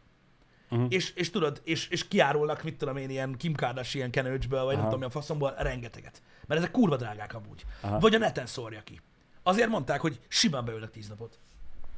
Mhm. 0.70 0.84
és, 0.88 1.12
és 1.14 1.30
tudod, 1.30 1.60
és, 1.64 1.88
és 1.88 2.08
kiárulnak, 2.08 2.62
mit 2.62 2.76
tudom 2.76 2.96
én, 2.96 3.10
ilyen 3.10 3.36
Kim 3.36 3.54
Kardashian 3.54 4.10
kenőcsből, 4.10 4.62
vagy 4.64 4.70
nem 4.72 4.78
Aha. 4.80 4.84
tudom, 4.84 4.98
mi 5.00 5.06
a 5.06 5.10
faszomból, 5.10 5.54
rengeteget. 5.58 6.22
Mert 6.46 6.60
ezek 6.60 6.72
kurva 6.72 6.96
drágák 6.96 7.34
amúgy. 7.34 7.64
Aha. 7.80 7.98
Vagy 7.98 8.14
a 8.14 8.18
neten 8.18 8.46
szórja 8.46 8.82
ki. 8.82 9.00
Azért 9.42 9.68
mondták, 9.68 10.00
hogy 10.00 10.20
simán 10.28 10.64
beülnek 10.64 10.90
10 10.90 11.08
napot. 11.08 11.38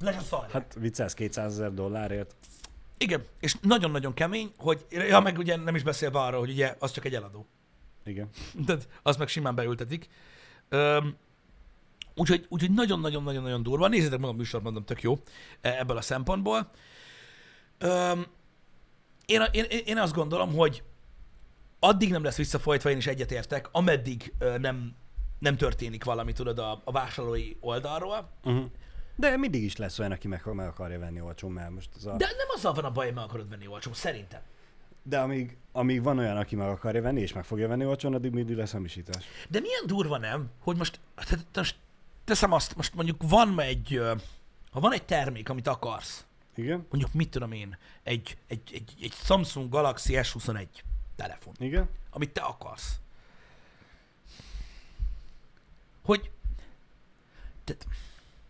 Le 0.00 0.12
sem 0.12 0.22
szarják. 0.22 0.50
Hát 0.50 0.76
viccelsz 0.80 1.14
200 1.14 1.52
ezer 1.52 1.74
dollárért. 1.74 2.34
Igen, 2.98 3.24
és 3.40 3.54
nagyon-nagyon 3.60 4.14
kemény, 4.14 4.52
hogy, 4.56 4.86
ja, 4.90 5.20
meg 5.20 5.38
ugye 5.38 5.56
nem 5.56 5.74
is 5.74 5.82
beszélve 5.82 6.18
arról, 6.20 6.40
hogy 6.40 6.50
ugye 6.50 6.74
az 6.78 6.90
csak 6.92 7.04
egy 7.04 7.14
eladó. 7.14 7.46
Igen. 8.04 8.28
Tehát 8.66 8.88
azt 9.02 9.18
meg 9.18 9.28
simán 9.28 9.54
beültetik. 9.54 10.08
Öm, 10.68 11.16
úgyhogy, 12.16 12.46
úgyhogy 12.48 12.70
nagyon-nagyon-nagyon-nagyon 12.70 13.62
durva. 13.62 13.88
Nézzétek 13.88 14.18
meg 14.18 14.30
a 14.30 14.32
műsort, 14.32 14.64
mondom, 14.64 14.84
tök 14.84 15.02
jó 15.02 15.18
e- 15.60 15.78
ebből 15.78 15.96
a 15.96 16.00
szempontból. 16.00 16.70
Öm, 17.78 18.26
én, 19.26 19.42
én, 19.52 19.64
én 19.84 19.98
azt 19.98 20.14
gondolom, 20.14 20.54
hogy 20.54 20.82
addig 21.78 22.10
nem 22.10 22.24
lesz 22.24 22.36
visszafolytva, 22.36 22.90
én 22.90 22.96
is 22.96 23.06
egyetértek, 23.06 23.68
ameddig 23.72 24.32
ö, 24.38 24.58
nem, 24.58 24.94
nem 25.38 25.56
történik 25.56 26.04
valami, 26.04 26.32
tudod, 26.32 26.58
a, 26.58 26.80
a 26.84 26.92
vásárlói 26.92 27.56
oldalról. 27.60 28.30
Uh-huh. 28.44 28.64
De 29.16 29.36
mindig 29.36 29.62
is 29.62 29.76
lesz 29.76 29.98
olyan, 29.98 30.12
aki 30.12 30.28
meg, 30.28 30.42
meg 30.44 30.66
akarja 30.66 30.98
venni 30.98 31.20
olcsón, 31.20 31.52
mert 31.52 31.70
most 31.70 31.90
az 31.96 32.06
a... 32.06 32.16
De 32.16 32.26
nem 32.26 32.46
azzal 32.54 32.72
van 32.72 32.84
a 32.84 32.90
baj, 32.90 33.04
hogy 33.04 33.14
meg 33.14 33.24
akarod 33.24 33.48
venni 33.48 33.66
olcsó, 33.66 33.92
szerintem. 33.92 34.40
De 35.02 35.18
amíg, 35.18 35.56
amíg 35.72 36.02
van 36.02 36.18
olyan, 36.18 36.36
aki 36.36 36.56
meg 36.56 36.68
akarja 36.68 37.02
venni, 37.02 37.20
és 37.20 37.32
meg 37.32 37.44
fogja 37.44 37.68
venni 37.68 37.84
olcsón, 37.84 38.14
addig 38.14 38.32
mindig 38.32 38.56
lesz 38.56 38.72
hamisítás. 38.72 39.24
De 39.48 39.60
milyen 39.60 39.86
durva 39.86 40.18
nem, 40.18 40.50
hogy 40.58 40.76
most, 40.76 41.00
tehát 41.14 41.46
most 41.54 41.76
teszem 42.30 42.52
azt, 42.52 42.76
most 42.76 42.94
mondjuk 42.94 43.22
van 43.28 43.60
egy, 43.60 44.00
ha 44.70 44.80
van 44.80 44.92
egy 44.92 45.04
termék, 45.04 45.48
amit 45.48 45.66
akarsz, 45.66 46.26
Igen? 46.54 46.86
mondjuk 46.90 47.12
mit 47.12 47.30
tudom 47.30 47.52
én, 47.52 47.76
egy, 48.02 48.36
egy, 48.46 48.62
egy, 48.72 48.94
egy 49.02 49.12
Samsung 49.12 49.70
Galaxy 49.70 50.14
S21 50.16 50.66
telefon, 51.16 51.54
Igen? 51.58 51.88
amit 52.10 52.32
te 52.32 52.40
akarsz. 52.40 53.00
Hogy, 56.02 56.30
tehát, 57.64 57.86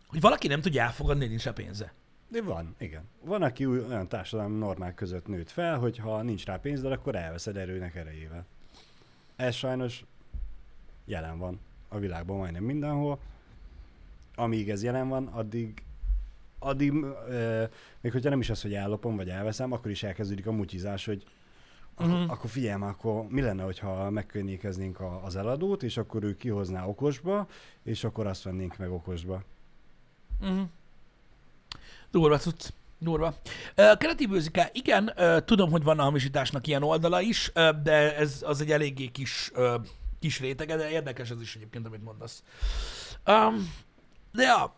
hogy 0.07 0.21
valaki 0.21 0.49
nem 0.49 0.61
tudja 0.61 0.83
elfogadni, 0.83 1.27
nincs 1.27 1.45
rá 1.45 1.53
pénze. 1.53 1.93
De 2.29 2.43
van, 2.43 2.75
igen. 2.79 3.09
Van, 3.25 3.43
aki 3.43 3.64
új, 3.64 3.79
olyan 3.79 4.09
társadalmi 4.09 4.59
normák 4.59 4.95
között 4.95 5.27
nőtt 5.27 5.51
fel, 5.51 5.79
hogy 5.79 5.99
ha 5.99 6.23
nincs 6.23 6.45
rá 6.45 6.57
pénzed, 6.57 6.93
akkor 6.93 7.14
elveszed 7.14 7.57
erőnek 7.57 7.95
erejével. 7.95 8.47
Ez 9.37 9.55
sajnos 9.55 10.05
jelen 11.05 11.38
van 11.38 11.61
a 11.88 11.99
világban 11.99 12.37
majdnem 12.37 12.64
mindenhol. 12.64 13.21
Amíg 14.35 14.71
ez 14.71 14.83
jelen 14.83 15.09
van, 15.09 15.27
addig, 15.27 15.83
addig 16.59 16.93
euh, 17.29 17.69
még 18.01 18.12
hogyha 18.12 18.31
nem 18.31 18.40
is 18.40 18.51
az, 18.51 18.62
hogy 18.62 18.75
ellopom 18.75 19.16
vagy 19.16 19.29
elveszem, 19.29 19.73
akkor 19.73 19.90
is 19.90 20.03
elkezdődik 20.03 20.47
a 20.47 20.53
mutyizás, 20.53 21.05
hogy 21.05 21.25
akkor, 21.95 22.12
Mhm. 22.21 22.31
akkor 22.31 22.51
figyelj 22.51 22.79
már, 22.79 22.90
akkor 22.90 23.27
mi 23.29 23.40
lenne, 23.40 23.62
hogyha 23.62 24.11
megkönnyékeznénk 24.11 25.01
a, 25.01 25.25
az 25.25 25.37
eladót, 25.37 25.83
és 25.83 25.97
akkor 25.97 26.23
ő 26.23 26.37
kihozná 26.37 26.87
okosba, 26.87 27.47
és 27.83 28.05
akkor 28.05 28.27
azt 28.27 28.43
vennénk 28.43 28.77
meg 28.77 28.90
okosba. 28.93 29.43
Uh-huh. 30.40 30.61
Durva 32.11 32.38
cucc. 32.38 32.69
Durva. 32.99 33.35
Keleti 33.75 34.26
bőzike, 34.26 34.70
igen, 34.72 35.12
tudom, 35.45 35.70
hogy 35.70 35.83
van 35.83 35.99
a 35.99 36.03
hamisításnak 36.03 36.66
ilyen 36.66 36.83
oldala 36.83 37.20
is, 37.20 37.53
de 37.83 38.16
ez 38.16 38.43
az 38.47 38.61
egy 38.61 38.70
eléggé 38.70 39.07
kis, 39.07 39.53
kis 40.18 40.41
rétege, 40.41 40.76
de 40.76 40.91
érdekes 40.91 41.31
ez 41.31 41.41
is 41.41 41.57
egyébként, 41.57 41.87
amit 41.87 42.05
mondasz. 42.05 42.43
Um, 43.26 43.72
de 44.33 44.43
ja, 44.43 44.74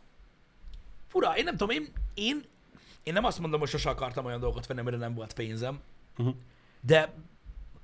fura, 1.08 1.36
én 1.36 1.44
nem 1.44 1.56
tudom, 1.56 1.76
én, 1.76 1.92
én, 2.14 2.44
én 3.02 3.12
nem 3.12 3.24
azt 3.24 3.38
mondom, 3.38 3.60
hogy 3.60 3.68
sose 3.68 3.90
akartam 3.90 4.24
olyan 4.24 4.40
dolgot 4.40 4.66
venni, 4.66 4.80
amire 4.80 4.96
nem 4.96 5.14
volt 5.14 5.32
pénzem, 5.32 5.80
Uh-huh. 6.18 6.34
de 6.80 7.12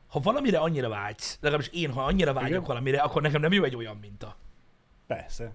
ha 0.09 0.21
valamire 0.21 0.59
annyira 0.59 0.89
vágysz, 0.89 1.39
legalábbis 1.41 1.69
én, 1.73 1.93
ha 1.93 2.05
annyira 2.05 2.33
vágyok 2.33 2.49
Igen. 2.51 2.63
valamire, 2.63 3.01
akkor 3.01 3.23
nekem 3.23 3.41
nem 3.41 3.53
jó 3.53 3.63
egy 3.65 3.77
olyan 3.77 3.97
minta. 3.97 4.37
Persze. 5.07 5.53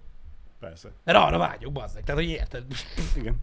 Persze. 0.59 0.91
Mert 1.03 1.18
arra 1.18 1.38
vágyok, 1.38 1.72
bazdmeg. 1.72 2.03
Tehát, 2.03 2.22
hogy 2.22 2.30
érted? 2.30 2.66
Igen. 3.16 3.41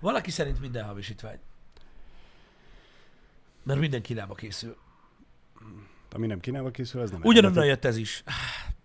Valaki 0.00 0.30
szerint 0.30 0.60
minden 0.60 0.84
hamisítvány. 0.84 1.38
Mert 3.62 3.80
minden 3.80 4.02
Kínába 4.02 4.34
készül. 4.34 4.76
Ami 6.12 6.26
nem 6.26 6.40
Kínába 6.40 6.70
készül, 6.70 7.00
az 7.00 7.10
nem 7.10 7.20
Ugyanonnan 7.22 7.64
jött 7.64 7.84
ez 7.84 7.96
is. 7.96 8.22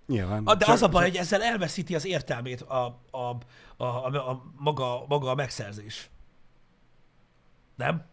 Nyilván. 0.08 0.46
Ah, 0.46 0.58
De 0.58 0.66
Csak- 0.66 0.74
az 0.76 0.82
a 0.82 0.88
baj, 0.90 1.04
hogy 1.04 1.16
ezzel 1.18 1.44
elveszíti 1.44 1.96
az 1.96 2.06
értelmét 2.06 2.62
a, 2.62 3.00
a, 3.12 3.18
a, 3.18 3.38
a, 3.78 4.30
a, 4.30 4.44
maga, 4.58 5.06
maga 5.08 5.30
a 5.30 5.36
megszerzés. 5.36 6.10
Nem? 7.76 8.04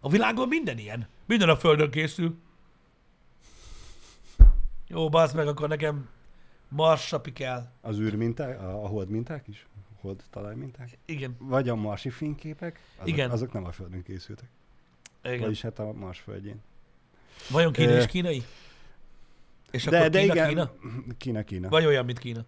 A 0.00 0.08
világon 0.08 0.48
minden 0.48 0.78
ilyen. 0.78 1.08
Minden 1.26 1.48
a 1.48 1.56
Földön 1.56 1.90
készül. 1.90 2.36
Jó, 4.88 5.08
bazd 5.08 5.36
meg, 5.36 5.46
akkor 5.46 5.68
nekem 5.68 6.08
marsapi 6.68 7.32
kell. 7.32 7.68
Az 7.80 7.98
űrminták, 7.98 8.60
a, 8.60 8.84
a 8.84 8.88
hold 8.88 9.08
minták 9.08 9.48
is? 9.48 9.66
Hold 10.00 10.22
talajminták? 10.30 10.98
Igen, 11.04 11.36
Vagy 11.38 11.68
a 11.68 11.74
marsi 11.74 12.10
fényképek? 12.10 12.80
Azok, 12.96 13.08
Igen. 13.08 13.30
Azok 13.30 13.52
nem 13.52 13.64
a 13.64 13.72
Földön 13.72 14.02
készültek. 14.02 14.48
igen. 15.24 15.40
Vagyis 15.40 15.62
hát 15.62 15.78
a 15.78 15.92
Mars 15.92 16.20
földjén. 16.20 16.60
Vajon 17.50 17.72
Kína 17.72 17.92
Ö, 17.92 17.98
is 17.98 18.06
kínai? 18.06 18.44
És 19.70 19.84
De, 19.84 19.98
akkor 19.98 20.10
de 20.10 20.20
Kína, 20.20 20.32
igen, 20.34 20.48
Kína? 20.48 20.70
Kína, 21.18 21.44
Kína. 21.44 21.68
Vagy 21.68 21.84
olyan, 21.86 22.04
mint 22.04 22.18
Kína? 22.18 22.44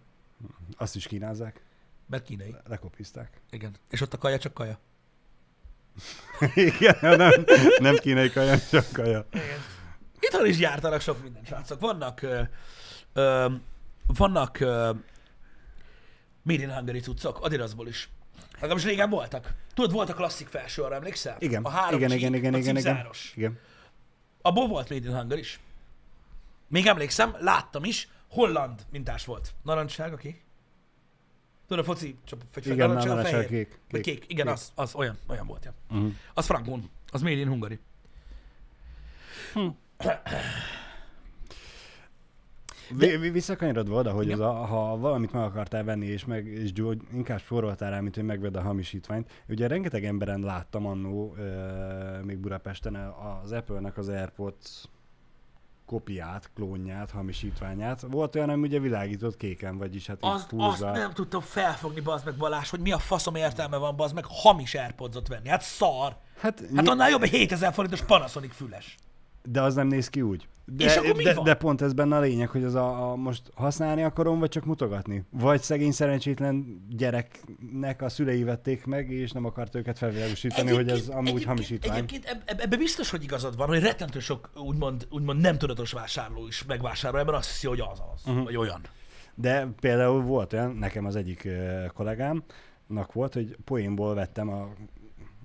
Azt 0.77 0.95
is 0.95 1.07
kínázzák. 1.07 1.61
Mert 2.05 2.23
kínai. 2.23 2.55
Lekopizták. 2.67 3.41
Igen. 3.49 3.75
És 3.89 4.01
ott 4.01 4.13
a 4.13 4.17
kaja 4.17 4.37
csak 4.37 4.53
kaja. 4.53 4.79
Igen, 6.55 6.95
nem, 7.01 7.45
nem 7.79 7.95
kínai 7.95 8.29
kaja, 8.29 8.59
csak 8.59 8.85
kaja. 8.93 9.25
Igen. 9.31 9.59
Itthon 10.19 10.45
is 10.45 10.57
gyártanak 10.57 11.01
sok 11.01 11.23
minden, 11.23 11.43
srácok. 11.45 11.79
Vannak, 11.79 12.21
ö, 12.21 12.41
ö, 13.13 13.51
vannak 14.05 14.59
ö, 14.59 14.91
Made 16.41 16.61
in 16.61 16.73
Hungary 16.73 16.99
cuccok, 16.99 17.39
Adidasból 17.41 17.87
is. 17.87 18.09
Legalábbis 18.53 18.83
régen 18.83 19.09
voltak. 19.09 19.53
Tudod, 19.73 19.91
volt 19.91 20.09
a 20.09 20.13
klasszik 20.13 20.47
felső 20.47 20.81
arra, 20.81 20.95
emlékszel? 20.95 21.35
Igen, 21.39 21.63
A 21.63 21.69
három 21.69 21.97
igen, 21.97 22.09
csík, 22.09 22.19
igen, 22.19 22.33
igen, 22.33 22.53
a 22.53 22.57
igen, 22.57 22.77
igen, 22.77 23.07
igen. 23.35 23.59
Abból 24.47 24.67
volt 24.67 24.89
Made 24.89 25.07
in 25.07 25.15
Hungary 25.15 25.39
is. 25.39 25.59
Még 26.67 26.85
emlékszem, 26.85 27.35
láttam 27.39 27.83
is, 27.83 28.07
holland 28.29 28.85
mintás 28.91 29.25
volt. 29.25 29.53
Narancssárga, 29.63 30.15
kék? 30.15 30.43
Tudod, 31.67 31.83
a 31.83 31.87
foci, 31.87 32.17
csak 32.23 32.39
Igen, 32.55 32.87
narancssárga, 32.87 33.21
fehér. 33.21 33.47
kék, 33.47 33.79
Vagy 33.91 34.01
kék, 34.01 34.19
kék, 34.19 34.31
igen, 34.31 34.45
kék. 34.45 34.55
Az, 34.55 34.71
az 34.75 34.95
olyan, 34.95 35.17
olyan 35.27 35.47
volt, 35.47 35.65
ja. 35.65 35.73
Uh-huh. 35.89 36.13
Az 36.33 36.45
frankon, 36.45 36.89
az 37.11 37.21
Made 37.21 37.35
in 37.35 37.47
Hungary. 37.47 37.79
Vi- 39.53 39.75
vi- 42.95 43.31
Visszakanyarodva 43.31 43.95
oda, 43.99 44.11
hogy 44.11 44.31
az 44.31 44.39
a, 44.39 44.51
ha 44.51 44.97
valamit 44.97 45.31
meg 45.31 45.43
akartál 45.43 45.83
venni, 45.83 46.05
és, 46.05 46.25
meg, 46.25 46.45
és 46.45 46.73
gyógy, 46.73 47.01
inkább 47.13 47.39
spóroltál 47.39 47.91
rá, 47.91 47.99
mint 47.99 48.15
hogy 48.15 48.23
megvedd 48.23 48.57
a 48.57 48.61
hamisítványt. 48.61 49.31
Ugye 49.47 49.67
rengeteg 49.67 50.05
emberen 50.05 50.39
láttam 50.39 50.85
annó, 50.85 51.35
euh, 51.39 52.23
még 52.23 52.37
Budapesten 52.37 52.95
az 53.43 53.51
Apple-nek 53.51 53.97
az 53.97 54.07
AirPods 54.09 54.83
kopiát, 55.85 56.49
klónját, 56.55 57.11
hamisítványát. 57.11 58.01
Volt 58.01 58.35
olyan, 58.35 58.49
ami 58.49 58.67
ugye 58.67 58.79
világított 58.79 59.37
kéken, 59.37 59.77
vagyis 59.77 60.07
hát 60.07 60.17
Az, 60.19 60.45
azt 60.57 60.81
nem 60.81 61.11
tudtam 61.13 61.41
felfogni, 61.41 61.99
bazd 62.01 62.25
meg 62.25 62.35
Balázs, 62.35 62.69
hogy 62.69 62.79
mi 62.79 62.91
a 62.91 62.97
faszom 62.99 63.35
értelme 63.35 63.77
van, 63.77 63.95
bazd 63.95 64.13
meg 64.15 64.25
hamis 64.27 64.75
airpods 64.75 65.17
venni. 65.29 65.47
Hát 65.49 65.61
szar. 65.61 66.15
Hát, 66.37 66.59
Hát 66.59 66.71
ny- 66.83 66.87
annál 66.89 67.09
jobb 67.09 67.21
egy 67.23 67.29
7000 67.29 67.73
forintos 67.73 68.01
Panasonic 68.01 68.55
füles. 68.55 68.95
De 69.51 69.61
az 69.61 69.75
nem 69.75 69.87
néz 69.87 70.09
ki 70.09 70.21
úgy. 70.21 70.47
De, 70.65 70.85
És 70.85 70.95
akkor 70.95 71.15
mi 71.15 71.23
de, 71.23 71.33
van? 71.33 71.43
de 71.43 71.53
pont 71.53 71.81
ez 71.81 71.93
benne 71.93 72.15
a 72.15 72.19
lényeg, 72.19 72.49
hogy 72.49 72.63
az 72.63 72.75
a, 72.75 73.11
a, 73.11 73.15
most 73.15 73.41
használni 73.55 74.03
akarom, 74.03 74.39
vagy 74.39 74.49
csak 74.49 74.65
mutogatni. 74.65 75.23
Vagy 75.29 75.61
szegény 75.61 75.91
szerencsétlen 75.91 76.85
gyereknek 76.89 78.01
a 78.01 78.09
szülei 78.09 78.43
vették 78.43 78.85
meg, 78.85 79.11
és 79.11 79.31
nem 79.31 79.45
akart 79.45 79.75
őket 79.75 79.97
felvilágosítani, 79.97 80.71
hogy 80.71 80.89
ez 80.89 81.07
amúgy 81.07 81.27
egyébként- 81.27 81.47
hamisítvány. 81.47 81.97
Egyébként 81.97 82.25
eb- 82.25 82.49
eb- 82.49 82.61
ebben 82.61 82.79
biztos, 82.79 83.09
hogy 83.09 83.23
igazad 83.23 83.57
van, 83.57 83.67
hogy 83.67 83.79
rettentő 83.79 84.19
sok 84.19 84.49
úgymond, 84.55 85.07
úgymond 85.09 85.41
nem 85.41 85.57
tudatos 85.57 85.91
vásárló 85.91 86.47
is 86.47 86.65
megvásárol, 86.65 87.19
ebben 87.19 87.35
azt 87.35 87.49
hiszi, 87.49 87.67
hogy 87.67 87.79
az 87.79 88.01
az, 88.13 88.21
uh-huh. 88.25 88.43
vagy 88.43 88.57
olyan. 88.57 88.81
De 89.35 89.67
például 89.79 90.21
volt 90.21 90.53
olyan, 90.53 90.75
nekem 90.75 91.05
az 91.05 91.15
egyik 91.15 91.47
kollégámnak 91.93 93.13
volt, 93.13 93.33
hogy 93.33 93.57
poénból 93.65 94.13
vettem 94.13 94.49
a 94.49 94.69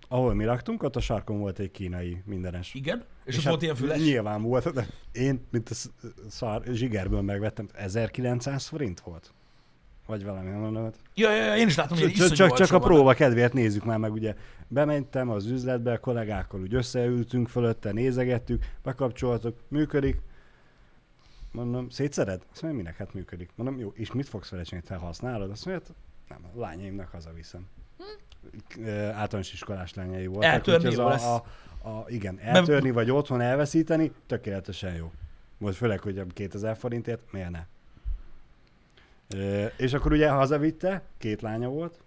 ahol 0.09 0.35
mi 0.35 0.45
laktunk, 0.45 0.83
ott 0.83 0.97
a 0.97 1.01
sarkon 1.01 1.39
volt 1.39 1.59
egy 1.59 1.71
kínai 1.71 2.23
mindenes. 2.27 2.75
Igen? 2.75 3.05
És, 3.25 3.37
és 3.37 3.37
ott 3.37 3.43
hát 3.43 3.53
volt 3.53 3.63
ilyen 3.63 3.75
füles? 3.75 3.99
Nyilván 3.99 4.43
volt, 4.43 4.73
de 4.73 4.87
én, 5.13 5.47
mint 5.51 5.69
a 5.69 5.75
sz- 5.75 5.93
szar, 6.29 6.63
zsigerből 6.73 7.21
megvettem, 7.21 7.69
1900 7.73 8.67
forint 8.67 9.01
volt. 9.01 9.33
Vagy 10.07 10.25
valami, 10.25 10.51
mondom, 10.51 10.85
hát 10.85 10.99
Ja, 11.15 11.31
ja, 11.31 11.45
ja, 11.45 11.57
én 11.57 11.67
is 11.67 11.77
látom, 11.77 11.99
hogy 11.99 12.07
Csak, 12.07 12.17
iszonyú 12.17 12.35
csak, 12.35 12.53
csak 12.53 12.73
a 12.73 12.79
próba 12.79 13.15
kedvéért 13.15 13.53
nézzük 13.53 13.85
már 13.85 13.99
meg, 13.99 14.13
ugye 14.13 14.35
bementem 14.69 15.29
az 15.31 15.47
üzletbe, 15.47 15.93
a 15.93 15.99
kollégákkal 15.99 16.61
úgy 16.61 16.75
összeültünk 16.75 17.49
fölötte, 17.49 17.93
nézegettük, 17.93 18.65
bekapcsoltuk, 18.83 19.57
működik. 19.69 20.21
Mondom, 21.53 21.89
szétszered? 21.91 22.43
Azt 22.53 22.63
mondja, 22.63 22.81
minek 22.83 22.97
hát 22.97 23.15
működik. 23.15 23.51
Mondom, 23.55 23.79
jó, 23.79 23.93
és 23.95 24.13
mit 24.13 24.29
fogsz 24.29 24.51
vele 24.51 24.63
csinálni, 24.63 24.87
te 24.87 24.95
használod? 24.95 25.51
Azt 25.51 25.67
mondja, 25.67 25.87
hát 25.87 25.97
nem, 26.29 26.51
a 26.55 26.61
lányaimnak 26.61 27.09
hazaviszem. 27.09 27.67
Hm? 27.99 28.85
Általános 28.91 29.53
iskolás 29.53 29.95
lányai 29.95 30.27
voltak. 30.27 30.53
Eltörni 30.53 30.95
a, 30.95 31.35
a, 31.35 31.45
a, 31.85 32.05
igen, 32.09 32.39
eltörni 32.41 32.91
vagy 32.91 33.11
otthon 33.11 33.41
elveszíteni, 33.41 34.13
tökéletesen 34.27 34.95
jó. 34.95 35.13
Most 35.59 35.77
főleg, 35.77 36.01
hogy 36.01 36.19
a 36.19 36.25
2000 36.35 36.77
forintért, 36.77 37.21
miért 37.33 37.51
ne? 37.51 37.65
Ö, 39.35 39.65
és 39.77 39.93
akkor 39.93 40.13
ugye 40.13 40.29
hazavitte, 40.29 41.03
két 41.19 41.43
lánya 41.43 41.69
volt, 41.69 41.99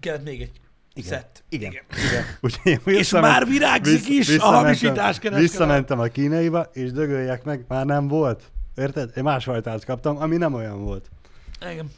Kellett 0.00 0.24
még 0.24 0.40
egy 0.42 0.60
Igen. 0.94 1.08
szett. 1.10 1.42
igen. 1.48 1.70
Igen. 1.70 1.84
Igen. 2.10 2.24
Úgyhogy 2.40 2.72
én 2.72 2.80
És 2.84 3.10
már 3.10 3.46
virágzik 3.46 4.08
is 4.08 4.38
a 4.38 4.42
hamisítás 4.44 4.94
kereskedelem. 4.94 5.40
Visszamentem 5.40 5.98
a 6.00 6.04
kínaiba, 6.06 6.60
és 6.72 6.92
dögöljek 6.92 7.44
meg, 7.44 7.64
már 7.68 7.86
nem 7.86 8.08
volt. 8.08 8.50
Érted? 8.76 9.10
Én 9.16 9.22
másfajtát 9.22 9.84
kaptam, 9.84 10.16
ami 10.16 10.36
nem 10.36 10.54
olyan 10.54 10.84
volt. 10.84 11.10
Igen. 11.70 11.90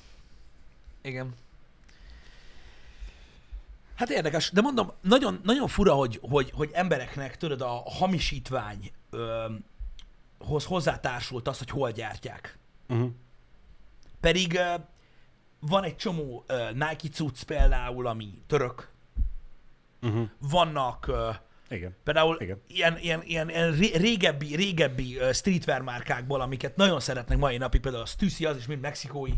Igen. 1.03 1.35
Hát 4.01 4.11
érdekes, 4.11 4.51
de 4.51 4.61
mondom, 4.61 4.93
nagyon, 5.01 5.41
nagyon 5.43 5.69
fura, 5.69 5.95
hogy, 5.95 6.19
hogy, 6.23 6.51
hogy 6.55 6.71
embereknek, 6.73 7.37
tudod, 7.37 7.61
a 7.61 7.83
hamisítvány 7.87 8.91
ö, 9.11 9.45
hoz 10.39 10.65
hozzátársult 10.65 11.49
az, 11.49 11.59
hogy 11.59 11.71
hol 11.71 11.91
gyártják. 11.91 12.59
Uh-huh. 12.89 13.11
Pedig 14.21 14.55
ö, 14.55 14.75
van 15.61 15.85
egy 15.85 15.97
csomó 15.97 16.45
ö, 16.47 16.71
Nike 16.73 17.09
cucc 17.13 17.43
például, 17.43 18.07
ami 18.07 18.43
török. 18.47 18.89
Uh-huh. 20.03 20.29
Vannak 20.39 21.07
ö, 21.07 21.31
Igen. 21.69 21.97
például 22.05 22.37
Igen. 22.41 22.61
ilyen, 22.67 22.99
ilyen, 22.99 23.23
ilyen, 23.25 23.49
ilyen 23.51 23.73
ré- 23.73 23.97
régebbi, 23.97 24.55
régebbi 24.57 25.19
streetwear 25.33 25.83
márkákból, 25.83 26.41
amiket 26.41 26.77
nagyon 26.77 27.01
szeretnek 27.01 27.39
mai 27.39 27.57
napig, 27.57 27.81
például 27.81 28.03
a 28.03 28.07
Stussy 28.07 28.45
az 28.47 28.57
is 28.57 28.67
mind 28.67 28.81
mexikói. 28.81 29.33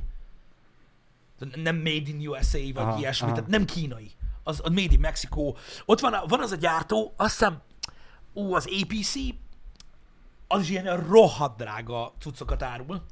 Nem 1.55 1.77
made 1.77 2.09
in 2.09 2.29
USA, 2.29 2.59
vagy 2.59 2.77
Aha, 2.77 2.99
ilyesmi, 2.99 3.27
aha. 3.27 3.35
tehát 3.35 3.51
nem 3.51 3.65
kínai. 3.65 4.11
Az, 4.43 4.61
az 4.65 4.71
made 4.71 4.93
in 4.93 4.99
Mexico. 5.01 5.55
Ott 5.85 6.01
van, 6.01 6.13
a- 6.13 6.27
van 6.27 6.41
az 6.41 6.53
a 6.53 6.57
gyártó, 6.57 7.15
azt 7.17 7.31
hiszem, 7.39 7.61
ú, 8.33 8.55
az 8.55 8.67
APC, 8.81 9.15
az 10.49 10.61
is 10.63 10.71
ilyen 10.71 11.07
rohadt 11.07 11.57
drága 11.57 12.13
cuccokat 12.19 12.63
árul. 12.63 13.03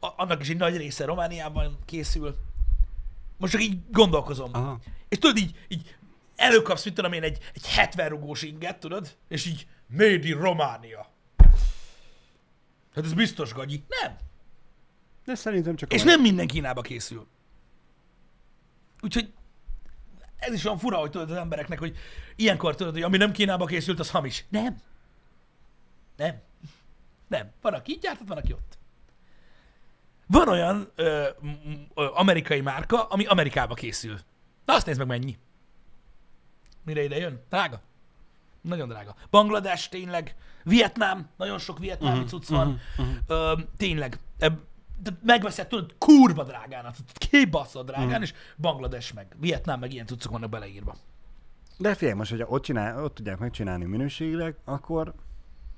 A, 0.00 0.08
annak 0.16 0.40
is 0.40 0.48
egy 0.48 0.56
nagy 0.56 0.76
része 0.76 1.04
Romániában 1.04 1.78
készül. 1.84 2.36
Most 3.36 3.52
csak 3.52 3.62
így 3.62 3.78
gondolkozom. 3.90 4.50
Aha. 4.52 4.78
És 5.08 5.18
tudod, 5.18 5.36
így, 5.36 5.64
így 5.68 5.96
előkapsz, 6.36 6.84
mit 6.84 6.94
tudom 6.94 7.12
én, 7.12 7.22
egy, 7.22 7.38
egy 7.54 7.66
70 7.66 8.08
rugós 8.08 8.42
inget, 8.42 8.78
tudod? 8.80 9.16
És 9.28 9.46
így 9.46 9.66
made 9.86 10.28
in 10.28 10.38
Románia. 10.38 11.10
Hát 12.94 13.04
ez 13.04 13.12
biztos 13.12 13.52
gagyi. 13.52 13.84
Nem. 14.02 14.16
De 15.24 15.34
szerintem 15.34 15.76
csak 15.76 15.92
És 15.92 16.02
olyan- 16.02 16.12
nem 16.14 16.22
minden 16.22 16.46
Kínába 16.46 16.80
készül. 16.80 17.26
Úgyhogy 19.00 19.32
ez 20.38 20.54
is 20.54 20.64
olyan 20.64 20.78
fura, 20.78 20.96
hogy 20.96 21.10
tudod 21.10 21.30
az 21.30 21.36
embereknek, 21.36 21.78
hogy 21.78 21.96
ilyenkor 22.36 22.74
tudod, 22.74 22.92
hogy 22.92 23.02
ami 23.02 23.16
nem 23.16 23.32
Kínába 23.32 23.66
készült, 23.66 24.00
az 24.00 24.10
hamis. 24.10 24.44
Nem. 24.48 24.80
Nem. 26.16 26.40
Nem. 27.28 27.50
Van, 27.60 27.74
aki 27.74 27.92
így 27.92 27.98
gyártott, 27.98 28.28
van, 28.28 28.36
aki 28.36 28.52
ott. 28.52 28.78
Van 30.26 30.48
olyan 30.48 30.90
ö, 30.94 31.28
ö, 31.94 32.08
amerikai 32.14 32.60
márka, 32.60 33.02
ami 33.02 33.26
Amerikába 33.26 33.74
készül. 33.74 34.18
Na 34.64 34.74
azt 34.74 34.86
nézd 34.86 34.98
meg 34.98 35.06
mennyi. 35.06 35.38
Mire 36.84 37.02
ide 37.02 37.16
jön? 37.16 37.44
Drága. 37.48 37.80
Nagyon 38.60 38.88
drága. 38.88 39.14
Banglades 39.30 39.88
tényleg. 39.88 40.36
Vietnám, 40.62 41.28
nagyon 41.36 41.58
sok 41.58 41.78
vietnámi 41.78 42.14
uh-huh, 42.14 42.28
cucc 42.28 42.48
van. 42.48 42.68
Uh-huh, 42.96 43.06
uh-huh. 43.06 43.50
Ö, 43.50 43.60
tényleg. 43.76 44.18
De 45.02 45.18
megveszed, 45.22 45.66
tudod, 45.66 45.94
kurva 45.98 46.44
drágán, 46.44 46.84
cuccot, 46.84 47.18
kibaszod 47.18 47.86
drágán, 47.86 48.06
uh-huh. 48.06 48.22
és 48.22 48.34
Banglades 48.56 49.12
meg. 49.12 49.36
Vietnám 49.40 49.80
meg 49.80 49.92
ilyen 49.92 50.06
cuccok 50.06 50.32
vannak 50.32 50.50
beleírva. 50.50 50.96
De 51.78 51.94
figyelj, 51.94 52.16
most, 52.16 52.30
hogyha 52.30 52.46
ott, 52.48 52.62
csinál, 52.62 53.04
ott 53.04 53.14
tudják 53.14 53.38
megcsinálni 53.38 53.84
minőségileg, 53.84 54.56
akkor 54.64 55.14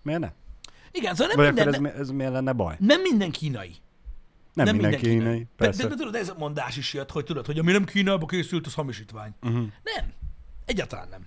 miért 0.03 0.21
ne? 0.21 0.33
Igen, 0.93 1.15
szóval 1.15 1.35
nem 1.35 1.45
Vagy 1.45 1.55
minden, 1.55 1.75
akkor 1.75 1.87
ez, 1.87 1.95
mi- 1.95 2.01
ez 2.01 2.11
miért 2.11 2.33
lenne 2.33 2.53
baj? 2.53 2.77
nem 2.79 3.01
minden 3.01 3.31
kínai. 3.31 3.75
Nem, 4.55 4.65
nem 4.67 4.77
minden 4.77 5.01
kínai, 5.01 5.39
De, 5.39 5.47
persze. 5.57 5.83
de, 5.83 5.89
de, 5.89 5.95
tudod, 5.95 6.15
ez 6.15 6.29
a 6.29 6.35
mondás 6.39 6.77
is 6.77 6.95
jött, 6.95 7.11
hogy 7.11 7.25
tudod, 7.25 7.47
hogy 7.47 7.59
ami 7.59 7.73
nem 7.73 7.85
Kínába 7.85 8.27
készült, 8.27 8.67
az 8.67 8.75
hamisítvány. 8.75 9.35
Uh-huh. 9.43 9.67
Nem. 9.83 10.13
Egyáltalán 10.65 11.09
nem. 11.09 11.27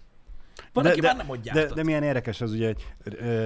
Van, 0.73 0.85
aki 0.85 1.01
már 1.01 1.15
nem 1.15 1.29
ott 1.29 1.43
de, 1.43 1.65
de 1.65 1.83
milyen 1.83 2.03
érdekes 2.03 2.41
az 2.41 2.51
ugye, 2.51 2.73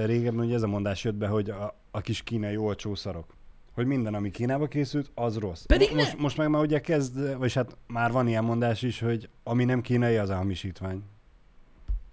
régebben 0.04 0.44
ugye 0.44 0.54
ez 0.54 0.62
a 0.62 0.66
mondás 0.66 1.04
jött 1.04 1.14
be, 1.14 1.26
hogy 1.26 1.50
a, 1.50 1.80
a 1.90 2.00
kis 2.00 2.22
kínai 2.22 2.56
olcsó 2.56 2.94
szarok. 2.94 3.36
Hogy 3.78 3.86
minden, 3.86 4.14
ami 4.14 4.30
Kínába 4.30 4.66
készült, 4.66 5.10
az 5.14 5.36
rossz. 5.36 5.64
Pedig 5.64 5.94
most, 5.94 6.12
nem. 6.12 6.20
most 6.20 6.36
meg 6.36 6.48
már 6.48 6.62
ugye 6.62 6.80
kezd, 6.80 7.36
vagy 7.36 7.52
hát 7.52 7.76
már 7.86 8.12
van 8.12 8.28
ilyen 8.28 8.44
mondás 8.44 8.82
is, 8.82 9.00
hogy 9.00 9.28
ami 9.42 9.64
nem 9.64 9.80
kínai, 9.80 10.16
az 10.16 10.30
a 10.30 10.34
hamisítvány. 10.36 11.02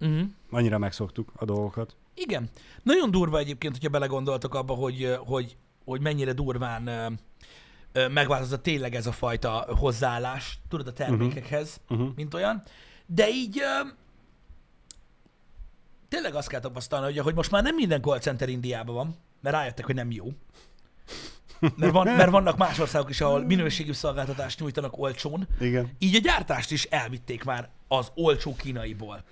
Uh-huh. 0.00 0.28
Annyira 0.50 0.78
megszoktuk 0.78 1.32
a 1.36 1.44
dolgokat. 1.44 1.96
Igen. 2.14 2.50
Nagyon 2.82 3.10
durva 3.10 3.38
egyébként, 3.38 3.72
hogyha 3.74 3.88
belegondoltok 3.88 4.54
abba, 4.54 4.74
hogy, 4.74 5.16
hogy, 5.18 5.56
hogy 5.84 6.00
mennyire 6.00 6.32
durván 6.32 7.18
megváltozott 8.10 8.62
tényleg 8.62 8.94
ez 8.94 9.06
a 9.06 9.12
fajta 9.12 9.66
hozzáállás, 9.78 10.58
tudod, 10.68 10.86
a 10.86 10.92
termékekhez, 10.92 11.80
Uh-huh. 11.88 12.08
mint 12.16 12.34
olyan. 12.34 12.62
De 13.06 13.28
így 13.28 13.60
tényleg 16.08 16.34
azt 16.34 16.48
kell 16.48 16.60
tapasztalni, 16.60 17.06
hogy, 17.06 17.18
hogy 17.18 17.34
most 17.34 17.50
már 17.50 17.62
nem 17.62 17.74
minden 17.74 18.00
call 18.00 18.18
center 18.18 18.48
Indiában 18.48 18.94
van, 18.94 19.16
mert 19.40 19.56
rájöttek, 19.56 19.84
hogy 19.84 19.94
nem 19.94 20.10
jó. 20.10 20.26
Mert, 21.60 21.92
van, 21.92 22.06
mert 22.06 22.30
vannak 22.30 22.56
más 22.56 22.78
országok 22.78 23.10
is, 23.10 23.20
ahol 23.20 23.44
minőségű 23.44 23.92
szolgáltatást 23.92 24.60
nyújtanak 24.60 24.98
olcsón. 24.98 25.48
Igen. 25.60 25.90
Így 25.98 26.14
a 26.14 26.18
gyártást 26.18 26.70
is 26.70 26.84
elvitték 26.84 27.44
már 27.44 27.68
az 27.88 28.10
olcsó 28.14 28.54
kínaiból 28.54 29.24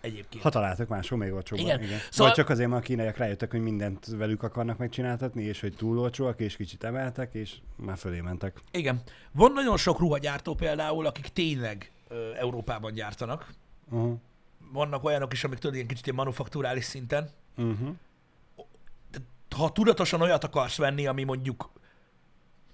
egyébként. 0.00 0.42
Ha 0.42 0.50
találtak 0.50 0.88
máshol 0.88 1.18
még 1.18 1.32
olcsóban. 1.32 1.64
Igen. 1.64 1.82
Igen. 1.82 1.98
Szóval... 2.10 2.26
Vagy 2.26 2.32
csak 2.32 2.48
azért, 2.48 2.68
mert 2.68 2.82
a 2.82 2.84
kínaiak 2.84 3.16
rájöttek, 3.16 3.50
hogy 3.50 3.60
mindent 3.60 4.06
velük 4.06 4.42
akarnak 4.42 4.78
megcsináltatni, 4.78 5.42
és 5.42 5.60
hogy 5.60 5.76
túl 5.76 5.98
olcsóak, 5.98 6.40
és 6.40 6.56
kicsit 6.56 6.84
emeltek, 6.84 7.34
és 7.34 7.54
már 7.76 7.98
fölé 7.98 8.20
mentek. 8.20 8.60
Igen. 8.70 9.02
Van 9.32 9.52
nagyon 9.52 9.76
sok 9.76 9.98
ruhagyártó 9.98 10.54
például, 10.54 11.06
akik 11.06 11.28
tényleg 11.28 11.90
ö, 12.08 12.34
Európában 12.34 12.92
gyártanak. 12.92 13.52
Uh-huh. 13.90 14.18
Vannak 14.72 15.04
olyanok 15.04 15.32
is, 15.32 15.44
amik 15.44 15.58
tudod, 15.58 15.74
ilyen 15.74 15.86
kicsit 15.86 16.04
ilyen 16.04 16.16
manufakturális 16.16 16.84
szinten. 16.84 17.30
Uh-huh. 17.56 17.88
Ha 19.56 19.72
tudatosan 19.72 20.20
olyat 20.20 20.44
akarsz 20.44 20.76
venni, 20.76 21.06
ami 21.06 21.24
mondjuk 21.24 21.70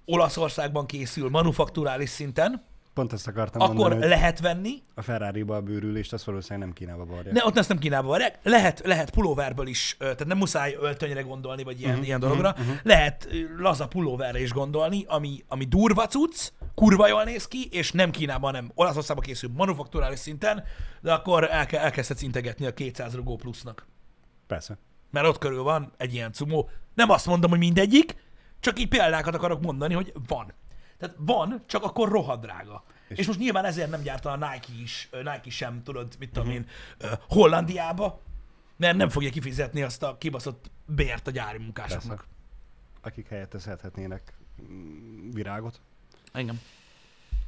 Olaszországban 0.04 0.86
készül 0.86 1.30
manufakturális 1.30 2.10
szinten, 2.10 2.64
Pont 2.96 3.12
ezt 3.12 3.26
akartam 3.26 3.60
akkor 3.60 3.74
mondani, 3.74 4.00
hogy 4.00 4.10
lehet 4.10 4.40
venni, 4.40 4.82
a 4.94 5.02
Ferrari-ba 5.02 5.56
a 5.56 5.60
bőrülést, 5.60 6.12
azt 6.12 6.24
valószínűleg 6.24 6.68
nem 6.68 6.76
Kínába 6.76 7.04
varják. 7.04 7.34
Ne, 7.34 7.44
ott 7.44 7.56
ezt 7.56 7.68
nem 7.68 7.78
Kínába 7.78 8.08
varják. 8.08 8.38
Lehet, 8.42 8.80
lehet 8.84 9.10
pulóverből 9.10 9.66
is, 9.66 9.96
tehát 9.98 10.26
nem 10.26 10.38
muszáj 10.38 10.76
öltönyre 10.80 11.20
gondolni, 11.20 11.62
vagy 11.62 11.80
ilyen, 11.80 11.90
uh-huh, 11.90 12.06
ilyen 12.06 12.20
dologra. 12.20 12.50
Uh-huh. 12.50 12.76
Lehet 12.82 13.28
laza 13.58 13.86
pulóverre 13.88 14.40
is 14.40 14.52
gondolni, 14.52 15.04
ami, 15.08 15.44
ami 15.48 15.64
durva 15.64 16.06
cucc, 16.06 16.52
kurva 16.74 17.08
jól 17.08 17.24
néz 17.24 17.48
ki, 17.48 17.68
és 17.70 17.92
nem 17.92 18.10
Kínában, 18.10 18.54
hanem 18.54 18.70
Olaszországban 18.74 19.24
készül 19.24 19.50
manufakturális 19.54 20.18
szinten, 20.18 20.64
de 21.00 21.12
akkor 21.12 21.50
el, 21.50 21.66
elkezdhetsz 21.66 22.22
integetni 22.22 22.66
a 22.66 22.74
200 22.74 23.14
rugó 23.14 23.36
plusznak. 23.36 23.86
Persze. 24.46 24.78
Mert 25.16 25.28
ott 25.28 25.38
körül 25.38 25.62
van 25.62 25.92
egy 25.96 26.14
ilyen 26.14 26.32
cumó. 26.32 26.70
Nem 26.94 27.10
azt 27.10 27.26
mondom, 27.26 27.50
hogy 27.50 27.58
mindegyik, 27.58 28.16
csak 28.60 28.78
így 28.78 28.88
példákat 28.88 29.34
akarok 29.34 29.60
mondani, 29.60 29.94
hogy 29.94 30.12
van. 30.26 30.52
Tehát 30.98 31.16
van, 31.18 31.62
csak 31.66 31.82
akkor 31.82 32.08
rohadt 32.08 32.42
drága. 32.42 32.84
És, 33.08 33.18
És- 33.18 33.26
most 33.26 33.38
nyilván 33.38 33.64
ezért 33.64 33.90
nem 33.90 34.02
gyárta 34.02 34.30
a 34.30 34.36
Nike 34.36 34.82
is, 34.82 35.08
Nike 35.12 35.50
sem, 35.50 35.82
tudod, 35.82 36.14
mit 36.18 36.32
tudom 36.32 36.50
én, 36.50 36.66
ö, 36.98 37.12
Hollandiába, 37.28 38.22
mert 38.76 38.96
nem 38.96 39.08
fogja 39.08 39.30
kifizetni 39.30 39.82
azt 39.82 40.02
a 40.02 40.16
kibaszott 40.18 40.70
bért 40.86 41.26
a 41.26 41.30
gyári 41.30 41.58
munkásoknak. 41.58 42.16
Persze. 42.16 42.32
Akik 43.00 43.28
helyette 43.28 43.58
szedhetnének 43.58 44.32
mm, 44.62 45.30
virágot. 45.30 45.80
Engem. 46.32 46.60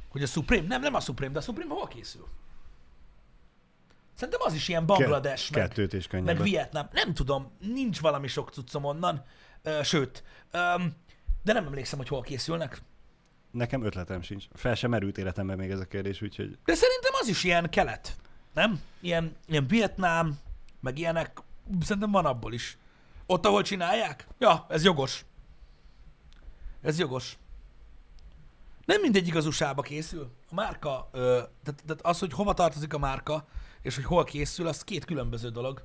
Hogy 0.07 0.23
a 0.23 0.27
Supreme, 0.27 0.67
nem, 0.67 0.81
nem 0.81 0.93
a 0.93 0.99
Supreme, 0.99 1.33
de 1.33 1.39
a 1.39 1.41
Supreme 1.41 1.73
hol 1.73 1.87
készül? 1.87 2.27
Szerintem 4.19 4.41
az 4.43 4.53
is 4.53 4.67
ilyen 4.67 4.85
Bangladesh, 4.85 5.51
meg, 5.51 5.61
Kettőt 5.61 5.93
és 5.93 6.07
meg. 6.09 6.41
Vietnám. 6.41 6.87
Nem 6.91 7.13
tudom, 7.13 7.51
nincs 7.59 7.99
valami 7.99 8.27
sok 8.27 8.49
cuccom 8.49 8.83
onnan, 8.83 9.23
ö, 9.63 9.79
sőt, 9.83 10.23
öm, 10.51 10.95
de 11.43 11.53
nem 11.53 11.65
emlékszem, 11.65 11.97
hogy 11.97 12.07
hol 12.07 12.21
készülnek. 12.21 12.81
Nekem 13.51 13.83
ötletem 13.85 14.21
sincs. 14.21 14.45
Fel 14.53 14.75
sem 14.75 14.89
merült 14.89 15.17
életemben 15.17 15.57
még 15.57 15.71
ez 15.71 15.79
a 15.79 15.85
kérdés, 15.85 16.21
úgyhogy 16.21 16.57
De 16.65 16.73
szerintem 16.73 17.11
az 17.21 17.27
is 17.27 17.43
ilyen 17.43 17.69
kelet, 17.69 18.15
nem? 18.53 18.81
Ilyen, 18.99 19.35
ilyen 19.47 19.67
Vietnám, 19.67 20.39
meg 20.79 20.97
ilyenek, 20.97 21.37
szerintem 21.81 22.11
van 22.11 22.25
abból 22.25 22.53
is. 22.53 22.77
Ott, 23.25 23.45
ahol 23.45 23.61
csinálják? 23.61 24.27
Ja, 24.39 24.65
ez 24.69 24.83
jogos. 24.83 25.25
Ez 26.81 26.99
jogos. 26.99 27.37
Nem 28.89 29.01
mindegyik 29.01 29.35
az 29.35 29.45
USA-ba 29.45 29.81
készül. 29.81 30.31
A 30.49 30.53
márka, 30.53 31.09
ö, 31.11 31.19
tehát, 31.63 31.83
tehát 31.85 32.01
az, 32.01 32.19
hogy 32.19 32.33
hova 32.33 32.53
tartozik 32.53 32.93
a 32.93 32.97
márka, 32.97 33.47
és 33.81 33.95
hogy 33.95 34.03
hol 34.03 34.23
készül, 34.23 34.67
az 34.67 34.83
két 34.83 35.05
különböző 35.05 35.49
dolog. 35.49 35.81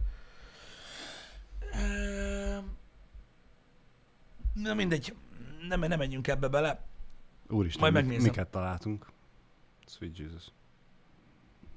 Ö, 1.75 2.59
Na 4.55 4.75
mindegy, 4.75 5.15
nem, 5.69 5.81
nem 5.81 5.99
menjünk 5.99 6.27
ebbe 6.29 6.49
bele. 6.49 6.85
úristen, 7.49 7.81
Majd 7.81 7.93
mi- 7.93 8.01
megnézem. 8.01 8.25
miket 8.31 8.49
találtunk. 8.51 9.11
Sweet 9.87 10.19
Jesus. 10.19 10.43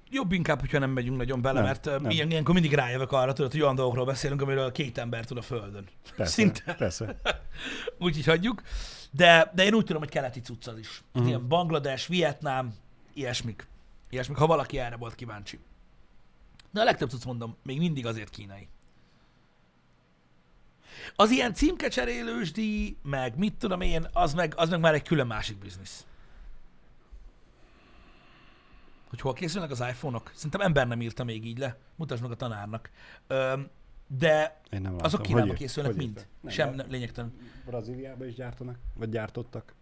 Jobb 0.10 0.32
inkább, 0.32 0.60
hogyha 0.60 0.80
nem 0.80 0.90
megyünk 0.90 1.18
nagyon 1.18 1.42
bele, 1.42 1.60
Nem, 1.60 1.64
mert 1.64 1.86
nem. 1.86 2.10
Ilyen, 2.10 2.30
ilyenkor 2.30 2.54
mindig 2.54 2.74
rájövök 2.74 3.12
arra, 3.12 3.34
tudod, 3.34 3.52
hogy 3.52 3.62
olyan 3.62 3.76
dolgokról 3.76 4.06
beszélünk, 4.06 4.42
amiről 4.42 4.72
két 4.72 4.98
ember 4.98 5.26
tud 5.26 5.38
a 5.38 5.42
Földön. 5.42 5.88
Persze, 6.16 6.34
Szinte. 6.34 6.74
Persze. 6.74 7.22
Úgyhogy 8.00 8.26
hagyjuk. 8.26 8.62
De, 9.12 9.52
de 9.56 9.64
én 9.64 9.74
úgy 9.74 9.86
tudom, 9.86 10.02
hogy 10.02 10.12
keleti 10.12 10.40
cucc 10.40 10.68
az 10.68 10.78
is. 10.78 11.04
Uh-huh. 11.14 11.28
Ilyen 11.28 11.48
Banglades, 11.48 12.08
Vietnám, 12.08 12.74
ilyesmik. 13.14 13.68
Ilyesmik, 14.10 14.38
ha 14.38 14.48
valaki 14.48 14.80
erre 14.80 14.96
volt 14.96 15.16
kíváncsi. 15.16 15.60
De 16.72 16.82
a 16.82 16.84
legtöbb 16.84 17.10
cucc 17.10 17.26
mondom, 17.26 17.58
még 17.64 17.78
mindig 17.78 18.06
azért 18.06 18.30
kínai. 18.30 18.68
Az 21.16 21.30
ilyen 21.32 21.54
címkecserélős 21.54 22.52
díj, 22.52 22.96
meg 23.04 23.38
mit 23.38 23.54
tudom 23.54 23.82
én, 23.82 24.08
az 24.14 24.34
meg, 24.34 24.54
az 24.56 24.70
meg 24.70 24.80
már 24.80 24.94
egy 24.94 25.02
külön 25.04 25.28
másik 25.28 25.58
biznisz. 25.58 26.06
Hogy 29.10 29.22
hol 29.22 29.34
készülnek 29.34 29.72
az 29.72 29.80
iPhone-ok? 29.80 30.32
Szerintem 30.36 30.62
ember 30.62 30.88
nem 30.88 31.02
írta 31.02 31.24
még 31.24 31.46
így 31.46 31.58
le. 31.58 31.78
Mutasd 31.96 32.22
meg 32.22 32.32
a 32.32 32.36
tanárnak. 32.36 32.90
Öm, 33.28 33.68
de 34.08 34.60
Én 34.70 34.82
nem 34.82 34.96
azok 35.00 35.22
Kínában 35.22 35.48
Hogy- 35.48 35.58
készülnek 35.58 35.92
hogy 35.94 36.02
mind. 36.02 36.28
Nem, 36.42 36.54
Sem 36.54 36.70
de 36.70 36.76
ne- 36.84 36.90
lényegtelen. 36.92 37.34
Brazíliában 37.66 38.28
is 38.28 38.34
gyártanak? 38.36 38.76
Vagy 38.96 39.10
gyártottak? 39.10 39.76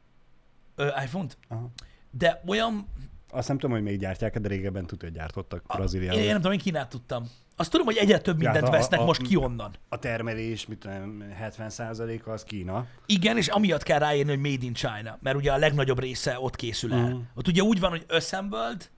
Ö, 0.76 0.88
iPhone-t? 1.04 1.38
Aha. 1.48 1.70
De 2.12 2.42
olyan... 2.48 2.88
Azt 3.30 3.48
nem 3.48 3.58
tudom, 3.58 3.76
hogy 3.76 3.86
még 3.86 4.00
gyártják, 4.00 4.40
de 4.40 4.48
régebben 4.48 4.86
tudja, 4.86 5.08
hogy 5.08 5.18
gyártottak 5.18 5.60
Én, 5.60 5.78
Brazíliában. 5.78 6.20
én 6.20 6.26
nem 6.28 6.36
tudom, 6.36 6.52
én 6.52 6.60
Kínát 6.60 6.90
tudtam. 6.90 7.24
Azt 7.56 7.72
tudom, 7.72 7.86
hogy 7.86 7.98
egyre 7.98 8.20
több 8.20 8.38
mindent 8.38 8.68
a- 8.68 8.72
vesznek 8.72 9.00
a- 9.00 9.06
most 9.06 9.22
ki 9.22 9.36
onnan. 9.36 9.74
A 9.90 10.00
termelés, 10.00 10.66
mit 10.66 10.78
tudom, 10.80 11.24
70%-a 11.42 12.30
az 12.30 12.44
Kína. 12.44 12.88
Igen, 13.06 13.38
és 13.38 13.48
amiatt 13.48 13.84
kell 13.84 14.00
ráírni, 14.00 14.30
hogy 14.32 14.40
Made 14.52 14.66
in 14.66 14.74
China, 14.74 15.18
mert 15.22 15.36
ugye 15.38 15.52
a 15.52 15.58
legnagyobb 15.58 16.00
része 16.00 16.40
ott 16.40 16.56
készül 16.56 16.94
el. 16.94 17.08
Mhm. 17.10 17.20
Ott 17.36 17.48
ugye 17.48 17.62
úgy 17.62 17.80
van, 17.80 17.90
hogy 17.90 18.06
assembled, 18.10 18.90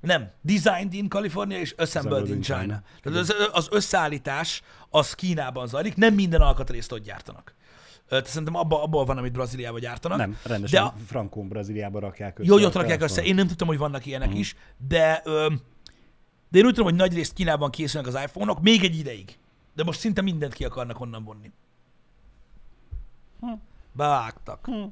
nem, 0.00 0.30
designed 0.40 0.92
in 0.92 1.08
California 1.08 1.58
és 1.58 1.74
assembled 1.78 2.28
in 2.28 2.40
China. 2.40 2.82
Tehát 3.02 3.18
az, 3.18 3.34
az 3.52 3.68
összeállítás 3.70 4.62
az 4.90 5.14
Kínában 5.14 5.66
zajlik, 5.66 5.96
nem 5.96 6.14
minden 6.14 6.40
alkatrészt 6.40 6.92
ott 6.92 7.02
gyártanak. 7.04 7.54
Tehát 8.08 8.26
szerintem 8.26 8.54
abba, 8.54 8.82
abból 8.82 9.04
van, 9.04 9.18
amit 9.18 9.32
Brazíliában 9.32 9.80
gyártanak. 9.80 10.18
Nem, 10.18 10.38
rendesen 10.44 10.82
De 10.82 10.88
a- 10.88 10.94
Frankon 11.06 11.48
Brazíliába 11.48 11.98
rakják 11.98 12.38
össze. 12.38 12.48
Jó, 12.54 12.64
ott 12.66 12.74
rakják 12.74 13.02
össze. 13.02 13.22
Én 13.24 13.34
nem 13.34 13.46
tudtam, 13.46 13.66
hogy 13.68 13.78
vannak 13.78 14.06
ilyenek 14.06 14.28
Mhm. 14.28 14.38
is, 14.38 14.56
de, 14.88 15.22
de 16.50 16.58
én 16.58 16.64
úgy 16.64 16.74
tudom, 16.74 16.84
hogy 16.84 16.94
nagy 16.94 17.14
részt 17.14 17.32
Kínában 17.32 17.70
készülnek 17.70 18.14
az 18.14 18.22
iPhone-ok, 18.22 18.60
még 18.60 18.84
egy 18.84 18.98
ideig. 18.98 19.38
De 19.74 19.84
most 19.84 19.98
szinte 20.00 20.20
mindent 20.22 20.54
ki 20.54 20.64
akarnak 20.64 21.00
onnan 21.00 21.24
vonni. 21.24 21.52
Hm. 23.40 23.52
Bevágtak. 23.92 24.64
Hm. 24.66 24.84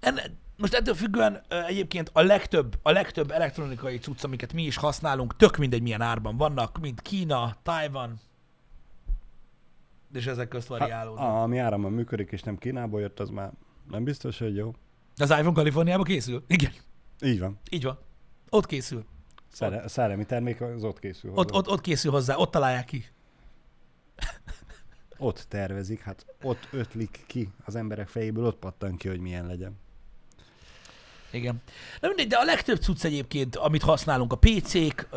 Enne, 0.00 0.22
most 0.62 0.74
ettől 0.74 0.94
függően 0.94 1.42
egyébként 1.48 2.10
a 2.12 2.20
legtöbb, 2.20 2.78
a 2.82 2.90
legtöbb 2.90 3.30
elektronikai 3.30 3.98
cucc, 3.98 4.24
amiket 4.24 4.52
mi 4.52 4.62
is 4.62 4.76
használunk, 4.76 5.36
tök 5.36 5.56
mindegy 5.56 5.82
milyen 5.82 6.00
árban 6.00 6.36
vannak, 6.36 6.80
mint 6.80 7.00
Kína, 7.00 7.56
Taiwan, 7.62 8.20
és 10.12 10.26
ezek 10.26 10.48
közt 10.48 10.68
variálódnak. 10.68 11.24
Ha, 11.24 11.42
ami 11.42 11.58
áramban 11.58 11.92
működik, 11.92 12.30
és 12.30 12.42
nem 12.42 12.58
Kínából 12.58 13.00
jött, 13.00 13.20
az 13.20 13.30
már 13.30 13.52
nem 13.90 14.04
biztos, 14.04 14.38
hogy 14.38 14.56
jó. 14.56 14.74
Az 15.16 15.30
iPhone 15.30 15.52
Kaliforniába 15.52 16.02
készül? 16.02 16.44
Igen, 16.46 16.72
Így 17.20 17.40
van. 17.40 17.58
így 17.70 17.82
van. 17.84 17.98
Ott 18.50 18.66
készül. 18.66 19.04
Szere, 19.48 19.76
a 19.80 19.88
szellemi 19.88 20.26
termék 20.26 20.60
az 20.60 20.84
ott 20.84 20.98
készül. 20.98 21.30
Ott, 21.30 21.36
hozzá. 21.36 21.58
ott, 21.58 21.68
ott 21.68 21.80
készül 21.80 22.10
hozzá, 22.10 22.36
ott 22.36 22.50
találják 22.50 22.84
ki. 22.84 23.04
ott 25.18 25.46
tervezik, 25.48 26.00
hát 26.00 26.26
ott 26.42 26.68
ötlik 26.70 27.24
ki 27.26 27.48
az 27.64 27.74
emberek 27.76 28.08
fejéből, 28.08 28.44
ott 28.44 28.58
pattan 28.58 28.96
ki, 28.96 29.08
hogy 29.08 29.20
milyen 29.20 29.46
legyen. 29.46 29.80
Igen. 31.32 31.62
Na 32.00 32.08
mindegy, 32.08 32.26
de 32.26 32.36
a 32.36 32.44
legtöbb 32.44 32.80
cucc 32.82 33.04
egyébként, 33.04 33.56
amit 33.56 33.82
használunk, 33.82 34.32
a 34.32 34.36
PC-k, 34.36 35.08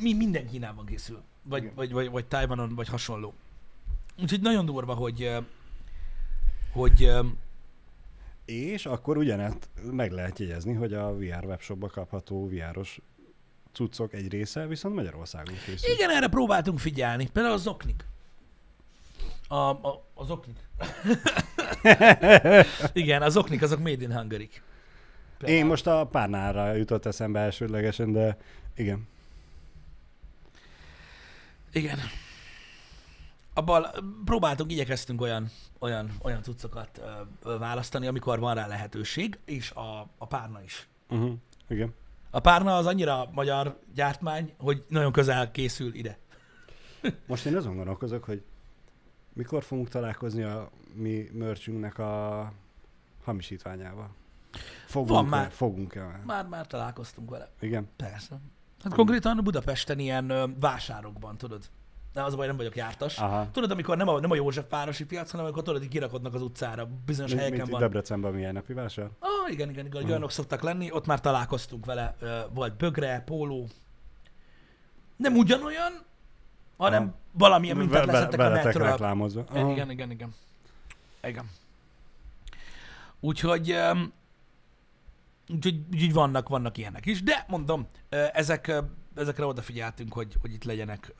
mi 0.00 0.12
minden 0.12 0.48
Kínában 0.48 0.86
készül. 0.86 1.22
Vagy, 1.42 1.62
Igen. 1.62 1.74
vagy, 1.74 1.92
vagy, 1.92 2.10
vagy 2.10 2.24
Taiwanon, 2.24 2.74
vagy 2.74 2.88
hasonló. 2.88 3.34
Úgyhogy 4.22 4.40
nagyon 4.40 4.64
durva, 4.64 4.94
hogy, 4.94 5.30
hogy 6.72 7.10
És 8.44 8.86
akkor 8.86 9.16
ugyanezt 9.16 9.68
meg 9.90 10.10
lehet 10.10 10.38
jegyezni, 10.38 10.72
hogy 10.72 10.92
a 10.92 11.16
VR 11.16 11.44
webshopba 11.44 11.88
kapható 11.88 12.48
VR-os 12.48 13.00
cuccok 13.72 14.12
egy 14.12 14.28
része 14.28 14.66
viszont 14.66 14.94
Magyarországon 14.94 15.54
készül. 15.64 15.94
Igen, 15.94 16.10
erre 16.10 16.28
próbáltunk 16.28 16.78
figyelni. 16.78 17.28
Például 17.32 17.54
az 17.54 17.66
oknik. 17.66 18.04
A, 19.48 19.54
a, 19.54 20.04
az 20.14 20.30
oknik. 20.30 20.56
Igen, 23.02 23.22
az 23.22 23.36
oknik 23.36 23.62
azok 23.62 23.78
made 23.78 24.02
in 24.02 24.12
Hungary. 24.12 24.48
Én 25.40 25.66
most 25.66 25.86
a 25.86 26.06
párnára 26.06 26.72
jutott 26.72 27.06
eszembe 27.06 27.40
elsődlegesen, 27.40 28.12
de 28.12 28.36
igen. 28.76 29.08
Igen. 31.72 31.98
Abban 33.54 33.86
próbáltunk, 34.24 34.72
igyekeztünk 34.72 35.20
olyan, 35.20 35.50
olyan, 35.78 36.10
olyan 36.22 36.42
cuccokat 36.42 37.00
ö, 37.42 37.58
választani, 37.58 38.06
amikor 38.06 38.38
van 38.38 38.54
rá 38.54 38.66
lehetőség, 38.66 39.38
és 39.44 39.70
a, 39.70 40.00
a 40.18 40.26
párna 40.26 40.62
is. 40.62 40.88
Uh-huh. 41.08 41.32
Igen. 41.68 41.94
A 42.30 42.40
párna 42.40 42.76
az 42.76 42.86
annyira 42.86 43.28
magyar 43.32 43.78
gyártmány, 43.94 44.54
hogy 44.58 44.84
nagyon 44.88 45.12
közel 45.12 45.50
készül 45.50 45.94
ide. 45.94 46.18
Most 47.26 47.46
én 47.46 47.56
azon 47.56 47.76
gondolkozok, 47.76 48.24
hogy 48.24 48.42
mikor 49.32 49.62
fogunk 49.62 49.88
találkozni 49.88 50.42
a 50.42 50.70
mi 50.94 51.28
mörcsünknek 51.32 51.98
a 51.98 52.52
hamisítványával. 53.24 54.14
Fogunk 54.86 55.10
Van 55.10 55.24
már. 55.24 55.50
Fogunk-e 55.50 56.02
már? 56.02 56.20
Már, 56.24 56.46
már 56.46 56.66
találkoztunk 56.66 57.30
vele. 57.30 57.50
Igen. 57.60 57.88
Persze. 57.96 58.36
Hát 58.84 58.94
konkrétan 58.94 59.40
Budapesten 59.44 59.98
ilyen 59.98 60.30
ö, 60.30 60.44
vásárokban, 60.60 61.36
tudod. 61.36 61.62
De 62.12 62.22
az 62.22 62.32
a 62.32 62.36
baj, 62.36 62.46
nem 62.46 62.56
vagyok 62.56 62.76
jártas. 62.76 63.18
Aha. 63.18 63.48
Tudod, 63.52 63.70
amikor 63.70 63.96
nem 63.96 64.08
a, 64.08 64.20
nem 64.20 64.30
a 64.30 64.34
Józsefvárosi 64.34 65.04
piac, 65.04 65.30
hanem 65.30 65.46
amikor 65.46 65.62
tudod, 65.62 65.80
hogy 65.80 65.88
kirakodnak 65.88 66.34
az 66.34 66.42
utcára, 66.42 66.88
bizonyos 67.06 67.30
Mint, 67.30 67.42
helyeken 67.42 67.66
mint 67.66 67.78
van. 67.78 67.80
Debrecenben 67.80 68.32
milyen 68.32 68.52
napi 68.52 68.72
vásár? 68.72 69.08
Ah, 69.18 69.52
igen, 69.52 69.70
igen, 69.70 69.86
igen, 69.86 70.04
olyanok 70.04 70.30
szoktak 70.30 70.62
lenni, 70.62 70.92
ott 70.92 71.06
már 71.06 71.20
találkoztunk 71.20 71.84
vele, 71.86 72.16
ö, 72.20 72.40
volt 72.52 72.76
bögre, 72.76 73.22
póló. 73.26 73.68
Nem 75.16 75.36
ugyanolyan, 75.36 75.92
hanem 76.76 77.02
Aha. 77.02 77.14
valamilyen 77.32 77.76
mintát 77.76 78.06
Be- 78.06 78.12
be- 78.12 78.18
leszettek 78.18 78.40
a 78.40 78.50
metről. 78.50 78.86
reklámozva. 78.86 79.44
Igen, 79.50 79.70
igen, 79.70 79.90
igen, 79.90 80.10
igen. 80.10 80.34
Igen. 81.22 81.50
Úgyhogy, 83.20 83.70
öm, 83.70 84.12
úgyhogy, 85.48 85.80
úgyhogy 85.92 86.12
vannak, 86.12 86.48
vannak 86.48 86.76
ilyenek 86.78 87.06
is, 87.06 87.22
de 87.22 87.44
mondom, 87.48 87.86
ezek, 88.32 88.72
ezekre 89.14 89.44
odafigyeltünk, 89.44 90.12
hogy, 90.12 90.36
hogy 90.40 90.52
itt 90.52 90.64
legyenek, 90.64 91.12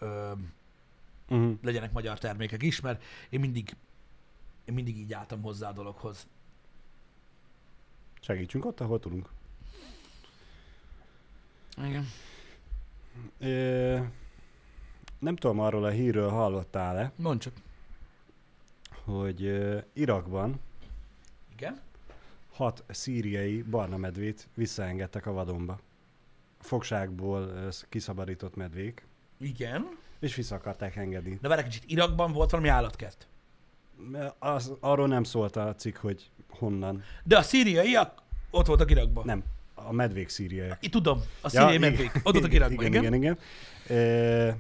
Uh-huh. 1.29 1.59
legyenek 1.63 1.93
magyar 1.93 2.19
termékek 2.19 2.63
is, 2.63 2.81
mert 2.81 3.03
én 3.31 3.41
mindig, 3.41 3.77
én 4.65 4.75
mindig 4.75 4.99
így 4.99 5.13
álltam 5.13 5.43
hozzá 5.43 5.69
a 5.69 5.73
dologhoz. 5.73 6.27
Segítsünk 8.21 8.65
ott, 8.65 8.81
ahol 8.81 8.99
tudunk. 9.01 9.29
Igen. 11.77 12.07
Ö, 13.39 13.99
nem 15.19 15.37
tudom, 15.37 15.61
arról 15.61 15.85
a 15.85 15.91
hírről 15.91 16.31
hallottál-e, 16.31 17.13
Mondd 17.17 17.39
csak. 17.39 17.53
hogy 19.05 19.41
Irakban 19.93 20.61
Igen? 21.53 21.81
Hat 22.55 22.85
szíriai 22.89 23.63
barna 23.63 23.97
medvét 23.97 24.49
visszaengedtek 24.55 25.27
a 25.27 25.33
vadonba. 25.33 25.79
Fogságból 26.61 27.41
ö, 27.41 27.69
kiszabadított 27.89 28.57
medvék, 28.57 29.07
Igen. 29.41 29.89
és 30.21 30.35
vissza 30.35 30.55
akarták 30.55 30.97
engedni. 30.97 31.39
De 31.41 31.49
várj 31.49 31.63
kicsit, 31.63 31.83
Irakban 31.87 32.33
volt 32.33 32.51
valami 32.51 32.69
állatkert. 32.69 33.27
Az, 34.39 34.73
arról 34.81 35.07
nem 35.07 35.25
szólt 35.25 35.57
a 35.57 35.75
cikk, 35.75 35.97
hogy 35.97 36.31
honnan. 36.49 37.03
De 37.25 37.37
a 37.39 37.43
szíriaiak 37.43 38.23
ott 38.51 38.67
voltak 38.67 38.91
Irakban. 38.91 39.25
Nem, 39.25 39.43
a 39.75 39.93
medvék 39.93 40.29
szíriaiak. 40.29 40.79
Itt 40.81 40.91
tudom, 40.91 41.21
a 41.41 41.49
szíriai 41.49 41.75
igen. 41.75 41.91
medvék. 41.91 42.11
Ott 42.15 42.33
voltak 42.33 42.53
Irakban, 42.59 42.87
igen? 42.87 43.03
igen, 43.03 43.15
igen. 43.15 43.39
Ö, 43.89 44.51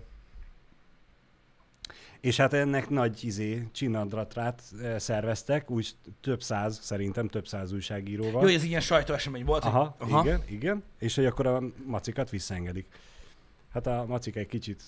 és 2.25 2.37
hát 2.37 2.53
ennek 2.53 2.89
nagy 2.89 3.25
izé, 3.25 3.69
csinadratrát 3.73 4.63
eh, 4.83 4.99
szerveztek, 4.99 5.71
úgy 5.71 5.95
több 6.21 6.43
száz, 6.43 6.79
szerintem 6.83 7.29
több 7.29 7.47
száz 7.47 7.73
újságíróval. 7.73 8.43
Jó, 8.43 8.55
ez 8.55 8.65
ilyen 8.65 8.81
sajtóesemény 8.81 9.45
volt. 9.45 9.65
Aha, 9.65 9.97
hogy... 9.99 10.13
Aha, 10.13 10.25
igen, 10.25 10.43
igen. 10.49 10.83
És 10.99 11.15
hogy 11.15 11.27
akkor 11.27 11.47
a 11.47 11.63
macikat 11.87 12.31
visszaengedik. 12.31 12.87
Hát 13.73 13.87
a 13.87 14.05
macik 14.09 14.37
egy 14.37 14.47
kicsit, 14.47 14.83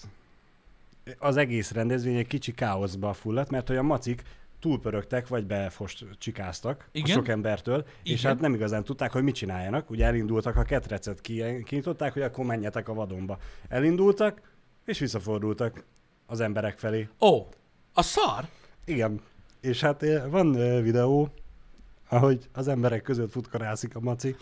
az 1.18 1.37
egész 1.37 1.72
rendezvény 1.72 2.16
egy 2.16 2.26
kicsi 2.26 2.53
káoszba 2.53 3.12
fulladt, 3.12 3.51
mert 3.51 3.68
hogy 3.68 3.76
a 3.76 3.82
macik 3.82 4.22
túlpörögtek, 4.61 5.28
vagy 5.28 5.47
befost 5.47 6.05
csikáztak 6.18 6.89
Igen. 6.93 7.11
a 7.11 7.12
sok 7.12 7.28
embertől, 7.28 7.87
és 8.03 8.20
Igen. 8.20 8.32
hát 8.32 8.41
nem 8.41 8.55
igazán 8.55 8.84
tudták, 8.84 9.12
hogy 9.12 9.22
mit 9.22 9.34
csináljanak. 9.34 9.91
Ugye 9.91 10.05
elindultak, 10.05 10.57
a 10.57 10.62
ketrecet 10.62 11.20
ki- 11.20 11.62
kinyitották, 11.64 12.12
hogy 12.12 12.22
akkor 12.22 12.45
menjetek 12.45 12.89
a 12.89 12.95
vadonba. 12.95 13.39
Elindultak, 13.68 14.41
és 14.84 14.99
visszafordultak 14.99 15.84
az 16.27 16.41
emberek 16.41 16.79
felé. 16.79 17.09
Ó, 17.20 17.47
a 17.93 18.03
szar? 18.03 18.45
Igen. 18.85 19.20
És 19.61 19.81
hát 19.81 20.03
eh, 20.03 20.22
van 20.31 20.57
eh, 20.57 20.83
videó, 20.83 21.29
ahogy 22.09 22.49
az 22.53 22.68
emberek 22.68 23.03
között 23.03 23.31
futkorászik 23.31 23.97
a 23.97 24.01
maci, 24.01 24.37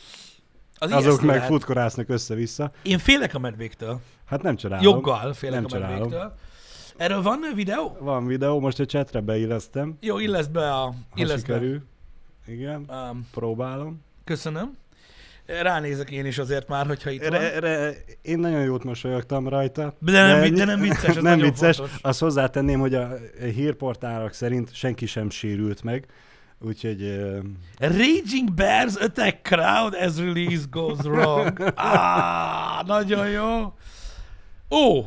Az 0.79 0.93
azok 0.93 1.21
meg 1.21 1.35
lehet. 1.35 1.51
futkorásznak 1.51 2.09
össze-vissza. 2.09 2.71
Én 2.83 2.99
félek 2.99 3.35
a 3.35 3.39
medvéktől. 3.39 4.01
Hát 4.27 4.43
nem 4.43 4.57
csodálom. 4.57 4.85
Joggal 4.85 5.33
félek 5.33 5.55
Nem 5.57 5.65
a 5.65 5.69
csodálom. 5.69 5.99
medvéktől. 5.99 6.35
Erről 6.97 7.23
van 7.23 7.41
videó? 7.55 7.97
Van 8.01 8.27
videó, 8.27 8.61
most 8.61 8.81
a 8.81 8.85
chatre 8.85 9.21
beillesztem. 9.21 9.97
Jó, 10.01 10.19
illeszt 10.19 10.51
be 10.51 10.73
a... 10.73 10.81
Ha 10.85 10.95
Illeszt 11.15 11.47
be. 11.47 11.55
sikerül. 11.55 11.83
Igen, 12.47 12.85
Um, 13.11 13.29
próbálom. 13.33 14.03
köszönöm. 14.25 14.77
Ránézek 15.47 16.11
én 16.11 16.27
is 16.27 16.39
azért 16.39 16.69
már, 16.69 16.87
hogyha 16.87 17.11
itt 17.11 17.21
van. 17.27 17.31
Re, 17.31 17.59
re, 17.59 17.93
én 18.23 18.39
nagyon 18.39 18.63
jót 18.63 18.85
mosolyogtam 18.85 19.49
rajta. 19.49 19.95
De 19.99 20.27
nem, 20.27 20.55
de 20.55 20.65
nem 20.65 20.81
vicces, 20.81 21.17
ez 21.17 21.23
nem 21.33 21.39
vicces. 21.39 21.77
fontos. 21.77 21.97
Azt 22.01 22.21
hozzátenném, 22.21 22.81
hogy 22.81 22.95
a 22.95 23.09
hírportálok 23.55 24.33
szerint 24.33 24.75
senki 24.75 25.07
sem 25.07 25.31
sérült 25.31 25.83
meg. 25.83 26.07
Úgyhogy 26.61 27.03
ö, 27.03 27.39
Raging 27.79 28.53
Bears 28.55 28.95
attack 28.95 29.43
crowd 29.43 29.95
as 29.95 30.17
release 30.17 30.65
goes 30.71 30.99
wrong. 31.03 31.59
Ah, 31.75 32.87
nagyon 32.87 33.29
jó. 33.29 33.73
Ó, 34.71 34.99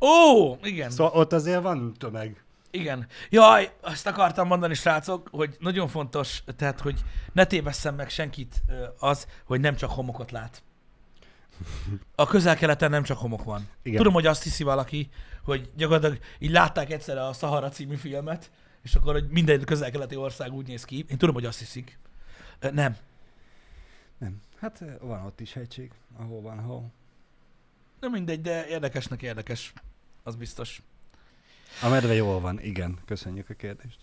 ó, 0.00 0.56
igen. 0.62 0.90
szóval 0.90 1.12
ott 1.20 1.32
azért 1.32 1.62
van 1.62 1.94
tömeg. 1.98 2.43
Igen. 2.74 3.06
Jaj, 3.30 3.72
azt 3.80 4.06
akartam 4.06 4.46
mondani, 4.46 4.74
srácok, 4.74 5.28
hogy 5.30 5.56
nagyon 5.58 5.88
fontos, 5.88 6.42
tehát, 6.56 6.80
hogy 6.80 7.04
ne 7.32 7.44
tévesszem 7.44 7.94
meg 7.94 8.10
senkit 8.10 8.62
az, 8.98 9.26
hogy 9.44 9.60
nem 9.60 9.76
csak 9.76 9.90
homokot 9.90 10.30
lát. 10.30 10.62
A 12.14 12.26
közel-keleten 12.26 12.90
nem 12.90 13.02
csak 13.02 13.18
homok 13.18 13.44
van. 13.44 13.68
Igen. 13.82 13.96
Tudom, 13.96 14.12
hogy 14.12 14.26
azt 14.26 14.42
hiszi 14.42 14.62
valaki, 14.62 15.10
hogy 15.42 15.70
gyakorlatilag 15.76 16.18
így 16.38 16.50
látták 16.50 16.90
egyszer 16.90 17.18
a 17.18 17.32
Sahara 17.32 17.68
című 17.68 17.94
filmet, 17.94 18.50
és 18.82 18.94
akkor, 18.94 19.12
hogy 19.12 19.28
minden 19.28 19.64
közel-keleti 19.64 20.16
ország 20.16 20.52
úgy 20.52 20.66
néz 20.66 20.84
ki. 20.84 21.04
Én 21.08 21.18
tudom, 21.18 21.34
hogy 21.34 21.46
azt 21.46 21.58
hiszik. 21.58 21.98
Nem. 22.60 22.96
Nem. 24.18 24.42
Hát 24.60 24.82
van 25.00 25.24
ott 25.24 25.40
is 25.40 25.52
hegység, 25.52 25.92
ahol 26.18 26.40
van 26.40 26.60
hó. 26.60 26.90
Nem 28.00 28.10
mindegy, 28.10 28.40
de 28.40 28.66
érdekesnek 28.66 29.22
érdekes. 29.22 29.72
Az 30.22 30.36
biztos. 30.36 30.82
A 31.82 31.88
medve 31.88 32.14
jól 32.14 32.40
van, 32.40 32.60
igen. 32.60 32.98
Köszönjük 33.06 33.50
a 33.50 33.54
kérdést. 33.54 33.98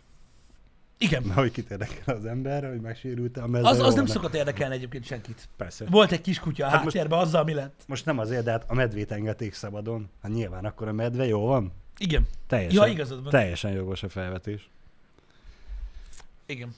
Igen. 0.98 1.24
Na, 1.24 1.34
hogy 1.34 1.52
kit 1.52 1.72
érdekel 1.72 2.16
az 2.16 2.26
ember, 2.26 2.70
hogy 2.70 2.82
megsérült 2.82 3.38
a 3.38 3.48
medve 3.48 3.70
Az, 3.70 3.80
az 3.80 3.94
nem 3.94 4.06
szokott 4.06 4.34
érdekelni 4.34 4.76
egyébként 4.76 5.06
senkit. 5.06 5.48
Persze. 5.58 5.86
Volt 5.86 6.12
egy 6.12 6.22
kis 6.22 6.40
kutya 6.40 6.66
a 6.66 6.70
Hát 6.70 6.84
most- 6.84 6.96
háttérben, 6.96 7.20
azzal 7.20 7.44
mi 7.44 7.54
lett? 7.54 7.84
Most 7.88 8.06
nem 8.06 8.20
azért, 8.20 8.44
de 8.44 8.52
hát 8.52 8.66
a 8.68 8.74
medvét 8.74 9.12
engedték 9.12 9.54
szabadon. 9.54 10.10
Hát 10.22 10.32
nyilván 10.32 10.66
akkor 10.66 10.88
a 10.88 10.92
medve 10.92 11.26
jó 11.26 11.46
van. 11.46 11.72
Igen. 11.98 12.28
Teljesen, 12.48 12.86
Ja, 12.86 12.92
igazad 12.94 13.22
van. 13.22 13.32
teljesen 13.32 13.72
jogos 13.72 14.04
a 14.04 14.10
felvetés. 14.10 14.70
Igen. 16.46 16.76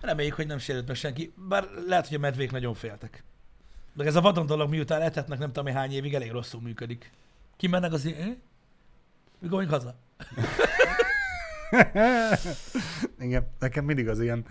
Reméljük, 0.00 0.34
hogy 0.34 0.46
nem 0.46 0.58
sérült 0.58 0.86
meg 0.86 0.96
senki, 0.96 1.32
bár 1.48 1.68
lehet, 1.86 2.06
hogy 2.06 2.16
a 2.16 2.20
medvék 2.20 2.50
nagyon 2.50 2.74
féltek. 2.74 3.22
Meg 3.92 4.06
ez 4.06 4.16
a 4.16 4.20
vadon 4.20 4.46
dolog, 4.46 4.70
miután 4.70 5.00
etetnek 5.02 5.38
nem 5.38 5.52
tudom 5.52 5.74
hány 5.74 5.92
évig, 5.92 6.14
elég 6.14 6.30
rosszul 6.30 6.60
működik. 6.60 7.10
Kimennek 7.56 7.92
az 7.92 8.04
Mi 9.42 9.48
going 9.48 9.70
haza? 9.70 9.94
Igen, 13.18 13.46
nekem 13.58 13.84
mindig 13.84 14.08
az 14.08 14.20
ilyen 14.20 14.44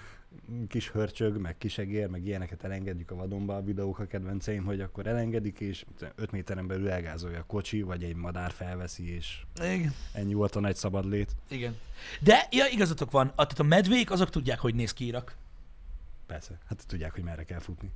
kis 0.68 0.90
hörcsög, 0.90 1.38
meg 1.38 1.58
kisegér, 1.58 2.08
meg 2.08 2.26
ilyeneket 2.26 2.64
elengedjük 2.64 3.12
a 3.12 3.16
vadonba 3.16 3.56
a 3.56 3.62
videók 3.62 4.00
a 4.00 4.06
kedvenceim, 4.06 4.64
hogy 4.64 4.82
akkor 4.82 5.08
elengedik, 5.08 5.60
és 5.60 5.86
5 6.16 6.32
méteren 6.32 6.68
belül 6.68 6.90
elgázolja 6.90 7.40
a 7.40 7.44
kocsi, 7.48 7.82
vagy 7.82 8.04
egy 8.04 8.16
madár 8.16 8.52
felveszi, 8.52 9.16
és 9.16 9.42
Igen. 9.56 9.94
ennyi 10.14 10.34
volt 10.34 10.56
a 10.56 10.60
nagy 10.60 10.76
szabad 10.76 11.06
lét. 11.06 11.36
Igen. 11.50 11.78
De, 12.20 12.48
ja, 12.50 12.66
igazatok 12.68 13.12
van, 13.12 13.28
a, 13.28 13.34
tehát 13.34 13.60
a 13.60 13.64
medvék 13.64 14.12
azok 14.12 14.30
tudják, 14.30 14.60
hogy 14.60 14.76
néz 14.76 14.94
ki 14.94 15.06
Irak. 15.06 15.36
Persze, 16.26 16.58
hát 16.66 16.88
tudják, 16.88 17.14
hogy 17.14 17.24
merre 17.24 17.44
kell 17.44 17.60
futni. 17.60 17.92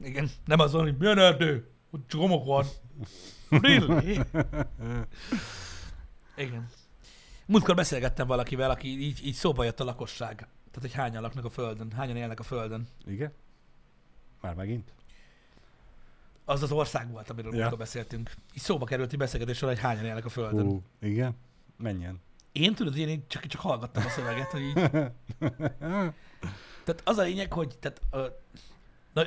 Igen. 0.00 0.30
Nem 0.44 0.58
az 0.58 0.72
van, 0.72 0.82
hogy 0.82 0.96
milyen 0.98 1.18
erdő, 1.18 1.66
csak 2.06 2.20
homok 2.20 2.44
van. 2.44 2.66
Really? 3.62 4.18
Igen. 6.42 6.66
Múltkor 7.46 7.74
beszélgettem 7.74 8.26
valakivel, 8.26 8.70
aki 8.70 8.88
így, 9.00 9.26
így 9.26 9.34
szóba 9.34 9.64
jött 9.64 9.80
a 9.80 9.84
lakosság. 9.84 10.34
Tehát, 10.36 10.80
hogy 10.80 10.92
hányan 10.92 11.22
laknak 11.22 11.44
a 11.44 11.50
Földön, 11.50 11.92
hányan 11.92 12.16
élnek 12.16 12.40
a 12.40 12.42
Földön. 12.42 12.86
Igen? 13.06 13.32
Már 14.40 14.54
megint? 14.54 14.92
az 16.44 16.62
az 16.62 16.72
ország 16.72 17.10
volt, 17.10 17.30
amiről 17.30 17.54
Ja. 17.54 17.70
beszéltünk. 17.70 18.30
Így 18.54 18.62
szóba 18.62 18.84
került, 18.84 19.10
hogy 19.10 19.18
beszélgetés 19.18 19.56
során, 19.56 19.74
hogy 19.74 19.84
hányan 19.84 20.04
élnek 20.04 20.24
a 20.24 20.28
Földön. 20.28 20.66
Uh. 20.66 20.72
Ú, 20.72 20.82
igen? 21.00 21.36
Menjen. 21.76 22.20
Én 22.52 22.74
tudod, 22.74 22.96
én 22.96 23.24
csak, 23.26 23.46
csak 23.46 23.60
hallgattam 23.60 24.04
a 24.06 24.08
szöveget, 24.08 24.50
hogy 24.50 24.60
így... 24.60 24.74
Tehát 26.84 27.00
az 27.04 27.18
a 27.18 27.22
lényeg, 27.22 27.52
hogy 27.52 27.78
tehát, 27.80 28.00
ö, 28.10 28.26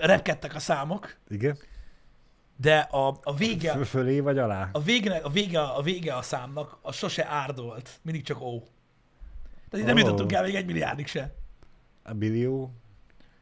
repkedtek 0.05 0.55
a 0.55 0.59
számok, 0.59 1.15
Igen? 1.27 1.57
De 2.57 2.77
a, 2.77 3.17
a 3.23 3.35
vége, 3.35 3.71
Fö- 3.73 3.87
Fölé 3.87 4.19
vagy 4.19 4.37
alá? 4.37 4.69
a 4.71 4.81
vége, 4.81 5.15
a 5.15 5.29
vége, 5.29 5.61
a 5.61 5.81
vége 5.81 6.15
a 6.15 6.21
számnak, 6.21 6.77
a 6.81 6.91
sose 6.91 7.25
árdolt, 7.27 7.89
mindig 8.01 8.23
csak 8.23 8.41
ó. 8.41 8.59
Tehát 9.69 9.85
így 9.87 9.93
nem 9.93 9.95
Ó. 9.95 9.99
jutottunk 9.99 10.31
el 10.31 10.43
még 10.43 10.55
egy 10.55 10.65
milliárdig 10.65 11.07
se. 11.07 11.33
A 12.03 12.13
billió? 12.13 12.71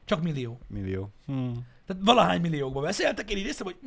Csak 0.06 0.22
millió. 0.22 0.60
Millió. 0.68 1.10
Hmm. 1.26 1.68
Tehát 1.88 2.02
valahány 2.06 2.42
milliókba 2.42 2.82
beszéltek, 2.82 3.32
én 3.32 3.38
így 3.38 3.44
néztem, 3.46 3.66
hogy 3.66 3.78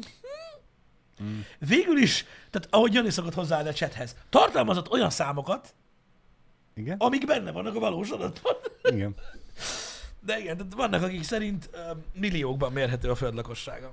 Mm. 1.22 1.40
végül 1.58 1.96
is, 1.98 2.24
tehát 2.50 2.68
ahogy 2.70 2.92
Jani 2.94 3.10
szokott 3.10 3.34
hozzáállni 3.34 3.68
a 3.68 3.72
chathez, 3.72 4.16
tartalmazott 4.28 4.90
olyan 4.90 5.10
számokat, 5.10 5.74
Igen? 6.74 6.96
amik 6.98 7.26
benne 7.26 7.50
vannak 7.50 7.74
a 7.74 7.78
valós 7.78 8.10
adatban. 8.10 8.52
Igen. 8.82 9.14
De 10.20 10.38
igen, 10.38 10.56
tehát 10.56 10.74
vannak, 10.74 11.02
akik 11.02 11.22
szerint 11.22 11.70
milliókban 12.12 12.72
mérhető 12.72 13.10
a 13.10 13.14
föld 13.14 13.34
lakossága. 13.34 13.92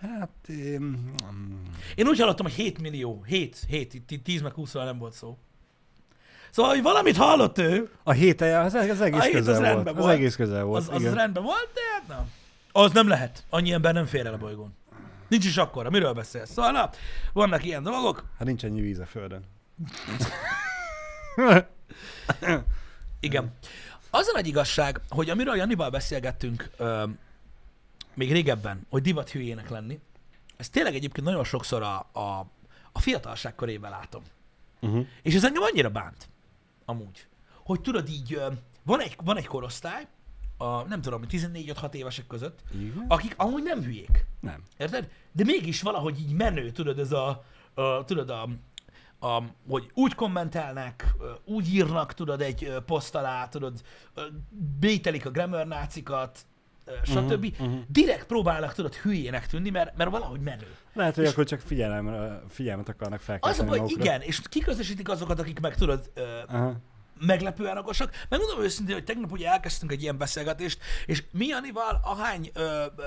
Hát, 0.00 0.28
én... 0.48 0.80
mm, 1.32 1.62
Én 1.94 2.06
úgy 2.08 2.18
hallottam, 2.18 2.46
hogy 2.46 2.54
7 2.54 2.80
millió. 2.80 3.22
7, 3.26 3.58
7, 3.68 3.94
itt 4.08 4.24
10 4.24 4.40
meg 4.42 4.52
20 4.52 4.72
nem 4.72 4.98
volt 4.98 5.12
szó. 5.12 5.38
Szóval, 6.50 6.70
hogy 6.72 6.82
valamit 6.82 7.16
hallott 7.16 7.58
ő, 7.58 7.90
A 8.02 8.12
hét 8.12 8.40
az, 8.40 8.74
az 8.74 9.00
egész 9.00 9.00
A 9.00 9.22
hét 9.22 9.34
az 9.34 9.44
közel 9.44 9.54
volt. 9.54 9.66
rendben 9.66 9.94
Az 9.96 10.02
volt. 10.02 10.14
egész 10.14 10.36
közel 10.36 10.64
volt. 10.64 10.80
az, 10.88 10.88
az, 10.94 11.04
az 11.04 11.14
rendben 11.14 11.42
volt, 11.42 11.70
de 11.74 11.80
hát 11.92 12.08
nem. 12.08 12.30
Az 12.72 12.92
nem 12.92 13.08
lehet. 13.08 13.44
Annyi 13.50 13.72
ember 13.72 13.94
nem 13.94 14.06
fér 14.06 14.26
el 14.26 14.32
a 14.34 14.38
bolygón. 14.38 14.74
Nincs 15.28 15.44
is 15.44 15.56
akkora. 15.56 15.90
Miről 15.90 16.12
beszélsz? 16.12 16.50
Szóval, 16.52 16.70
na, 16.72 16.90
vannak 17.32 17.64
ilyen 17.64 17.82
dolgok. 17.82 18.24
Hát 18.38 18.46
nincs 18.46 18.64
ennyi 18.64 18.80
víz 18.80 18.98
a 18.98 19.06
földön. 19.06 19.44
Igen. 23.20 23.52
Az 24.10 24.28
a 24.28 24.32
nagy 24.34 24.46
igazság, 24.46 25.00
hogy 25.08 25.30
amiről 25.30 25.56
Janival 25.56 25.90
beszélgettünk 25.90 26.70
még 28.14 28.32
régebben, 28.32 28.86
hogy 28.88 29.02
divat 29.02 29.30
hülyének 29.30 29.68
lenni, 29.68 30.00
ez 30.56 30.68
tényleg 30.68 30.94
egyébként 30.94 31.26
nagyon 31.26 31.44
sokszor 31.44 31.82
a, 31.82 32.08
a, 32.12 32.46
a 32.92 33.00
fiatalság 33.00 33.54
körében 33.54 33.90
látom. 33.90 34.22
Uh-huh. 34.80 35.06
És 35.22 35.34
ez 35.34 35.44
engem 35.44 35.62
annyira 35.62 35.90
bánt, 35.90 36.28
amúgy, 36.84 37.26
hogy 37.64 37.80
tudod 37.80 38.08
így, 38.08 38.40
van 38.82 39.00
egy, 39.00 39.16
van 39.24 39.36
egy 39.36 39.46
korosztály, 39.46 40.06
a, 40.56 40.82
nem 40.82 41.00
tudom, 41.00 41.22
14-6 41.30 41.94
évesek 41.94 42.26
között, 42.26 42.60
Igen? 42.74 43.04
akik 43.08 43.34
amúgy 43.36 43.62
nem 43.62 43.82
hülyék. 43.82 44.26
Nem. 44.40 44.62
Érted? 44.76 45.10
De 45.32 45.44
mégis 45.44 45.82
valahogy 45.82 46.18
így 46.18 46.32
menő, 46.32 46.70
tudod, 46.70 46.98
ez 46.98 47.12
a, 47.12 47.44
a 47.74 48.04
tudod, 48.04 48.30
a, 48.30 48.48
a, 49.26 49.42
hogy 49.68 49.90
úgy 49.94 50.14
kommentelnek, 50.14 51.14
úgy 51.44 51.74
írnak, 51.74 52.14
tudod, 52.14 52.40
egy 52.40 52.74
poszt 52.86 53.14
alá, 53.14 53.48
tudod, 53.48 53.82
bételik 54.78 55.26
a 55.26 55.30
grammar 55.30 55.66
nácikat, 55.66 56.46
stb. 57.02 57.54
mhm. 57.58 57.76
Direkt 57.88 58.26
próbálnak, 58.26 58.74
tudod, 58.74 58.94
hülyének 58.94 59.46
tűnni, 59.46 59.70
mert, 59.70 59.96
mert 59.96 60.10
valahogy 60.10 60.40
menő. 60.40 60.66
Lehet, 60.92 61.14
hogy 61.14 61.26
akkor 61.26 61.44
csak 61.44 61.60
figyelem, 61.60 62.38
figyelmet 62.48 62.88
akarnak 62.88 63.18
Az 63.18 63.24
a 63.24 63.24
felkelteni 63.24 63.68
baj, 63.68 63.80
igen, 63.88 64.20
és 64.20 64.40
kiközösítik 64.48 65.08
azokat, 65.08 65.38
akik 65.40 65.60
meg 65.60 65.74
tudod, 65.74 66.10
Aha. 66.48 66.76
meglepően 67.20 67.76
okosak. 67.78 68.24
Megmondom 68.28 68.60
őszintén, 68.60 68.94
hogy 68.94 69.04
tegnap 69.04 69.32
ugye 69.32 69.48
elkezdtünk 69.48 69.92
egy 69.92 70.02
ilyen 70.02 70.18
beszélgetést, 70.18 70.78
és 71.06 71.24
mi 71.32 71.46
Janival, 71.46 72.00
ahány 72.04 72.50
ö, 72.54 72.84
ö, 72.96 73.02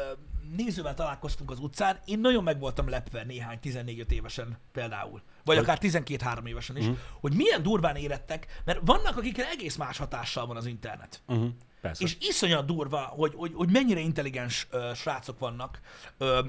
nézővel 0.56 0.94
találkoztunk 0.94 1.52
az 1.52 1.60
utcán, 1.60 2.00
én 2.06 2.20
nagyon 2.20 2.44
meg 2.44 2.60
voltam 2.60 2.90
lepve 2.90 3.24
néhány 3.24 3.60
14 3.60 4.12
évesen 4.12 4.58
például, 4.72 5.22
vagy 5.44 5.58
akár 5.58 5.78
12-3 5.82 6.46
évesen 6.48 6.78
is, 6.78 6.86
Mhm. 6.86 6.94
hogy 7.20 7.34
milyen 7.34 7.64
durván 7.64 7.96
érettek, 7.96 8.62
mert 8.66 8.80
vannak, 8.86 9.18
akikre 9.18 9.50
egész 9.50 9.76
más 9.76 9.98
hatással 9.98 10.46
van 10.46 10.58
az 10.58 10.66
internet. 10.66 11.22
Uh-huh. 11.28 11.50
Persze. 11.84 12.04
És 12.04 12.18
iszonyat 12.20 12.66
durva, 12.66 13.00
hogy, 13.00 13.34
hogy, 13.36 13.52
hogy 13.54 13.72
mennyire 13.72 14.00
intelligens 14.00 14.68
ö, 14.70 14.92
srácok 14.96 15.40
vannak, 15.40 15.80
ö, 16.18 16.42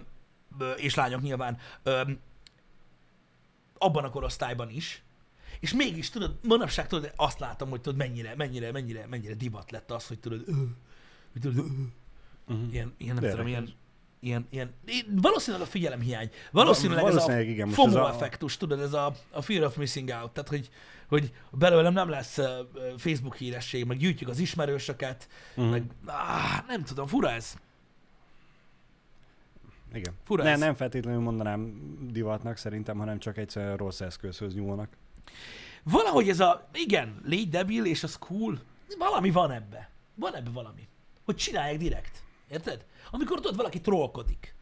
ö, 0.58 0.70
és 0.70 0.94
lányok 0.94 1.22
nyilván, 1.22 1.58
ö, 1.82 2.02
abban 3.78 4.04
a 4.04 4.10
korosztályban 4.10 4.70
is, 4.70 5.02
és 5.60 5.72
mégis, 5.72 6.10
tudod, 6.10 6.38
manapság 6.42 6.86
tudod, 6.86 7.12
azt 7.16 7.38
látom, 7.38 7.70
hogy 7.70 7.80
tudod, 7.80 7.98
mennyire, 7.98 8.34
mennyire, 8.34 8.72
mennyire, 8.72 9.06
mennyire 9.06 9.34
divat 9.34 9.70
lett 9.70 9.90
az, 9.90 10.06
hogy 10.06 10.18
tudod, 10.18 10.42
ö, 10.46 10.52
hogy 11.32 11.40
tudod, 11.40 11.56
ö, 11.56 11.68
uh-huh. 12.52 12.72
ilyen, 12.72 12.94
ilyen, 12.98 13.14
nem 13.14 13.30
tudom, 13.30 13.46
ilyen, 13.46 13.72
ilyen, 14.24 14.46
ilyen, 14.50 14.74
valószínűleg 15.20 15.66
a 15.66 15.70
figyelemhiány, 15.70 16.30
valószínűleg, 16.50 17.02
valószínűleg 17.02 17.42
ez 17.44 17.48
a 17.48 17.50
igen, 17.52 17.68
FOMO 17.68 17.88
ez 17.88 17.94
a- 17.94 18.08
effektus, 18.08 18.56
tudod, 18.56 18.80
ez 18.80 18.92
a, 18.92 19.14
a 19.30 19.42
fear 19.42 19.64
of 19.64 19.76
missing 19.76 20.08
out, 20.08 20.30
tehát, 20.30 20.48
hogy, 20.48 20.70
hogy 21.08 21.32
belőlem 21.50 21.92
nem 21.92 22.08
lesz 22.08 22.38
Facebook 22.96 23.36
híresség, 23.36 23.84
meg 23.84 23.96
gyűjtjük 23.96 24.28
az 24.28 24.38
ismerősöket, 24.38 25.28
Mhm. 25.56 25.66
meg, 25.66 25.82
áh, 26.06 26.66
nem 26.66 26.82
tudom, 26.84 27.06
fura 27.06 27.30
ez. 27.30 27.54
Igen. 29.94 30.14
Fura 30.24 30.42
ne, 30.42 30.50
ez. 30.50 30.58
nem 30.58 30.74
feltétlenül 30.74 31.20
mondanám 31.20 31.72
divatnak 32.10 32.56
szerintem, 32.56 32.98
hanem 32.98 33.18
csak 33.18 33.36
egyszerűen 33.38 33.76
rossz 33.76 34.00
eszközhöz 34.00 34.54
nyúlnak. 34.54 34.88
Valahogy 35.82 36.28
ez 36.28 36.40
a, 36.40 36.68
igen, 36.72 37.20
légy 37.24 37.48
debil, 37.48 37.84
és 37.86 38.02
az 38.02 38.18
cool, 38.18 38.60
valami 38.98 39.30
van 39.30 39.50
ebbe. 39.50 39.90
Van 40.14 40.34
ebbe 40.36 40.50
valami. 40.50 40.88
Hogy 41.24 41.36
csinálják 41.36 41.78
direkt. 41.78 42.22
Érted? 42.50 42.84
Amikor 43.10 43.40
tudod, 43.40 43.56
valaki 43.56 43.80
trollkodik. 43.80 44.54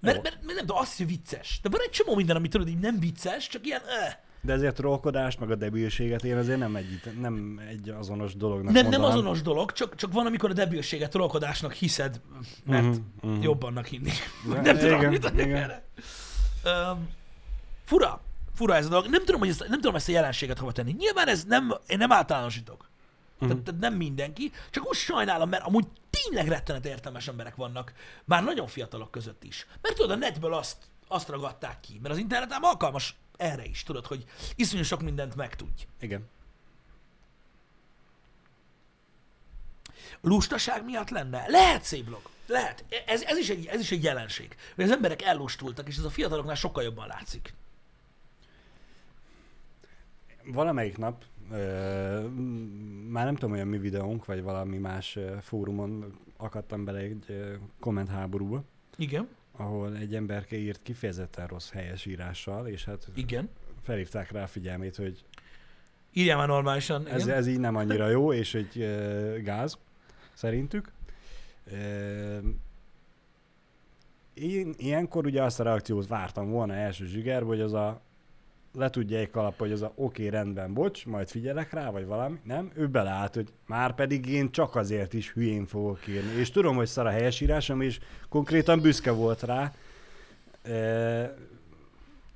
Mert, 0.00 0.22
mert, 0.22 0.34
mert 0.34 0.46
nem 0.56 0.66
tudom, 0.66 0.76
azt 0.76 0.96
hogy 0.96 1.06
vicces. 1.06 1.58
De 1.62 1.68
van 1.68 1.80
egy 1.80 1.90
csomó 1.90 2.14
minden, 2.14 2.36
amit 2.36 2.50
tudod, 2.50 2.68
így 2.68 2.78
nem 2.78 2.98
vicces, 3.00 3.48
csak 3.48 3.66
ilyen, 3.66 3.80
eh. 3.80 4.16
De 4.42 4.52
ezért 4.52 4.72
a 4.72 4.74
trollkodást, 4.80 5.40
meg 5.40 5.50
a 5.50 5.54
debilséget 5.54 6.24
én 6.24 6.36
azért 6.36 6.58
nem 6.58 6.76
egy, 6.76 7.00
nem 7.20 7.60
egy 7.68 7.88
azonos 7.88 8.34
dolognak 8.36 8.72
Nem, 8.72 8.82
nem 8.82 9.00
mondanám. 9.00 9.16
azonos 9.16 9.42
dolog, 9.42 9.72
csak, 9.72 9.94
csak 9.94 10.12
van, 10.12 10.26
amikor 10.26 10.50
a 10.50 10.52
debilséget 10.52 11.10
trollkodásnak 11.10 11.72
hiszed, 11.72 12.20
mert 12.64 12.82
Mhm, 12.82 12.90
uh-huh, 13.16 13.30
mhm. 13.32 13.42
jobb 13.42 13.62
annak 13.62 13.86
hinni. 13.86 14.10
Ja, 14.48 14.60
nem 14.60 14.76
tudom, 14.78 14.98
igen, 14.98 15.10
mit 15.10 15.30
igen. 15.34 15.54
erre. 15.56 15.84
Um, 16.64 17.08
fura. 17.84 18.20
Fura 18.54 18.76
ez 18.76 18.86
a 18.86 18.88
dolog. 18.88 19.06
Nem 19.06 19.24
tudom, 19.24 19.40
hogy 19.40 19.48
ezt, 19.48 19.68
nem 19.68 19.80
tudom 19.80 19.94
ezt 19.94 20.08
a 20.08 20.12
jelenséget 20.12 20.58
hova 20.58 20.72
tenni. 20.72 20.92
Nyilván 20.98 21.28
ez 21.28 21.44
nem, 21.44 21.74
én 21.86 21.98
nem 21.98 22.12
általánosítok. 22.12 22.89
Tehát, 23.40 23.58
tehát 23.58 23.80
nem 23.80 23.94
mindenki, 23.94 24.52
csak 24.70 24.88
úgy 24.88 24.96
sajnálom, 24.96 25.48
mert 25.48 25.64
amúgy 25.64 25.86
tényleg 26.10 26.48
rettenet 26.48 26.86
értelmes 26.86 27.28
emberek 27.28 27.56
vannak, 27.56 27.92
már 28.24 28.44
nagyon 28.44 28.66
fiatalok 28.66 29.10
között 29.10 29.44
is. 29.44 29.66
Mert 29.82 29.94
tudod, 29.94 30.10
a 30.10 30.16
netből 30.16 30.54
azt, 30.54 30.76
azt 31.08 31.28
ragadták 31.28 31.80
ki, 31.80 31.98
mert 32.02 32.14
az 32.14 32.20
internet 32.20 32.52
ám 32.52 32.62
alkalmas 32.62 33.16
erre 33.36 33.64
is, 33.64 33.82
tudod, 33.82 34.06
hogy 34.06 34.24
iszonyú 34.56 34.82
sok 34.82 35.02
mindent 35.02 35.36
megtudj. 35.36 35.86
Igen. 36.00 36.28
Lustaság 40.20 40.84
miatt 40.84 41.10
lenne? 41.10 41.44
Lehet 41.48 41.82
szép 41.82 42.04
dolog. 42.04 42.22
Lehet. 42.46 42.84
Ez, 43.06 43.22
ez, 43.22 43.38
is 43.38 43.48
egy, 43.48 43.66
ez 43.66 43.80
is 43.80 43.90
egy 43.90 44.02
jelenség. 44.02 44.56
Hogy 44.74 44.84
az 44.84 44.90
emberek 44.90 45.22
ellustultak, 45.22 45.88
és 45.88 45.96
ez 45.96 46.04
a 46.04 46.10
fiataloknál 46.10 46.54
sokkal 46.54 46.82
jobban 46.82 47.06
látszik. 47.06 47.54
Valamelyik 50.44 50.98
nap, 50.98 51.24
ö, 51.50 52.28
már 53.08 53.24
nem 53.24 53.34
tudom, 53.34 53.52
olyan 53.52 53.68
mi 53.68 53.78
videónk, 53.78 54.24
vagy 54.24 54.42
valami 54.42 54.78
más 54.78 55.18
fórumon 55.40 56.18
akadtam 56.36 56.84
bele 56.84 56.98
egy 56.98 57.44
kommentháborúba, 57.80 58.64
Igen, 58.96 59.28
ahol 59.56 59.96
egy 59.96 60.14
emberke 60.14 60.56
írt 60.56 60.80
kifejezetten 60.82 61.46
rossz 61.46 61.70
helyesírással, 61.70 62.66
és 62.66 62.84
hát 62.84 63.08
igen. 63.14 63.48
felhívták 63.82 64.30
rá 64.30 64.42
a 64.42 64.46
figyelmét, 64.46 64.96
hogy 64.96 65.24
Írjál 66.12 66.36
már 66.36 66.48
normálisan. 66.48 67.00
Igen. 67.00 67.14
ez, 67.14 67.26
ez 67.26 67.46
így 67.46 67.58
nem 67.58 67.76
annyira 67.76 68.08
jó, 68.08 68.32
és 68.32 68.52
hogy 68.52 68.80
ö, 68.80 69.38
gáz, 69.42 69.78
szerintük. 70.32 70.92
Ö, 71.72 72.38
én 74.34 74.74
ilyenkor 74.76 75.26
ugye 75.26 75.42
azt 75.42 75.60
a 75.60 75.62
reakciót 75.62 76.06
vártam 76.06 76.50
volna 76.50 76.74
első 76.74 77.06
zsigerbe, 77.06 77.46
hogy 77.46 77.60
az 77.60 77.72
a 77.72 78.00
le 78.72 78.90
tudja 78.90 79.18
egy 79.18 79.30
kalap, 79.30 79.58
hogy 79.58 79.72
az 79.72 79.82
a 79.82 79.92
oké, 79.94 80.26
okay, 80.26 80.38
rendben, 80.38 80.74
bocs, 80.74 81.06
majd 81.06 81.28
figyelek 81.28 81.72
rá, 81.72 81.90
vagy 81.90 82.06
valami. 82.06 82.38
Nem, 82.44 82.70
ő 82.74 82.86
beleállt, 82.86 83.34
hogy 83.34 83.48
már 83.66 83.94
pedig 83.94 84.26
én 84.26 84.50
csak 84.50 84.76
azért 84.76 85.12
is 85.12 85.32
hülyén 85.32 85.66
fogok 85.66 86.08
írni. 86.08 86.38
És 86.38 86.50
tudom, 86.50 86.76
hogy 86.76 86.86
szar 86.86 87.06
a 87.06 87.10
helyesírásom, 87.10 87.80
és 87.80 87.98
konkrétan 88.28 88.80
büszke 88.80 89.10
volt 89.10 89.42
rá. 89.42 89.72
E, 90.62 91.36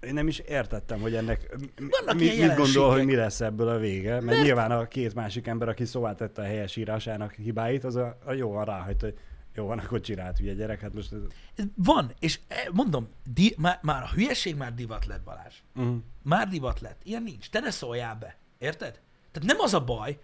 én 0.00 0.14
nem 0.14 0.28
is 0.28 0.38
értettem, 0.38 1.00
hogy 1.00 1.14
ennek 1.14 1.56
Vannak 1.76 2.18
mi, 2.18 2.36
mit 2.38 2.56
gondol, 2.56 2.90
hogy 2.92 3.04
mi 3.04 3.14
lesz 3.14 3.40
ebből 3.40 3.68
a 3.68 3.78
vége. 3.78 4.10
Mert, 4.10 4.24
Mert- 4.24 4.42
nyilván 4.42 4.70
a 4.70 4.88
két 4.88 5.14
másik 5.14 5.46
ember, 5.46 5.68
aki 5.68 5.84
szóvá 5.84 6.14
tette 6.14 6.42
a 6.42 6.44
helyesírásának 6.44 7.32
hibáit, 7.32 7.84
az 7.84 7.96
a, 7.96 8.18
a 8.24 8.32
jó 8.32 8.50
van 8.50 8.64
ráhagyta, 8.64 9.06
hogy 9.06 9.18
jó 9.54 9.66
van, 9.66 9.78
akkor 9.78 10.00
csinált 10.00 10.38
hülye 10.38 10.54
gyerek, 10.54 10.80
hát 10.80 10.94
most... 10.94 11.12
Ez... 11.12 11.64
Van, 11.74 12.12
és 12.18 12.40
eh, 12.48 12.64
mondom, 12.72 13.08
di, 13.34 13.54
már, 13.58 13.78
már 13.82 14.02
a 14.02 14.08
hülyeség 14.08 14.56
már 14.56 14.74
divat 14.74 15.06
lett, 15.06 15.22
Balázs. 15.22 15.54
Uh-huh. 15.74 15.96
Már 16.22 16.48
divat 16.48 16.80
lett. 16.80 17.00
Ilyen 17.04 17.22
nincs. 17.22 17.50
Te 17.50 17.60
ne 17.60 17.70
szóljál 17.70 18.14
be. 18.14 18.36
Érted? 18.58 19.00
Tehát 19.32 19.48
nem 19.48 19.58
az 19.60 19.74
a 19.74 19.84
baj, 19.84 20.18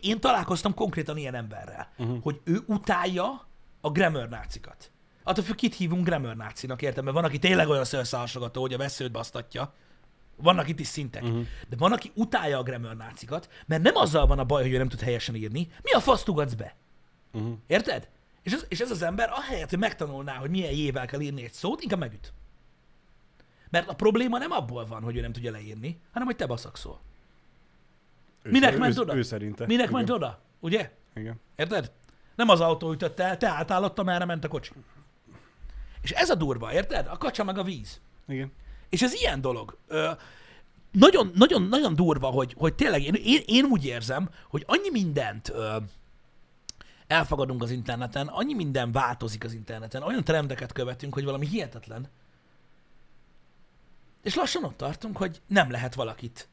én 0.00 0.20
találkoztam 0.20 0.74
konkrétan 0.74 1.16
ilyen 1.16 1.34
emberrel, 1.34 1.92
Mhm. 1.96 2.16
hogy 2.22 2.40
ő 2.44 2.62
utálja 2.66 3.46
a 3.80 3.90
grammar 3.90 4.28
nácikat. 4.28 4.90
Attól 5.22 5.44
függ, 5.44 5.54
kit 5.56 5.74
hívunk 5.74 6.04
grammar 6.04 6.36
nácinak, 6.36 6.82
érted? 6.82 7.04
Mert 7.04 7.16
van, 7.16 7.24
aki 7.24 7.38
tényleg 7.38 7.68
olyan 7.68 7.84
szőrszálsogató, 7.84 8.60
hogy 8.60 8.72
a 8.72 8.78
veszőt 8.78 9.12
basztatja. 9.12 9.74
Vannak 10.36 10.68
itt 10.68 10.80
is 10.80 10.86
szintek. 10.86 11.22
Uh-huh. 11.22 11.46
De 11.68 11.76
van, 11.76 11.92
aki 11.92 12.10
utálja 12.14 12.58
a 12.58 12.62
grammar 12.62 12.96
nácikat, 12.96 13.48
mert 13.66 13.82
nem 13.82 13.96
azzal 13.96 14.26
van 14.26 14.38
a 14.38 14.44
baj, 14.44 14.62
hogy 14.62 14.72
ő 14.72 14.78
nem 14.78 14.88
tud 14.88 15.00
helyesen 15.00 15.34
írni. 15.34 15.68
Mi 15.82 15.90
a 15.92 16.00
fasz 16.00 16.22
tugatsz 16.22 16.54
be? 16.54 16.76
Uh-huh. 17.32 17.52
Érted? 17.66 18.08
És 18.44 18.52
ez, 18.52 18.64
és 18.68 18.80
ez 18.80 18.90
az 18.90 19.02
ember 19.02 19.30
ahelyett, 19.32 19.70
hogy 19.70 19.78
megtanulná, 19.78 20.34
hogy 20.34 20.50
milyen 20.50 20.72
jével 20.72 21.06
kell 21.06 21.20
írni 21.20 21.44
egy 21.44 21.52
szót, 21.52 21.82
inkább 21.82 21.98
megüt. 21.98 22.32
Mert 23.70 23.88
a 23.88 23.94
probléma 23.94 24.38
nem 24.38 24.50
abból 24.50 24.86
van, 24.86 25.02
hogy 25.02 25.16
ő 25.16 25.20
nem 25.20 25.32
tudja 25.32 25.50
leírni, 25.50 26.00
hanem 26.12 26.26
hogy 26.26 26.36
te 26.36 26.46
baszakszol. 26.46 27.00
Ő 28.42 28.50
Minek 28.50 28.78
ment 28.78 28.96
ő, 28.96 29.00
oda? 29.00 29.16
Ő 29.16 29.22
szerinte. 29.22 29.66
Minek 29.66 29.88
Igen. 29.88 29.96
ment 29.96 30.10
oda? 30.10 30.40
Ugye? 30.60 30.90
Igen. 31.14 31.40
Érted? 31.56 31.92
Nem 32.34 32.48
az 32.48 32.60
autó 32.60 32.92
ütött 32.92 33.20
el, 33.20 33.36
te 33.36 33.48
átállottam, 33.48 34.04
merre 34.04 34.24
ment 34.24 34.44
a 34.44 34.48
kocsi. 34.48 34.72
És 36.02 36.10
ez 36.10 36.30
a 36.30 36.34
durva, 36.34 36.72
érted? 36.72 37.06
A 37.06 37.16
kacsa 37.16 37.44
meg 37.44 37.58
a 37.58 37.62
víz. 37.62 38.00
Igen. 38.28 38.52
És 38.88 39.02
ez 39.02 39.14
ilyen 39.14 39.40
dolog. 39.40 39.78
Ö, 39.86 40.10
nagyon, 40.90 41.30
nagyon, 41.34 41.62
nagyon 41.62 41.94
durva, 41.94 42.26
hogy, 42.26 42.54
hogy 42.58 42.74
tényleg 42.74 43.02
én, 43.02 43.14
én, 43.14 43.42
én 43.46 43.64
úgy 43.64 43.84
érzem, 43.84 44.30
hogy 44.48 44.64
annyi 44.66 44.90
mindent 44.90 45.48
ö, 45.48 45.76
elfogadunk 47.14 47.62
az 47.62 47.70
interneten, 47.70 48.26
annyi 48.26 48.54
minden 48.54 48.92
változik 48.92 49.44
az 49.44 49.52
interneten, 49.52 50.02
olyan 50.02 50.24
trendeket 50.24 50.72
követünk, 50.72 51.14
hogy 51.14 51.24
valami 51.24 51.46
hihetetlen. 51.46 52.08
És 54.22 54.34
lassan 54.34 54.64
ott 54.64 54.76
tartunk, 54.76 55.16
hogy 55.16 55.42
nem 55.46 55.70
lehet 55.70 55.94
valakit 55.94 56.48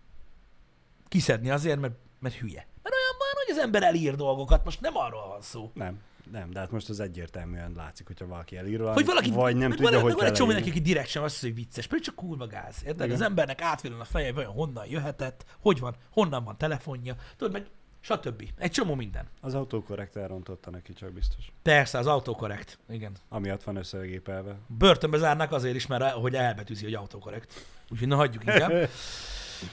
kiszedni 1.07 1.49
azért, 1.49 1.79
mert, 1.79 1.93
mert 2.19 2.35
hülye. 2.35 2.67
Mert 2.83 2.95
olyan 2.95 3.15
van, 3.17 3.43
hogy 3.45 3.55
az 3.55 3.63
ember 3.63 3.83
elír 3.83 4.15
dolgokat, 4.15 4.63
most 4.63 4.81
nem 4.81 4.95
arról 4.95 5.27
van 5.27 5.41
szó. 5.41 5.71
Nem. 5.73 5.99
Nem, 6.31 6.51
de 6.51 6.59
hát 6.59 6.71
most 6.71 6.89
az 6.89 6.99
egyértelműen 6.99 7.73
látszik, 7.75 8.07
hogyha 8.07 8.27
valaki 8.27 8.57
elír 8.57 8.77
valamit, 8.77 8.97
Hogy 8.97 9.05
valaki, 9.05 9.31
vagy 9.31 9.55
nem 9.55 9.69
tudja, 9.69 9.91
van, 9.91 10.01
hogy 10.01 10.13
van 10.13 10.25
egy 10.25 10.31
csomó 10.31 10.47
mindenki, 10.47 10.69
aki 10.69 10.81
direkt 10.81 11.07
sem 11.07 11.23
azt 11.23 11.41
hogy 11.41 11.53
vicces, 11.53 11.87
pedig 11.87 12.03
csak 12.03 12.15
kurva 12.15 12.47
gáz. 12.47 12.75
Érted? 12.85 13.05
Igen. 13.05 13.15
Az 13.15 13.21
embernek 13.21 13.61
átvillan 13.61 13.99
a 13.99 14.03
feje, 14.03 14.33
vajon 14.33 14.51
honnan 14.51 14.85
jöhetett, 14.87 15.45
hogy 15.59 15.79
van, 15.79 15.95
honnan 16.11 16.43
van 16.43 16.57
telefonja, 16.57 17.15
tudod, 17.37 17.53
meg 17.53 17.65
stb. 18.01 18.43
Egy 18.57 18.71
csomó 18.71 18.95
minden. 18.95 19.25
Az 19.41 19.53
autókorrekt 19.53 20.15
elrontotta 20.15 20.69
neki, 20.69 20.93
csak 20.93 21.11
biztos. 21.11 21.51
Persze, 21.61 21.97
az 21.97 22.07
autokorrekt. 22.07 22.79
Igen. 22.89 23.11
Amiatt 23.29 23.63
van 23.63 23.75
összegépelve. 23.75 24.55
Börtönbe 24.67 25.17
zárnak 25.17 25.51
azért 25.51 25.75
is, 25.75 25.87
mert 25.87 26.11
hogy 26.11 26.35
elbetűzi, 26.35 26.83
hogy 26.83 26.93
autokorrekt. 26.93 27.65
Úgyhogy 27.89 28.07
na 28.07 28.15
hagyjuk 28.15 28.43
inkább. 28.45 28.89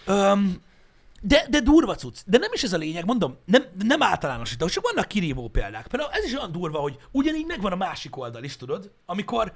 Um, 0.07 0.63
de, 1.21 1.47
de 1.51 1.61
durva 1.61 1.95
cucc. 1.95 2.19
De 2.27 2.39
nem 2.39 2.51
is 2.53 2.63
ez 2.63 2.73
a 2.73 2.77
lényeg, 2.77 3.05
mondom, 3.05 3.37
nem, 3.45 3.65
nem 3.79 4.03
általánosítok, 4.03 4.69
csak 4.69 4.91
vannak 4.93 5.09
kirívó 5.09 5.49
példák. 5.49 5.87
Például 5.87 6.13
ez 6.13 6.25
is 6.25 6.35
olyan 6.35 6.53
durva, 6.53 6.79
hogy 6.79 6.99
ugyanígy 7.11 7.47
megvan 7.47 7.73
a 7.73 7.77
másik 7.77 8.17
oldal 8.17 8.45
is, 8.45 8.57
tudod, 8.57 8.93
amikor, 9.07 9.53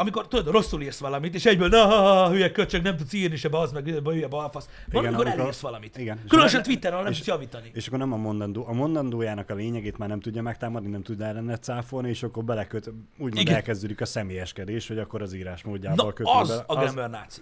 amikor 0.00 0.28
tudod, 0.28 0.52
rosszul 0.52 0.82
írsz 0.82 0.98
valamit, 0.98 1.34
és 1.34 1.46
egyből, 1.46 1.68
na, 1.68 1.84
ha, 1.84 1.96
ha, 1.96 2.30
hülye 2.30 2.50
köcsög, 2.52 2.82
nem 2.82 2.96
tudsz 2.96 3.12
írni 3.12 3.36
se, 3.36 3.48
az 3.50 3.72
meg, 3.72 3.84
hülye 4.04 4.28
balfasz. 4.28 4.68
Van, 4.92 5.02
Igen, 5.02 5.14
amikor 5.14 5.40
elírsz 5.40 5.60
valamit. 5.60 5.96
igen. 5.98 6.20
Különösen 6.28 6.62
Twitteren, 6.62 7.02
nem 7.02 7.12
tudsz 7.12 7.26
javítani. 7.26 7.70
És 7.74 7.86
akkor 7.86 7.98
nem 7.98 8.12
a 8.12 8.16
mondandó. 8.16 8.66
A 8.68 8.72
mondandójának 8.72 9.50
a 9.50 9.54
lényegét 9.54 9.98
már 9.98 10.08
nem 10.08 10.20
tudja 10.20 10.42
megtámadni, 10.42 10.88
nem 10.90 11.02
tud 11.02 11.20
ellene 11.20 11.58
cáfolni, 11.58 12.08
és 12.08 12.22
akkor 12.22 12.44
beleköt, 12.44 12.86
úgymond 13.18 13.36
Igen. 13.38 13.54
elkezdődik 13.54 14.00
a 14.00 14.04
személyeskedés, 14.06 14.88
hogy 14.88 14.98
akkor 14.98 15.22
az 15.22 15.32
írásmódjával 15.32 16.04
Na, 16.06 16.12
kötő 16.12 16.30
az 16.40 16.48
bele. 16.48 16.64
a 16.66 16.74
grammar 16.74 17.10
náci. 17.10 17.40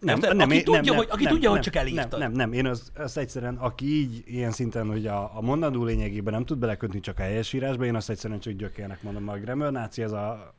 Nem, 0.00 0.16
Érted? 0.16 0.36
nem, 0.36 0.48
Aki 0.50 0.62
tudja, 0.62 0.94
hogy- 0.94 1.08
aki 1.10 1.24
tudja, 1.24 1.48
hogy 1.50 1.58
nem, 1.58 1.60
csak 1.72 1.76
elírtad. 1.76 2.10
Nem, 2.10 2.20
nem, 2.20 2.32
nem, 2.32 2.52
én 2.52 2.66
az, 2.66 2.90
azt 2.96 3.16
egyszerűen, 3.18 3.56
aki 3.56 3.86
így 4.00 4.22
ilyen 4.26 4.50
szinten, 4.50 4.86
hogy 4.88 5.06
a, 5.06 5.36
a 5.36 5.40
mondandó 5.40 5.84
lényegében 5.84 6.32
nem 6.32 6.44
tud 6.44 6.58
belekötni 6.58 7.00
csak 7.00 7.18
a 7.18 7.22
helyesírásba, 7.22 7.84
én 7.84 7.94
azt 7.94 8.10
egyszerűen 8.10 8.40
csak 8.40 8.52
gyökérnek 8.52 9.02
mondom. 9.02 9.28
A 9.28 9.36
grammar 9.36 9.72
náci 9.72 10.02
az 10.02 10.12
a, 10.12 10.54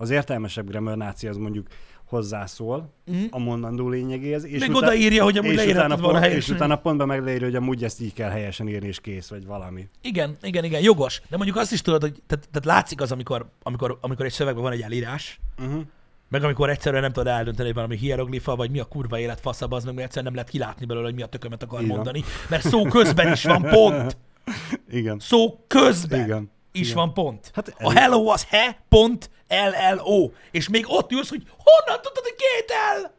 az 0.00 0.10
értelmesebb 0.10 0.68
grammar 0.70 0.96
náci 0.96 1.26
az 1.26 1.36
mondjuk 1.36 1.66
hozzászól 2.04 2.92
Mhm. 3.06 3.18
a 3.30 3.38
mondandó 3.38 3.88
lényegéhez, 3.88 4.44
és, 4.44 4.60
Meg 4.60 4.74
odaírja, 4.74 5.22
hogy 5.24 5.38
amúgy 5.38 5.54
leírhatod 5.54 5.88
volna 6.00 6.04
pont, 6.12 6.24
és 6.24 6.28
helyesen. 6.30 6.54
utána 6.54 6.76
pontban 6.76 7.06
megleírja, 7.06 7.46
hogy 7.46 7.56
amúgy 7.56 7.84
ezt 7.84 8.00
így 8.00 8.12
kell 8.12 8.30
helyesen 8.30 8.68
írni, 8.68 8.86
és 8.88 9.00
kész, 9.00 9.28
vagy 9.28 9.46
valami. 9.46 9.88
Igen, 10.02 10.36
igen, 10.42 10.64
igen, 10.64 10.82
jogos. 10.82 11.20
De 11.28 11.36
mondjuk 11.36 11.56
azt 11.58 11.72
is 11.72 11.80
tudod, 11.80 12.00
hogy 12.00 12.22
tehát, 12.26 12.48
tehát 12.50 12.64
látszik 12.64 13.00
az, 13.00 13.12
amikor, 13.12 13.48
amikor, 13.62 13.98
amikor 14.00 14.24
egy 14.24 14.32
szövegben 14.32 14.62
van 14.62 14.72
egy 14.72 14.80
elírás, 14.80 15.40
Uh-huh. 15.64 15.82
meg 16.28 16.44
amikor 16.44 16.70
egyszerűen 16.70 17.02
nem 17.02 17.12
tudod 17.12 17.26
eldönteni, 17.32 17.66
hogy 17.66 17.74
valami 17.76 17.96
hieroglifa, 17.96 18.56
vagy 18.56 18.70
mi 18.70 18.78
a 18.78 18.84
kurva 18.84 19.18
élet 19.18 19.40
faszab, 19.40 19.72
az 19.72 19.84
meg 19.84 19.94
mert 19.94 20.06
egyszerűen 20.06 20.32
nem 20.32 20.34
lehet 20.34 20.50
kilátni 20.50 20.86
belőle, 20.86 21.06
hogy 21.06 21.14
mi 21.14 21.22
a 21.22 21.26
tökömet 21.26 21.62
akar 21.62 21.78
van. 21.78 21.88
mondani, 21.88 22.22
mert 22.48 22.62
szó 22.62 22.82
közben 22.82 23.32
is 23.32 23.44
van 23.44 23.62
pont. 23.62 24.16
Igen. 24.90 25.18
Szó 25.18 25.64
közben 25.66 26.24
Igen. 26.24 26.50
Is 26.78 26.90
Igen. 26.90 26.94
van 26.94 27.14
pont. 27.14 27.50
Hát 27.54 27.68
a 27.68 27.72
ez- 27.78 27.92
hello 27.92 28.26
az 28.26 28.44
he, 28.44 28.78
pont, 28.88 29.30
LLO. 29.48 30.30
És 30.50 30.68
még 30.68 30.84
ott 30.88 31.12
ülsz, 31.12 31.28
hogy 31.28 31.42
honnan 31.58 32.02
tudod, 32.02 32.22
hogy 32.22 32.34
két 32.36 32.72
L? 33.02 33.16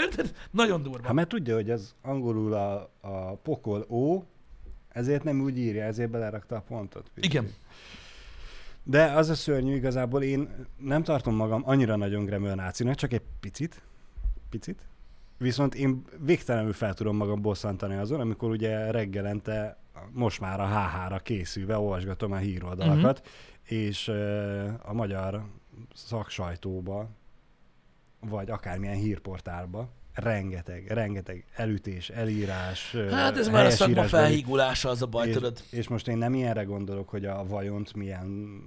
Érted? 0.00 0.32
Nagyon 0.50 0.82
durva. 0.82 1.04
Hát 1.06 1.12
mert 1.12 1.28
tudja, 1.28 1.54
hogy 1.54 1.70
ez 1.70 1.94
angolul 2.02 2.52
a, 2.54 2.90
a 3.00 3.34
pokol 3.42 3.86
ó, 3.88 4.22
ezért 4.88 5.24
nem 5.24 5.40
úgy 5.40 5.58
írja, 5.58 5.84
ezért 5.84 6.10
belerakta 6.10 6.56
a 6.56 6.60
pontot. 6.68 7.10
Igen. 7.14 7.54
De 8.82 9.04
az 9.04 9.28
a 9.28 9.34
szörnyű 9.34 9.74
igazából, 9.74 10.22
én 10.22 10.66
nem 10.76 11.02
tartom 11.02 11.34
magam 11.34 11.62
annyira 11.66 11.96
nagyon 11.96 12.24
grammar 12.24 12.54
nácinak, 12.54 12.94
csak 12.94 13.12
egy 13.12 13.22
picit, 13.40 13.82
picit. 14.50 14.80
Viszont 15.38 15.74
én 15.74 16.04
végtelenül 16.18 16.72
fel 16.72 16.94
tudom 16.94 17.16
magam 17.16 17.42
bosszantani 17.42 17.96
azon, 17.96 18.20
amikor 18.20 18.50
ugye 18.50 18.90
reggelente 18.90 19.78
most 20.12 20.40
már 20.40 20.60
a 20.60 20.66
HH-ra 20.66 21.18
készülve 21.18 21.78
olvasgatom 21.78 22.32
a 22.32 22.36
híroldalakat, 22.36 23.18
uh-huh. 23.18 23.78
és 23.82 24.08
a 24.82 24.92
magyar 24.92 25.44
szaksajtóba, 25.94 27.08
vagy 28.20 28.50
akármilyen 28.50 28.96
hírportálba, 28.96 29.88
rengeteg, 30.14 30.86
rengeteg 30.88 31.44
elütés, 31.54 32.08
elírás, 32.08 32.96
Hát 33.10 33.36
ez 33.36 33.48
már 33.48 33.66
a 33.66 33.70
szakma 33.70 34.02
felhígulása, 34.02 34.88
az 34.88 35.02
a 35.02 35.06
baj, 35.06 35.28
és, 35.28 35.34
tudod. 35.34 35.62
és 35.70 35.88
most 35.88 36.08
én 36.08 36.18
nem 36.18 36.34
ilyenre 36.34 36.62
gondolok, 36.62 37.08
hogy 37.08 37.24
a 37.24 37.46
vajont 37.46 37.94
milyen 37.94 38.60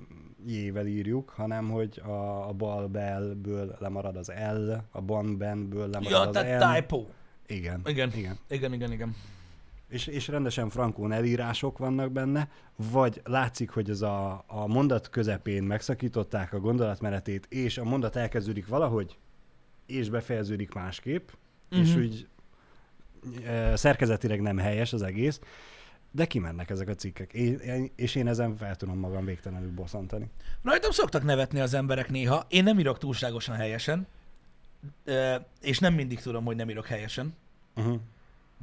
jével 0.45 0.85
írjuk, 0.85 1.29
hanem 1.29 1.69
hogy 1.69 2.01
a, 2.05 2.47
a 2.47 2.53
bal 2.53 2.87
belből 2.87 3.75
lemarad 3.79 4.15
az 4.15 4.31
L, 4.53 4.71
a 4.91 5.01
ban 5.01 5.37
benből 5.37 5.89
lemarad 5.89 6.11
Ja, 6.11 6.19
az 6.19 6.33
tehát 6.33 6.73
N. 6.73 6.75
typo. 6.75 7.05
Igen. 7.47 7.81
Igen. 7.85 8.11
Igen. 8.15 8.37
Igen, 8.49 8.73
igen, 8.73 8.91
igen. 8.91 9.15
És, 9.91 10.07
és 10.07 10.27
rendesen 10.27 10.69
frankón 10.69 11.11
elírások 11.11 11.77
vannak 11.77 12.11
benne, 12.11 12.49
vagy 12.75 13.21
látszik, 13.23 13.69
hogy 13.69 13.89
ez 13.89 14.01
a, 14.01 14.43
a 14.47 14.67
mondat 14.67 15.09
közepén 15.09 15.63
megszakították 15.63 16.53
a 16.53 16.59
gondolatmenetét, 16.59 17.45
és 17.49 17.77
a 17.77 17.83
mondat 17.83 18.15
elkezdődik 18.15 18.67
valahogy, 18.67 19.17
és 19.85 20.09
befejeződik 20.09 20.73
másképp, 20.73 21.29
uh-huh. 21.71 21.87
és 21.87 21.93
Mhm. 21.93 22.03
úgy 22.03 22.27
e, 23.45 23.75
szerkezetileg 23.75 24.41
nem 24.41 24.57
helyes 24.57 24.93
az 24.93 25.01
egész, 25.01 25.39
de 26.11 26.25
kimennek 26.25 26.69
ezek 26.69 26.87
a 26.89 26.95
cikkek, 26.95 27.33
és, 27.33 27.53
és 27.95 28.15
én 28.15 28.27
ezen 28.27 28.55
fel 28.55 28.75
tudom 28.75 28.97
magam 28.97 29.25
végtelenül 29.25 29.71
bosszantani. 29.71 30.29
Rajtam 30.63 30.91
szoktak 30.91 31.23
nevetni 31.23 31.59
az 31.59 31.73
emberek 31.73 32.09
néha. 32.09 32.45
Én 32.49 32.63
nem 32.63 32.79
írok 32.79 32.97
túlságosan 32.97 33.55
helyesen, 33.55 34.07
és 35.61 35.79
nem 35.79 35.93
mindig 35.93 36.19
tudom, 36.19 36.45
hogy 36.45 36.55
nem 36.55 36.69
írok 36.69 36.85
helyesen, 36.85 37.33
Uh-huh. 37.75 37.99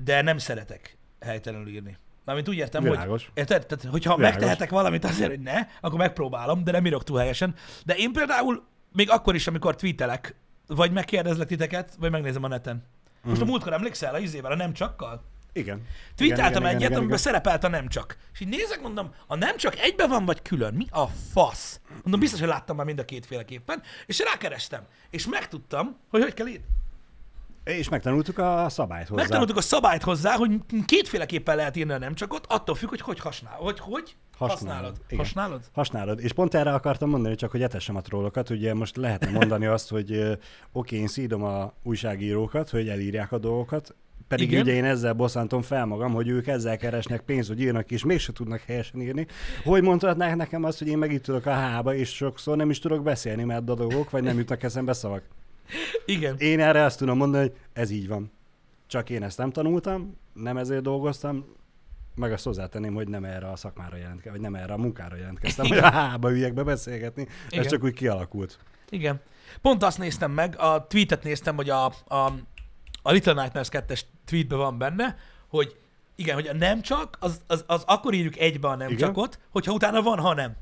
de 0.04 0.22
nem 0.22 0.38
szeretek 0.38 0.97
helytelenül 1.20 1.68
írni. 1.68 1.96
Mármint 2.24 2.48
úgy 2.48 2.56
értem, 2.56 2.82
Világos. 2.82 3.22
hogy 3.24 3.32
érted? 3.34 3.66
Tehát, 3.66 3.84
hogyha 3.84 4.16
Világos. 4.16 4.36
megtehetek 4.38 4.70
valamit 4.70 5.04
azért, 5.04 5.30
hogy 5.30 5.40
ne, 5.40 5.58
akkor 5.80 5.98
megpróbálom, 5.98 6.64
de 6.64 6.72
nem 6.72 6.86
írok 6.86 7.04
túl 7.04 7.18
helyesen. 7.18 7.54
De 7.84 7.94
én 7.94 8.12
például 8.12 8.66
még 8.92 9.10
akkor 9.10 9.34
is, 9.34 9.46
amikor 9.46 9.76
tweetelek, 9.76 10.34
vagy 10.66 10.92
megkérdezlek 10.92 11.46
titeket, 11.48 11.94
vagy 11.98 12.10
megnézem 12.10 12.42
a 12.44 12.48
neten. 12.48 12.84
Most 13.22 13.40
Mhm. 13.40 13.48
a 13.48 13.50
múltkor 13.50 13.72
emlékszel 13.72 14.14
a 14.14 14.18
izével, 14.18 14.52
a 14.52 14.56
nem 14.56 14.72
csakkal? 14.72 15.24
Igen. 15.52 15.86
Tweeteltem 16.16 16.62
igen, 16.62 16.64
egyet, 16.64 16.80
igen, 16.80 16.92
amiben 16.92 17.04
igen. 17.06 17.18
szerepelt 17.18 17.64
a 17.64 17.68
nem 17.68 17.88
csak. 17.88 18.16
És 18.32 18.40
így 18.40 18.48
nézek, 18.48 18.80
mondom, 18.80 19.14
a 19.26 19.34
nem 19.36 19.56
csak 19.56 19.78
egybe 19.78 20.06
van, 20.06 20.24
vagy 20.24 20.42
külön? 20.42 20.74
Mi 20.74 20.86
a 20.90 21.06
fasz? 21.32 21.80
Mondom, 22.02 22.20
biztos, 22.20 22.40
hogy 22.40 22.48
láttam 22.48 22.76
már 22.76 22.86
mind 22.86 22.98
a 22.98 23.04
kétféleképpen. 23.04 23.82
És 24.06 24.18
rákerestem. 24.18 24.82
És 25.10 25.26
megtudtam, 25.26 25.96
hogy 26.10 26.22
hogy 26.22 26.34
kell 26.34 26.46
írni. 26.46 26.64
És 27.76 27.88
megtanultuk 27.88 28.38
a 28.38 28.66
szabályt 28.68 29.08
hozzá. 29.08 29.20
Megtanultuk 29.22 29.56
a 29.56 29.60
szabályt 29.60 30.02
hozzá, 30.02 30.36
hogy 30.36 30.60
kétféleképpen 30.86 31.56
lehet 31.56 31.76
írni 31.76 31.92
a 31.92 31.98
nem 31.98 32.14
csakot, 32.14 32.46
attól 32.48 32.74
függ, 32.74 32.88
hogy 32.88 33.00
hogy 33.00 33.18
használod. 33.18 33.60
Hogy, 33.60 33.78
hogy 33.78 34.16
Használod. 34.38 34.74
használod. 34.74 34.96
Igen. 35.08 35.24
Használod? 35.24 35.60
Használod. 35.72 36.20
És 36.20 36.32
pont 36.32 36.54
erre 36.54 36.72
akartam 36.72 37.08
mondani, 37.08 37.34
csak 37.34 37.50
hogy 37.50 37.62
etessem 37.62 37.96
a 37.96 38.00
trollokat. 38.00 38.50
Ugye 38.50 38.74
most 38.74 38.96
lehetne 38.96 39.30
mondani 39.30 39.66
azt, 39.76 39.88
hogy 39.88 40.38
oké, 40.72 40.96
én 40.96 41.06
szídom 41.06 41.42
a 41.42 41.72
újságírókat, 41.82 42.70
hogy 42.70 42.88
elírják 42.88 43.32
a 43.32 43.38
dolgokat, 43.38 43.94
pedig. 44.28 44.50
Igen. 44.50 44.62
ugye 44.62 44.72
én 44.72 44.84
ezzel 44.84 45.12
bosszantom 45.12 45.62
fel 45.62 45.86
magam, 45.86 46.12
hogy 46.12 46.28
ők 46.28 46.46
ezzel 46.46 46.76
keresnek 46.76 47.20
pénzt, 47.20 47.48
hogy 47.48 47.60
írnak, 47.60 47.90
és 47.90 48.04
mégse 48.04 48.32
tudnak 48.32 48.60
helyesen 48.60 49.00
írni. 49.00 49.26
Hogy 49.64 49.82
mondhatnák 49.82 50.36
nekem 50.36 50.64
azt, 50.64 50.78
hogy 50.78 50.88
én 50.88 50.98
meg 50.98 51.12
itt 51.12 51.22
tudok 51.22 51.46
a 51.46 51.52
hába, 51.52 51.94
és 51.94 52.08
sokszor 52.14 52.56
nem 52.56 52.70
is 52.70 52.78
tudok 52.78 53.02
beszélni, 53.02 53.44
mert 53.44 53.64
dadogok, 53.64 54.10
vagy 54.10 54.22
nem 54.22 54.38
jutnak 54.38 54.62
eszembe 54.62 54.92
szavak. 54.92 55.22
Igen. 56.06 56.36
Én 56.38 56.60
erre 56.60 56.84
azt 56.84 56.98
tudom 56.98 57.16
mondani, 57.16 57.48
hogy 57.48 57.56
ez 57.72 57.90
így 57.90 58.08
van. 58.08 58.32
Csak 58.86 59.10
én 59.10 59.22
ezt 59.22 59.38
nem 59.38 59.50
tanultam, 59.50 60.16
nem 60.32 60.56
ezért 60.56 60.82
dolgoztam, 60.82 61.56
meg 62.14 62.32
azt 62.32 62.44
hozzátenném, 62.44 62.94
hogy 62.94 63.08
nem 63.08 63.24
erre 63.24 63.50
a 63.50 63.56
szakmára 63.56 63.96
jelentkeztem, 63.96 64.32
vagy 64.32 64.40
nem 64.40 64.54
erre 64.54 64.72
a 64.72 64.76
munkára 64.76 65.16
jelentkeztem, 65.16 65.66
hogy 65.66 65.78
a 65.78 65.90
hába 65.90 66.30
üljek 66.30 66.54
beszélgetni. 66.54 67.26
Igen. 67.48 67.64
Ez 67.64 67.70
csak 67.70 67.82
úgy 67.82 67.94
kialakult. 67.94 68.58
Igen. 68.88 69.20
Pont 69.60 69.82
azt 69.82 69.98
néztem 69.98 70.30
meg, 70.30 70.54
a 70.58 70.86
tweetet 70.86 71.22
néztem, 71.22 71.56
hogy 71.56 71.70
a, 71.70 71.84
a, 72.06 72.32
a 73.02 73.10
Little 73.10 73.32
Nightmares 73.32 73.68
2-es 73.70 74.00
tweetben 74.24 74.58
van 74.58 74.78
benne, 74.78 75.16
hogy 75.48 75.76
igen, 76.14 76.34
hogy 76.34 76.46
a 76.46 76.54
nem 76.54 76.82
csak, 76.82 77.16
az, 77.20 77.40
az, 77.46 77.64
az 77.66 77.82
akkor 77.86 78.14
írjuk 78.14 78.38
egybe 78.38 78.68
a 78.68 78.76
nem 78.76 78.90
Igen. 78.90 79.06
csakot, 79.06 79.38
hogyha 79.50 79.72
utána 79.72 80.02
van, 80.02 80.18
ha 80.18 80.34
nem. 80.34 80.56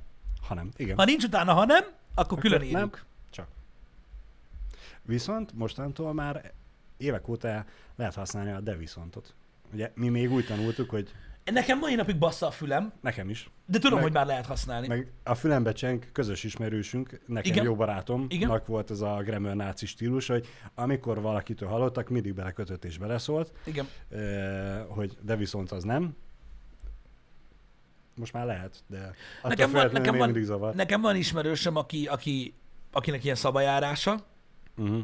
Ha 0.48 0.54
nem, 0.54 0.70
igen. 0.76 0.96
Ha 0.96 1.04
nincs 1.04 1.24
utána, 1.24 1.52
ha 1.52 1.64
nem, 1.64 1.84
akkor 2.14 2.38
külön 2.38 2.58
nem. 2.58 2.68
írjuk. 2.68 2.94
Csak. 2.96 3.06
Viszont 5.06 5.52
mostantól 5.52 6.12
már 6.12 6.52
évek 6.96 7.28
óta 7.28 7.64
lehet 7.96 8.14
használni 8.14 8.50
a 8.50 8.60
de 8.60 8.76
viszontot. 8.76 9.34
Ugye 9.72 9.92
mi 9.94 10.08
még 10.08 10.32
úgy 10.32 10.46
tanultuk, 10.46 10.90
hogy 10.90 11.10
Nekem 11.52 11.78
mai 11.78 11.94
napig 11.94 12.18
bassza 12.18 12.46
a 12.46 12.50
fülem, 12.50 12.92
nekem 13.00 13.28
is, 13.28 13.50
de 13.66 13.78
tudom, 13.78 13.94
Meg- 13.94 14.02
hogy 14.02 14.12
már 14.12 14.26
lehet 14.26 14.46
használni. 14.46 14.86
meg 14.86 15.12
a 15.24 15.34
fülembe 15.34 15.72
cseng 15.72 16.12
közös 16.12 16.44
ismerősünk, 16.44 17.20
nekem 17.26 17.52
Igen. 17.52 17.64
Jó 17.64 17.74
barátomnak 17.74 18.32
Igen. 18.32 18.62
volt 18.66 18.90
ez 18.90 19.00
a 19.00 19.16
grammar 19.24 19.54
náci 19.54 19.86
stílus, 19.86 20.26
hogy 20.26 20.46
amikor 20.74 21.20
valakitől 21.20 21.68
hallottak, 21.68 22.08
mindig 22.08 22.34
belekötött 22.34 22.84
és 22.84 22.98
beleszólt, 22.98 23.52
Igen. 23.64 23.86
eh, 24.08 24.84
hogy 24.88 25.16
de 25.22 25.36
viszont 25.36 25.72
az 25.72 25.82
nem. 25.84 26.16
Most 28.14 28.32
már 28.32 28.46
lehet, 28.46 28.82
de 28.86 29.14
Nekem 29.42 29.70
van, 29.72 29.90
nekem, 29.92 30.16
van, 30.16 30.42
zavar. 30.44 30.74
nekem 30.74 31.00
van 31.00 31.16
ismerősöm, 31.16 31.76
aki, 31.76 32.06
aki, 32.06 32.54
akinek 32.92 33.24
ilyen 33.24 33.36
szabajárása, 33.36 34.24
Uh-huh. 34.76 35.02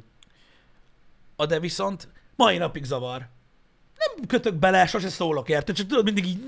a 1.36 1.46
de 1.46 1.60
viszont 1.60 2.08
mai 2.36 2.56
napig 2.58 2.84
zavar. 2.84 3.28
Nem 3.98 4.26
kötök 4.26 4.54
bele, 4.54 4.86
sose 4.86 5.08
szólok 5.08 5.48
érte, 5.48 5.72
csak 5.72 5.86
tudod, 5.86 6.04
mindig 6.04 6.24
így 6.24 6.42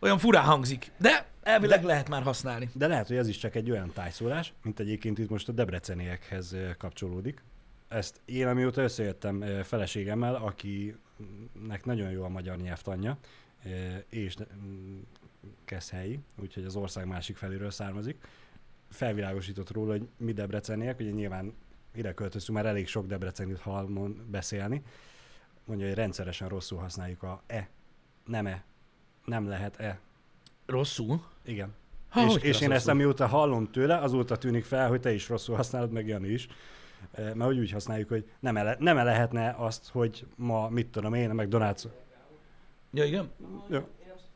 olyan 0.00 0.18
furán 0.18 0.44
hangzik. 0.44 0.90
De 0.98 1.26
elvileg 1.42 1.84
lehet 1.84 2.08
már 2.08 2.22
használni. 2.22 2.70
De 2.72 2.86
lehet, 2.86 3.06
hogy 3.06 3.16
ez 3.16 3.28
is 3.28 3.38
csak 3.38 3.54
egy 3.54 3.70
olyan 3.70 3.92
tájszólás, 3.92 4.52
mint 4.62 4.80
egyébként 4.80 5.18
itt 5.18 5.28
most 5.28 5.48
a 5.48 5.52
debreceniekhez 5.52 6.56
kapcsolódik. 6.78 7.42
Ezt 7.88 8.20
én, 8.24 8.46
amióta 8.46 8.82
összejöttem 8.82 9.44
feleségemmel, 9.62 10.34
akinek 10.34 11.84
nagyon 11.84 12.10
jó 12.10 12.24
a 12.24 12.28
magyar 12.28 12.56
nyelvtanja, 12.56 13.18
és 14.08 14.34
keszhelyi, 15.64 16.18
úgyhogy 16.40 16.64
az 16.64 16.76
ország 16.76 17.06
másik 17.06 17.36
feléről 17.36 17.70
származik, 17.70 18.28
felvilágosított 18.90 19.70
róla, 19.70 19.90
hogy 19.90 20.08
mi 20.16 20.32
debreceniek, 20.32 21.00
ugye 21.00 21.10
nyilván 21.10 21.54
ide 21.94 22.14
költöztünk, 22.14 22.58
már 22.58 22.66
elég 22.66 22.88
sok 22.88 23.06
debrecenit 23.06 23.58
hallom 23.58 24.26
beszélni, 24.30 24.82
mondja, 25.64 25.86
hogy 25.86 25.96
rendszeresen 25.96 26.48
rosszul 26.48 26.78
használjuk 26.78 27.22
a 27.22 27.42
e, 27.46 27.68
nem 28.26 28.46
e, 28.46 28.64
nem 29.24 29.48
lehet 29.48 29.76
e. 29.76 29.98
Rosszul? 30.66 31.22
Igen. 31.44 31.74
Ha, 32.08 32.26
és 32.26 32.34
és 32.34 32.42
én 32.42 32.50
rosszul? 32.52 32.72
ezt 32.72 32.88
amióta 32.88 33.26
hallom 33.26 33.70
tőle, 33.70 33.96
azóta 33.98 34.36
tűnik 34.36 34.64
fel, 34.64 34.88
hogy 34.88 35.00
te 35.00 35.12
is 35.12 35.28
rosszul 35.28 35.56
használod, 35.56 35.90
meg 35.90 36.06
Jani 36.06 36.28
is. 36.28 36.48
Eh, 37.12 37.24
Mert 37.24 37.50
hogy 37.50 37.58
úgy 37.58 37.70
használjuk, 37.70 38.08
hogy 38.08 38.30
nem, 38.40 38.56
ele, 38.56 38.76
nem 38.78 38.96
lehetne 38.96 39.54
azt, 39.58 39.88
hogy 39.88 40.26
ma, 40.36 40.68
mit 40.68 40.86
tudom 40.86 41.14
én, 41.14 41.30
meg 41.30 41.48
Donátsz. 41.48 41.86
Ja, 42.92 43.04
igen. 43.04 43.30
Jó. 43.68 43.88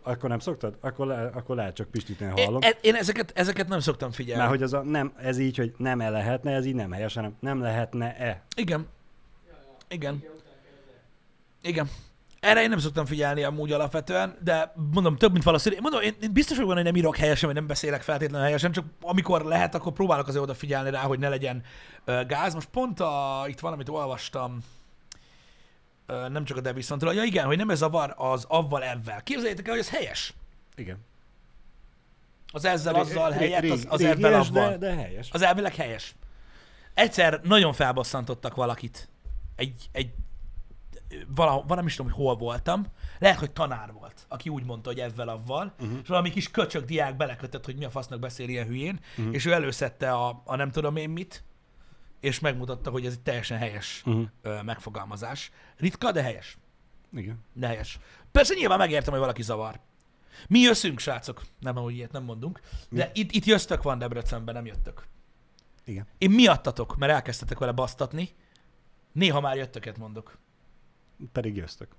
Akkor 0.06 0.28
nem 0.28 0.38
szoktad? 0.38 0.76
Akkor, 0.80 1.06
le, 1.06 1.30
akkor 1.34 1.56
lehet 1.56 1.74
csak 1.74 1.90
Pistit 1.90 2.20
én 2.20 2.32
Én, 2.36 2.44
hallom. 2.44 2.62
e- 2.62 2.78
én 2.80 2.94
ezeket, 2.94 3.32
ezeket 3.34 3.68
nem 3.68 3.80
szoktam 3.80 4.10
figyelni. 4.10 4.38
Mert 4.40 4.50
hogy 4.54 4.62
az 4.62 4.72
a, 4.72 4.82
nem, 4.82 5.12
ez 5.16 5.38
így, 5.38 5.56
hogy 5.56 5.74
nem 5.76 6.00
-e 6.00 6.10
lehetne, 6.10 6.52
ez 6.52 6.64
így 6.66 6.74
nem 6.74 6.92
helyes, 6.92 7.14
hanem 7.14 7.36
nem 7.40 7.60
lehetne-e. 7.60 8.42
Igen. 8.56 8.86
Igen. 9.88 10.22
Igen. 11.62 11.90
Erre 12.40 12.62
én 12.62 12.68
nem 12.68 12.78
szoktam 12.78 13.06
figyelni 13.06 13.42
amúgy 13.42 13.72
alapvetően, 13.72 14.36
de 14.42 14.72
mondom, 14.92 15.16
több, 15.16 15.32
mint 15.32 15.44
valószínű. 15.44 15.76
Mondom, 15.80 16.00
én, 16.00 16.14
én 16.22 16.32
biztos 16.32 16.56
vagyok 16.56 16.70
benne, 16.70 16.82
hogy 16.82 16.92
nem 16.92 17.00
írok 17.00 17.16
helyesen, 17.16 17.46
vagy 17.46 17.56
nem 17.58 17.66
beszélek 17.66 18.02
feltétlenül 18.02 18.44
helyesen, 18.46 18.72
csak 18.72 18.84
amikor 19.00 19.44
lehet, 19.44 19.74
akkor 19.74 19.92
próbálok 19.92 20.28
azért 20.28 20.42
odafigyelni 20.42 20.90
rá, 20.90 21.00
hogy 21.00 21.18
ne 21.18 21.28
legyen 21.28 21.62
uh, 22.06 22.26
gáz. 22.26 22.54
Most 22.54 22.68
pont 22.68 23.00
a, 23.00 23.44
itt 23.48 23.60
valamit 23.60 23.88
olvastam, 23.88 24.58
nem 26.06 26.44
csak 26.44 26.56
a 26.56 26.60
Devisontról, 26.60 27.14
ja 27.14 27.22
igen, 27.22 27.46
hogy 27.46 27.56
nem 27.56 27.70
ez 27.70 27.78
zavar 27.78 28.14
az 28.16 28.44
avval 28.48 28.82
evvel. 28.82 29.22
Képzeljétek 29.22 29.66
el, 29.66 29.72
hogy 29.72 29.82
ez 29.82 29.90
helyes. 29.90 30.34
Igen. 30.76 30.98
Az 32.52 32.64
ezzel, 32.64 32.94
azzal 32.94 33.30
Ré- 33.30 33.38
helyett, 33.38 33.70
az, 33.70 33.86
az 33.88 34.02
ebben 34.02 34.34
avval. 34.34 34.68
de, 34.70 34.76
de 34.76 34.94
helyes. 34.94 35.30
Az 35.30 35.42
elvileg 35.42 35.74
helyes. 35.74 36.14
Egyszer 36.94 37.40
nagyon 37.42 37.72
felbosszantottak 37.72 38.54
valakit. 38.54 39.08
Egy, 39.56 39.88
egy 39.92 40.10
valahol, 41.26 41.64
valami 41.66 41.86
is 41.86 41.94
tudom, 41.94 42.12
hogy 42.12 42.24
hol 42.24 42.36
voltam. 42.36 42.86
Lehet, 43.18 43.38
hogy 43.38 43.50
tanár 43.50 43.92
volt, 43.92 44.26
aki 44.28 44.48
úgy 44.48 44.64
mondta, 44.64 44.88
hogy 44.88 45.00
ezzel 45.00 45.28
avval, 45.28 45.74
uh-huh. 45.80 45.98
és 46.02 46.08
valami 46.08 46.30
kis 46.30 46.50
köcsög 46.50 46.84
diák 46.84 47.16
belekötött, 47.16 47.64
hogy 47.64 47.76
mi 47.76 47.84
a 47.84 47.90
fasznak 47.90 48.18
beszél 48.18 48.48
ilyen 48.48 48.66
hülyén, 48.66 49.00
uh-huh. 49.16 49.34
és 49.34 49.44
ő 49.44 49.52
előszedte 49.52 50.12
a, 50.12 50.42
a 50.44 50.56
nem 50.56 50.70
tudom 50.70 50.96
én 50.96 51.10
mit, 51.10 51.44
és 52.24 52.40
megmutatta, 52.40 52.90
hogy 52.90 53.06
ez 53.06 53.12
egy 53.12 53.20
teljesen 53.20 53.58
helyes 53.58 54.02
Uh-huh. 54.06 54.28
ö, 54.42 54.62
megfogalmazás. 54.62 55.50
Ritka, 55.76 56.12
de 56.12 56.22
helyes. 56.22 56.58
Igen. 57.12 57.44
De 57.52 57.66
helyes. 57.66 57.98
Persze 58.32 58.54
nyilván 58.54 58.78
megértem, 58.78 59.10
hogy 59.12 59.20
valaki 59.20 59.42
zavar. 59.42 59.80
Mi 60.48 60.58
jösszünk, 60.58 60.98
srácok. 60.98 61.42
Nem, 61.60 61.76
ahogy 61.76 61.94
ilyet 61.94 62.12
nem 62.12 62.22
mondunk. 62.24 62.60
De 62.88 63.10
itt, 63.14 63.32
itt 63.32 63.44
jöztök 63.44 63.82
van 63.82 63.98
Debrecenben, 63.98 64.54
nem 64.54 64.66
jöttök. 64.66 65.06
Igen. 65.84 66.06
Én 66.18 66.30
miattatok, 66.30 66.96
mert 66.96 67.12
elkezdtetek 67.12 67.58
vele 67.58 67.72
basztatni. 67.72 68.28
Néha 69.12 69.40
már 69.40 69.56
jöttöket 69.56 69.98
mondok. 69.98 70.38
Pedig 71.32 71.56
jöztök. 71.56 71.94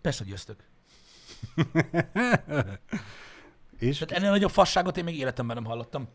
Persze, 0.00 0.22
hogy 0.22 0.32
jöztök. 0.32 0.64
És 3.78 3.98
Tehát 3.98 4.12
ennél 4.12 4.30
nagyobb 4.30 4.50
fasságot 4.50 4.96
én 4.96 5.04
még 5.04 5.18
életemben 5.18 5.56
nem 5.56 5.64
hallottam. 5.64 6.08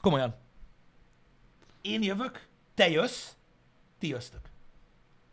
Komolyan. 0.00 0.34
Én 1.80 2.02
jövök, 2.02 2.47
te 2.78 2.90
jössz, 2.90 3.30
ti 3.98 4.08
jöztök. 4.08 4.40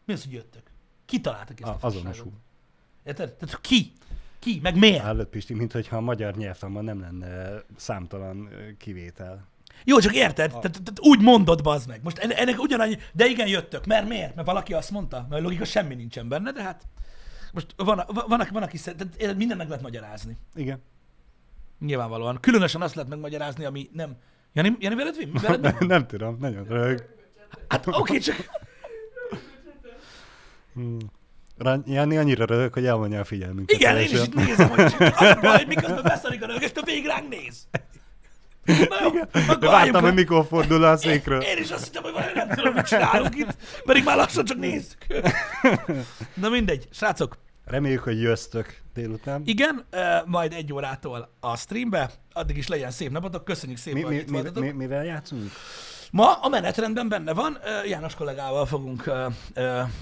Mi 0.05 0.13
az, 0.13 0.23
hogy 0.23 0.33
jöttök? 0.33 0.61
Ki 1.05 1.21
találtak 1.21 1.61
ezt 1.61 1.69
a, 1.69 1.77
a, 1.81 1.87
azonosul. 1.87 2.31
Érted? 3.03 3.33
Tehát 3.33 3.61
ki? 3.61 3.91
Ki? 4.39 4.59
Meg 4.63 4.75
miért? 4.75 5.03
Hallod, 5.03 5.27
Pisti, 5.27 5.53
mintha 5.53 5.97
a 5.97 6.01
magyar 6.01 6.35
nyelvtanban 6.35 6.83
nem 6.83 6.99
lenne 6.99 7.61
számtalan 7.75 8.49
kivétel. 8.77 9.47
Jó, 9.83 9.99
csak 9.99 10.15
érted? 10.15 10.49
Tehát, 10.49 10.61
tehát 10.61 10.99
úgy 10.99 11.21
mondod, 11.21 11.63
bazd 11.63 11.87
meg. 11.87 12.03
Most 12.03 12.17
enne- 12.17 12.37
ennek 12.37 12.59
ugyanannyi, 12.59 12.97
de 13.13 13.25
igen, 13.25 13.47
jöttök. 13.47 13.85
Mert 13.85 14.07
miért? 14.07 14.35
Mert 14.35 14.47
valaki 14.47 14.73
azt 14.73 14.91
mondta? 14.91 15.25
Mert 15.29 15.43
logika 15.43 15.65
semmi 15.65 15.95
nincsen 15.95 16.27
benne, 16.27 16.51
de 16.51 16.63
hát 16.63 16.87
most 17.53 17.73
van, 17.75 18.03
van, 18.07 18.25
van, 18.27 18.47
van 18.51 18.63
aki 18.63 18.77
szerint, 18.77 19.17
tehát 19.17 19.37
minden 19.37 19.57
meg 19.57 19.67
lehet 19.67 19.83
magyarázni. 19.83 20.37
Igen. 20.55 20.81
Nyilvánvalóan. 21.79 22.39
Különösen 22.39 22.81
azt 22.81 22.95
lehet 22.95 23.09
megmagyarázni, 23.09 23.65
ami 23.65 23.89
nem... 23.93 24.15
Jani, 24.53 24.75
Jani 24.79 24.95
veled 24.95 25.15
mi? 25.17 25.39
Veled 25.41 25.79
mi? 25.79 25.85
nem 25.95 26.07
tudom, 26.07 26.37
nagyon 26.39 26.63
rög. 26.63 27.14
Hát 27.67 27.87
oké, 27.87 27.97
okay, 27.97 28.17
csak... 28.17 28.35
Hmm. 30.73 30.97
Jani 31.85 32.17
annyira 32.17 32.45
röhög, 32.45 32.73
hogy 32.73 32.85
elvonja 32.85 33.19
a 33.19 33.23
figyelmünket. 33.23 33.79
Igen, 33.79 33.97
én 33.97 34.03
is 34.03 34.11
itt 34.11 34.33
nézem, 34.33 34.69
hogy 34.69 34.83
az 34.83 34.93
a 35.19 35.37
baj, 35.41 35.57
hogy 35.57 35.67
miközben 35.67 36.03
beszarik 36.03 36.43
a 36.43 36.45
rögest, 36.45 36.77
a 36.77 36.83
végig 36.85 37.05
ránk 37.05 37.29
néz. 37.29 37.67
Na 38.65 38.97
jó, 39.03 39.41
akkor 39.47 39.69
vártam, 39.69 40.03
hogy 40.03 40.13
mikor 40.13 40.45
fordul 40.45 40.83
a 40.83 40.97
székről. 40.97 41.41
Én 41.41 41.57
is 41.57 41.71
azt 41.71 41.83
hittem, 41.83 42.03
hogy 42.03 42.11
valami 42.11 42.31
nem 42.35 42.49
tudom, 42.49 42.73
mit 42.73 42.85
csinálunk 42.85 43.35
itt, 43.35 43.55
pedig 43.85 44.03
már 44.03 44.15
lassan 44.15 44.45
csak 44.45 44.57
nézzük. 44.57 45.05
Na 46.41 46.49
mindegy, 46.49 46.87
srácok, 46.91 47.37
Reméljük, 47.65 48.03
hogy 48.03 48.21
jöztök 48.21 48.81
délután. 48.93 49.41
igen, 49.45 49.85
majd 50.25 50.53
egy 50.53 50.73
órától 50.73 51.35
a 51.39 51.57
streambe, 51.57 52.11
addig 52.33 52.57
is 52.57 52.67
legyen 52.67 52.91
szép 52.91 53.11
napotok, 53.11 53.45
köszönjük 53.45 53.77
szépen, 53.77 53.99
Mi, 53.99 54.05
hogy 54.05 54.29
mi, 54.29 54.37
itt 54.37 54.53
mi, 54.53 54.59
mi, 54.59 54.71
mivel 54.71 55.05
játszunk? 55.05 55.51
Ma 56.11 56.33
a 56.33 56.49
menetrendben 56.49 57.09
benne 57.09 57.33
van, 57.33 57.57
János 57.87 58.15
kollégával 58.15 58.65
fogunk 58.65 59.11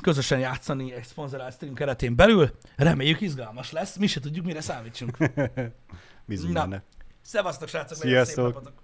közösen 0.01 0.39
játszani 0.39 0.93
egy 0.93 1.03
szponzorált 1.03 1.53
stream 1.53 1.73
keretén 1.73 2.15
belül. 2.15 2.51
Reméljük 2.75 3.21
izgalmas 3.21 3.71
lesz, 3.71 3.95
mi 3.97 4.07
se 4.07 4.19
tudjuk, 4.19 4.45
mire 4.45 4.61
számítsunk. 4.61 5.17
Bízunk 6.25 6.53
Na. 6.53 6.61
benne. 6.61 6.83
Szevasztok, 7.21 7.67
srácok, 7.67 8.03
legyen 8.03 8.25
szép 8.25 8.33
Sziasztok. 8.33 8.53
napotok! 8.53 8.82